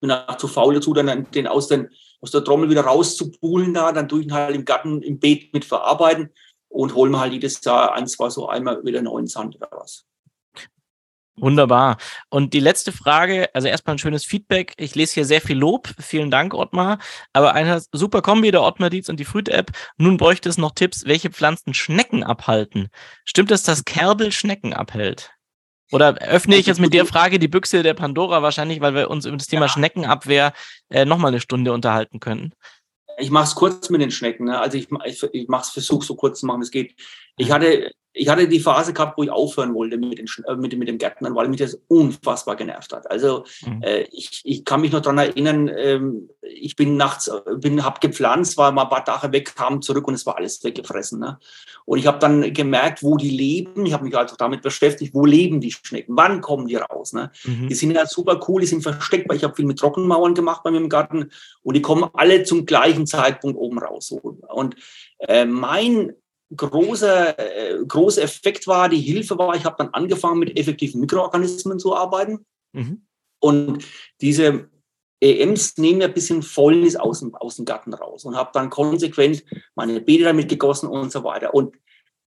Bin 0.00 0.10
auch 0.10 0.36
zu 0.36 0.48
faul 0.48 0.74
dazu, 0.74 0.92
dann 0.92 1.30
den 1.30 1.46
aus, 1.46 1.68
den 1.68 1.88
aus 2.20 2.32
der 2.32 2.42
Trommel 2.42 2.68
wieder 2.68 2.82
rauszupulen 2.82 3.74
da. 3.74 3.92
Dann 3.92 4.08
tue 4.08 4.20
ich 4.20 4.26
ihn 4.26 4.34
halt 4.34 4.56
im 4.56 4.64
Garten, 4.64 5.02
im 5.02 5.20
Beet 5.20 5.52
mit 5.54 5.64
verarbeiten 5.64 6.30
und 6.74 6.94
holen 6.94 7.12
wir 7.12 7.20
halt 7.20 7.32
jedes 7.32 7.64
Jahr 7.64 7.94
ein, 7.94 8.06
zwei 8.06 8.28
so 8.28 8.48
einmal 8.48 8.84
wieder 8.84 9.00
neuen 9.00 9.26
Sand 9.26 9.56
oder 9.56 9.68
was. 9.70 10.04
Wunderbar. 11.36 11.96
Und 12.30 12.52
die 12.52 12.60
letzte 12.60 12.92
Frage, 12.92 13.48
also 13.54 13.66
erstmal 13.66 13.96
ein 13.96 13.98
schönes 13.98 14.24
Feedback. 14.24 14.72
Ich 14.76 14.94
lese 14.94 15.14
hier 15.14 15.24
sehr 15.24 15.40
viel 15.40 15.58
Lob. 15.58 15.88
Vielen 15.98 16.30
Dank, 16.30 16.54
Ottmar. 16.54 16.98
Aber 17.32 17.54
eine 17.54 17.82
super 17.92 18.22
Kombi, 18.22 18.52
der 18.52 18.62
Ottmar 18.62 18.88
Dietz 18.88 19.08
und 19.08 19.18
die 19.18 19.24
Fruit-App. 19.24 19.72
Nun 19.96 20.16
bräuchte 20.16 20.48
es 20.48 20.58
noch 20.58 20.72
Tipps, 20.72 21.06
welche 21.06 21.30
Pflanzen 21.30 21.74
Schnecken 21.74 22.22
abhalten. 22.22 22.88
Stimmt 23.24 23.50
es, 23.50 23.64
dass 23.64 23.84
Kerbel 23.84 24.30
Schnecken 24.30 24.74
abhält? 24.74 25.32
Oder 25.90 26.14
öffne 26.18 26.56
ich 26.56 26.66
jetzt 26.66 26.80
mit 26.80 26.94
der 26.94 27.04
Frage 27.04 27.40
die 27.40 27.48
Büchse 27.48 27.82
der 27.82 27.94
Pandora 27.94 28.42
wahrscheinlich, 28.42 28.80
weil 28.80 28.94
wir 28.94 29.10
uns 29.10 29.26
über 29.26 29.36
das 29.36 29.48
Thema 29.48 29.66
ja. 29.66 29.68
Schneckenabwehr 29.68 30.52
äh, 30.90 31.04
nochmal 31.04 31.32
eine 31.32 31.40
Stunde 31.40 31.72
unterhalten 31.72 32.20
könnten? 32.20 32.52
Ich 33.18 33.30
mache 33.30 33.44
es 33.44 33.54
kurz 33.54 33.90
mit 33.90 34.00
den 34.00 34.10
Schnecken. 34.10 34.46
Ne? 34.46 34.58
Also 34.58 34.78
ich, 34.78 34.88
ich, 35.04 35.22
ich 35.32 35.48
mache 35.48 35.62
es, 35.62 35.70
versuche 35.70 36.04
so 36.04 36.16
kurz 36.16 36.40
zu 36.40 36.46
machen, 36.46 36.62
es 36.62 36.70
geht. 36.70 36.94
Ich 37.36 37.50
hatte 37.50 37.90
ich 38.16 38.28
hatte 38.28 38.46
die 38.46 38.60
Phase 38.60 38.92
gehabt, 38.92 39.18
wo 39.18 39.24
ich 39.24 39.30
aufhören 39.30 39.74
wollte 39.74 39.98
mit, 39.98 40.18
den, 40.18 40.26
äh, 40.46 40.54
mit, 40.54 40.76
mit 40.78 40.88
dem 40.88 40.98
Gärtnern, 40.98 41.34
weil 41.34 41.48
mich 41.48 41.58
das 41.58 41.80
unfassbar 41.88 42.54
genervt 42.54 42.92
hat. 42.92 43.10
Also 43.10 43.44
mhm. 43.66 43.82
äh, 43.82 44.02
ich, 44.12 44.40
ich 44.44 44.64
kann 44.64 44.80
mich 44.80 44.92
noch 44.92 45.02
dran 45.02 45.18
erinnern, 45.18 45.68
ähm, 45.76 46.30
ich 46.40 46.76
bin 46.76 46.96
nachts, 46.96 47.26
äh, 47.26 47.56
bin, 47.56 47.84
habe 47.84 47.98
gepflanzt, 48.00 48.56
war 48.56 48.70
mal 48.70 48.84
ein 48.84 48.88
paar 48.88 49.04
Tage 49.04 49.32
weg, 49.32 49.56
kam 49.56 49.82
zurück 49.82 50.06
und 50.06 50.14
es 50.14 50.24
war 50.26 50.36
alles 50.36 50.62
weggefressen. 50.62 51.18
Ne? 51.18 51.38
Und 51.84 51.98
ich 51.98 52.06
habe 52.06 52.20
dann 52.20 52.54
gemerkt, 52.54 53.02
wo 53.02 53.16
die 53.16 53.30
leben. 53.30 53.84
Ich 53.84 53.92
habe 53.92 54.04
mich 54.04 54.16
also 54.16 54.36
damit 54.36 54.62
beschäftigt, 54.62 55.12
wo 55.12 55.26
leben 55.26 55.60
die 55.60 55.72
Schnecken, 55.72 56.16
wann 56.16 56.40
kommen 56.40 56.68
die 56.68 56.76
raus. 56.76 57.12
Ne? 57.12 57.32
Mhm. 57.44 57.68
Die 57.68 57.74
sind 57.74 57.90
ja 57.90 58.06
super 58.06 58.40
cool, 58.46 58.60
die 58.60 58.68
sind 58.68 58.82
versteckbar. 58.82 59.36
Ich 59.36 59.42
habe 59.42 59.56
viel 59.56 59.66
mit 59.66 59.80
Trockenmauern 59.80 60.34
gemacht 60.34 60.62
bei 60.62 60.70
mir 60.70 60.78
im 60.78 60.88
Garten 60.88 61.30
und 61.62 61.74
die 61.74 61.82
kommen 61.82 62.08
alle 62.12 62.44
zum 62.44 62.64
gleichen 62.64 63.08
Zeitpunkt 63.08 63.58
oben 63.58 63.80
raus. 63.80 64.12
Und 64.12 64.76
äh, 65.18 65.44
mein 65.44 66.12
großer, 66.56 67.38
äh, 67.38 67.84
großer 67.86 68.22
Effekt 68.22 68.66
war, 68.66 68.88
die 68.88 69.00
Hilfe 69.00 69.38
war, 69.38 69.54
ich 69.54 69.64
habe 69.64 69.76
dann 69.78 69.88
angefangen 69.88 70.38
mit 70.38 70.58
effektiven 70.58 71.00
Mikroorganismen 71.00 71.78
zu 71.78 71.94
arbeiten. 71.94 72.44
Mhm. 72.72 73.06
Und 73.40 73.84
diese 74.20 74.68
EMs 75.20 75.78
nehmen 75.78 76.02
ein 76.02 76.12
bisschen 76.12 76.42
Fäulnis 76.42 76.96
aus 76.96 77.20
dem, 77.20 77.34
aus 77.34 77.56
dem 77.56 77.64
Garten 77.64 77.94
raus 77.94 78.24
und 78.24 78.36
habe 78.36 78.50
dann 78.52 78.70
konsequent 78.70 79.44
meine 79.74 80.00
Beete 80.00 80.24
damit 80.24 80.48
gegossen 80.48 80.88
und 80.88 81.12
so 81.12 81.24
weiter. 81.24 81.54
Und 81.54 81.76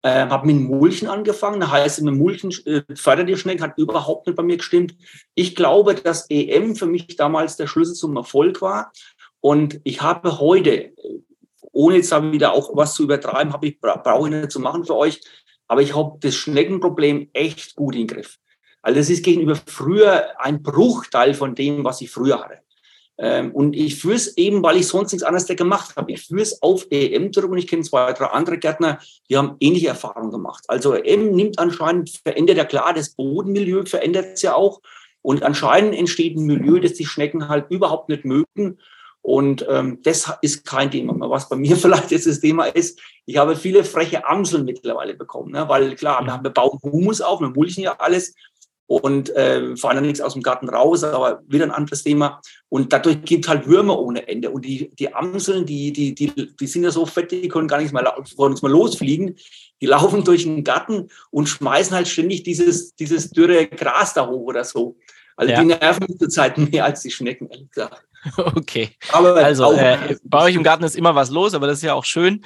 äh, 0.03 0.27
habe 0.27 0.47
mit 0.47 0.57
Mulchen 0.57 1.07
angefangen. 1.07 1.61
Das 1.61 1.71
heißt, 1.71 2.01
mit 2.01 2.15
Mulchen 2.15 2.51
äh, 2.65 2.83
fördert 2.95 3.29
die 3.29 3.37
Schnecken, 3.37 3.63
hat 3.63 3.77
überhaupt 3.77 4.27
nicht 4.27 4.35
bei 4.35 4.43
mir 4.43 4.57
gestimmt. 4.57 4.95
Ich 5.33 5.55
glaube, 5.55 5.95
dass 5.95 6.29
EM 6.29 6.75
für 6.75 6.85
mich 6.85 7.15
damals 7.15 7.55
der 7.55 7.67
Schlüssel 7.67 7.95
zum 7.95 8.15
Erfolg 8.17 8.61
war. 8.61 8.91
Und 9.39 9.79
ich 9.83 10.01
habe 10.01 10.39
heute, 10.39 10.93
ohne 11.73 11.97
jetzt 11.97 12.11
wieder 12.11 12.53
auch 12.53 12.75
was 12.75 12.93
zu 12.93 13.03
übertreiben, 13.03 13.51
habe 13.51 13.67
ich 13.67 13.81
brauche 13.81 14.29
ich 14.29 14.33
nicht 14.33 14.51
zu 14.51 14.61
machen 14.61 14.85
für 14.85 14.95
euch, 14.95 15.19
aber 15.67 15.81
ich 15.81 15.95
habe 15.95 16.17
das 16.21 16.35
Schneckenproblem 16.35 17.29
echt 17.33 17.75
gut 17.75 17.95
in 17.95 18.07
den 18.07 18.15
Griff. 18.15 18.37
Also 18.81 18.99
das 18.99 19.09
ist 19.09 19.23
gegenüber 19.23 19.57
früher 19.65 20.39
ein 20.39 20.61
Bruchteil 20.61 21.33
von 21.33 21.55
dem, 21.55 21.83
was 21.83 22.01
ich 22.01 22.11
früher 22.11 22.41
hatte. 22.41 22.59
Ähm, 23.17 23.51
und 23.51 23.75
ich 23.75 23.99
führe 23.99 24.15
es 24.15 24.37
eben, 24.37 24.63
weil 24.63 24.77
ich 24.77 24.87
sonst 24.87 25.11
nichts 25.11 25.23
anderes 25.23 25.47
gemacht 25.47 25.95
habe. 25.95 26.11
Ich 26.11 26.27
führe 26.27 26.41
es 26.41 26.61
auf 26.61 26.87
EM 26.89 27.31
zurück 27.31 27.51
und 27.51 27.57
ich 27.57 27.67
kenne 27.67 27.83
zwei, 27.83 28.11
drei 28.13 28.25
andere 28.27 28.57
Gärtner, 28.57 28.99
die 29.29 29.37
haben 29.37 29.55
ähnliche 29.59 29.89
Erfahrungen 29.89 30.31
gemacht. 30.31 30.63
Also 30.67 30.95
EM 30.95 31.31
nimmt 31.31 31.59
anscheinend, 31.59 32.09
verändert 32.09 32.57
ja 32.57 32.65
klar, 32.65 32.93
das 32.93 33.11
Bodenmilieu 33.11 33.85
verändert 33.85 34.33
es 34.33 34.41
ja 34.41 34.55
auch. 34.55 34.81
Und 35.21 35.43
anscheinend 35.43 35.95
entsteht 35.95 36.35
ein 36.35 36.45
Milieu, 36.45 36.79
das 36.79 36.93
die 36.93 37.05
Schnecken 37.05 37.47
halt 37.47 37.69
überhaupt 37.69 38.09
nicht 38.09 38.25
mögen. 38.25 38.79
Und 39.23 39.65
ähm, 39.69 39.99
das 40.03 40.31
ist 40.41 40.65
kein 40.65 40.91
Thema 40.91 41.13
mehr. 41.13 41.29
Was 41.29 41.49
bei 41.49 41.55
mir 41.55 41.75
vielleicht 41.77 42.11
jetzt 42.11 42.27
das 42.27 42.41
Thema 42.41 42.65
ist, 42.65 42.99
ich 43.25 43.37
habe 43.37 43.55
viele 43.55 43.83
freche 43.83 44.27
Amseln 44.27 44.65
mittlerweile 44.65 45.15
bekommen, 45.15 45.53
ne? 45.53 45.67
weil 45.67 45.95
klar, 45.95 46.23
wir, 46.23 46.33
haben, 46.33 46.43
wir 46.43 46.51
bauen 46.51 46.77
Humus 46.83 47.21
auf, 47.21 47.39
wir 47.39 47.49
mulchen 47.49 47.83
ja 47.83 47.95
alles 47.99 48.35
und 48.85 49.29
äh, 49.29 49.77
fahren 49.77 49.95
dann 49.95 50.05
nichts 50.05 50.19
aus 50.19 50.33
dem 50.33 50.43
Garten 50.43 50.67
raus, 50.67 51.05
aber 51.05 51.41
wieder 51.47 51.63
ein 51.63 51.71
anderes 51.71 52.03
Thema. 52.03 52.41
Und 52.67 52.91
dadurch 52.91 53.23
gibt 53.23 53.47
halt 53.47 53.65
Würmer 53.65 53.97
ohne 53.97 54.27
Ende. 54.27 54.51
Und 54.51 54.65
die, 54.65 54.89
die 54.99 55.13
Amseln, 55.13 55.65
die, 55.65 55.93
die, 55.93 56.13
die, 56.13 56.53
die 56.53 56.67
sind 56.67 56.83
ja 56.83 56.91
so 56.91 57.05
fett, 57.05 57.31
die 57.31 57.47
können 57.47 57.69
gar 57.69 57.81
nicht 57.81 57.93
mehr, 57.93 58.03
wollen 58.35 58.57
mehr 58.61 58.71
losfliegen. 58.71 59.37
Die 59.81 59.85
laufen 59.85 60.25
durch 60.25 60.43
den 60.43 60.65
Garten 60.65 61.07
und 61.31 61.47
schmeißen 61.47 61.95
halt 61.95 62.09
ständig 62.09 62.43
dieses, 62.43 62.93
dieses 62.95 63.31
dürre 63.31 63.67
Gras 63.67 64.13
da 64.13 64.27
hoch 64.27 64.47
oder 64.47 64.65
so. 64.65 64.97
Also 65.37 65.53
ja. 65.53 65.61
die 65.61 65.67
nerven 65.67 66.05
mich 66.07 66.19
zurzeit 66.19 66.57
mehr 66.57 66.85
als 66.85 67.01
die 67.01 67.11
Schnecken, 67.11 67.49
ehrlich 67.49 67.71
gesagt. 67.71 68.05
Okay. 68.37 68.89
Aber 69.11 69.35
also 69.35 69.73
äh, 69.73 70.15
bei 70.23 70.43
euch 70.43 70.55
im 70.55 70.63
Garten 70.63 70.83
ist 70.83 70.95
immer 70.95 71.15
was 71.15 71.29
los, 71.29 71.53
aber 71.53 71.67
das 71.67 71.77
ist 71.77 71.83
ja 71.83 71.93
auch 71.93 72.05
schön. 72.05 72.43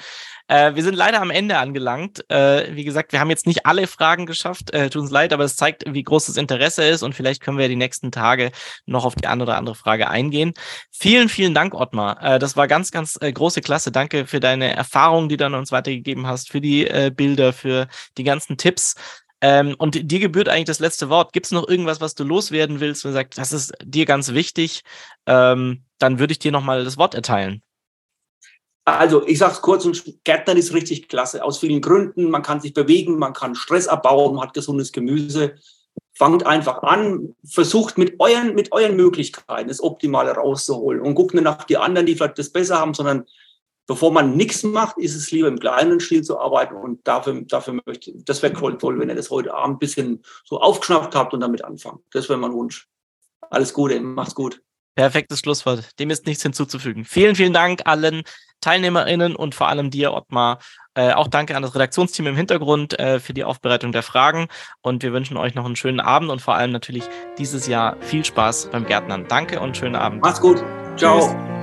Äh, 0.48 0.76
wir 0.76 0.84
sind 0.84 0.96
leider 0.96 1.22
am 1.22 1.30
Ende 1.30 1.58
angelangt. 1.58 2.24
Äh, 2.30 2.74
wie 2.76 2.86
gesagt, 2.86 3.12
wir 3.12 3.20
haben 3.20 3.30
jetzt 3.30 3.48
nicht 3.48 3.66
alle 3.66 3.86
Fragen 3.86 4.26
geschafft. 4.26 4.74
Äh, 4.74 4.90
tut 4.90 5.02
uns 5.02 5.12
leid, 5.12 5.34
aber 5.34 5.44
es 5.44 5.58
zeigt, 5.58 5.84
wie 5.88 6.04
groß 6.04 6.28
das 6.28 6.38
Interesse 6.38 6.86
ist 6.86 7.04
und 7.04 7.14
vielleicht 7.14 7.42
können 7.42 7.58
wir 7.58 7.68
die 7.68 7.76
nächsten 7.76 8.12
Tage 8.12 8.52
noch 8.86 9.04
auf 9.04 9.16
die 9.16 9.28
eine 9.28 9.44
oder 9.44 9.58
andere 9.58 9.76
Frage 9.76 10.10
eingehen. 10.10 10.54
Vielen, 10.92 11.28
vielen 11.28 11.54
Dank, 11.54 11.74
Ottmar. 11.74 12.24
Äh, 12.24 12.40
das 12.40 12.56
war 12.56 12.68
ganz, 12.68 12.92
ganz 12.92 13.18
äh, 13.22 13.32
große 13.32 13.62
Klasse. 13.62 13.92
Danke 13.92 14.26
für 14.26 14.40
deine 14.40 14.74
Erfahrungen, 14.74 15.28
die 15.28 15.38
du 15.38 15.48
uns 15.48 15.72
weitergegeben 15.72 16.28
hast, 16.28 16.50
für 16.50 16.62
die 16.62 16.88
Bilder, 17.16 17.54
für 17.54 17.88
die 18.18 18.24
ganzen 18.24 18.58
Tipps. 18.58 18.96
Ähm, 19.42 19.76
und 19.78 20.12
dir 20.12 20.20
gebührt 20.20 20.50
eigentlich 20.50 20.66
das 20.66 20.80
letzte 20.80 21.10
Wort. 21.10 21.32
Gibt 21.32 21.46
es 21.46 21.52
noch 21.52 21.68
irgendwas, 21.68 22.02
was 22.02 22.16
du 22.16 22.24
loswerden 22.24 22.80
willst 22.80 23.06
und 23.06 23.14
sagst, 23.14 23.38
das 23.38 23.52
ist 23.52 23.74
dir 23.84 24.06
ganz 24.06 24.34
wichtig? 24.34 24.82
Ähm, 25.28 25.84
dann 26.00 26.20
würde 26.20 26.32
ich 26.32 26.40
dir 26.40 26.52
nochmal 26.52 26.84
das 26.84 26.98
Wort 26.98 27.14
erteilen. 27.14 27.62
Also, 28.86 29.28
ich 29.28 29.38
sage 29.38 29.54
es 29.54 29.62
kurz 29.62 29.86
und 29.86 30.24
Gärtnern 30.24 30.58
ist 30.58 30.74
richtig 30.74 31.10
klasse. 31.10 31.44
Aus 31.44 31.60
vielen 31.60 31.82
Gründen. 31.82 32.30
Man 32.30 32.42
kann 32.42 32.62
sich 32.62 32.74
bewegen, 32.74 33.20
man 33.20 33.34
kann 33.34 33.54
Stress 33.54 33.88
abbauen, 33.88 34.36
man 34.36 34.48
hat 34.48 34.54
gesundes 34.54 34.92
Gemüse. 34.92 35.56
Fangt 36.16 36.46
einfach 36.46 36.82
an, 36.84 37.36
versucht 37.46 37.98
mit 37.98 38.20
euren, 38.20 38.56
mit 38.56 38.72
euren 38.72 38.96
Möglichkeiten 38.96 39.68
das 39.68 39.84
Optimale 39.84 40.32
rauszuholen 40.32 41.02
und 41.02 41.16
guckt 41.16 41.36
nicht 41.36 41.44
nach 41.44 41.66
die 41.66 41.78
anderen, 41.78 42.08
die 42.08 42.16
vielleicht 42.16 42.40
das 42.40 42.50
besser 42.50 42.80
haben, 42.80 42.94
sondern 42.94 43.26
bevor 43.88 44.12
man 44.12 44.36
nichts 44.36 44.64
macht, 44.64 44.98
ist 44.98 45.16
es 45.16 45.32
lieber 45.32 45.48
im 45.48 45.60
kleinen 45.60 46.00
Stil 46.00 46.24
zu 46.24 46.40
arbeiten 46.40 46.76
und 46.76 47.08
dafür, 47.08 47.42
dafür 47.42 47.80
möchte, 47.86 48.14
das 48.24 48.44
wäre 48.44 48.54
toll, 48.54 49.00
wenn 49.00 49.10
ihr 49.10 49.16
das 49.16 49.32
heute 49.32 49.54
Abend 49.54 49.78
ein 49.78 49.80
bisschen 49.80 50.24
so 50.46 50.60
aufgeschnappt 50.60 51.16
habt 51.16 51.34
und 51.34 51.40
damit 51.40 51.64
anfangt. 51.64 52.02
Das 52.12 52.30
wäre 52.30 52.38
mein 52.38 52.54
Wunsch. 52.54 52.88
Alles 53.50 53.74
Gute, 53.74 54.00
macht's 54.00 54.36
gut. 54.36 54.62
Perfektes 54.96 55.40
Schlusswort. 55.40 56.00
Dem 56.00 56.10
ist 56.10 56.26
nichts 56.26 56.44
hinzuzufügen. 56.44 57.06
Vielen, 57.06 57.36
vielen 57.36 57.54
Dank 57.54 57.82
allen 57.86 58.24
TeilnehmerInnen 58.62 59.36
und 59.36 59.54
vor 59.54 59.68
allem 59.68 59.92
dir, 59.92 60.12
Ottmar. 60.12 60.58
Äh, 60.96 61.14
auch 61.14 61.28
danke 61.28 61.56
an 61.56 61.62
das 61.62 61.76
Redaktionsteam 61.76 62.26
im 62.26 62.36
Hintergrund 62.36 62.98
äh, 63.00 63.20
für 63.20 63.36
die 63.36 63.44
Aufbereitung 63.44 63.92
der 63.92 64.02
Fragen. 64.02 64.48
Und 64.82 65.04
wir 65.04 65.14
wünschen 65.14 65.38
euch 65.38 65.54
noch 65.54 65.66
einen 65.66 65.76
schönen 65.76 66.00
Abend 66.00 66.32
und 66.32 66.42
vor 66.42 66.56
allem 66.56 66.72
natürlich 66.72 67.04
dieses 67.38 67.68
Jahr 67.68 67.98
viel 68.02 68.26
Spaß 68.26 68.70
beim 68.72 68.88
Gärtnern. 68.88 69.28
Danke 69.28 69.60
und 69.60 69.78
schönen 69.78 69.96
Abend. 69.96 70.24
Macht's 70.24 70.42
gut. 70.42 70.64
Ciao. 70.98 71.20
Tschüss. 71.20 71.57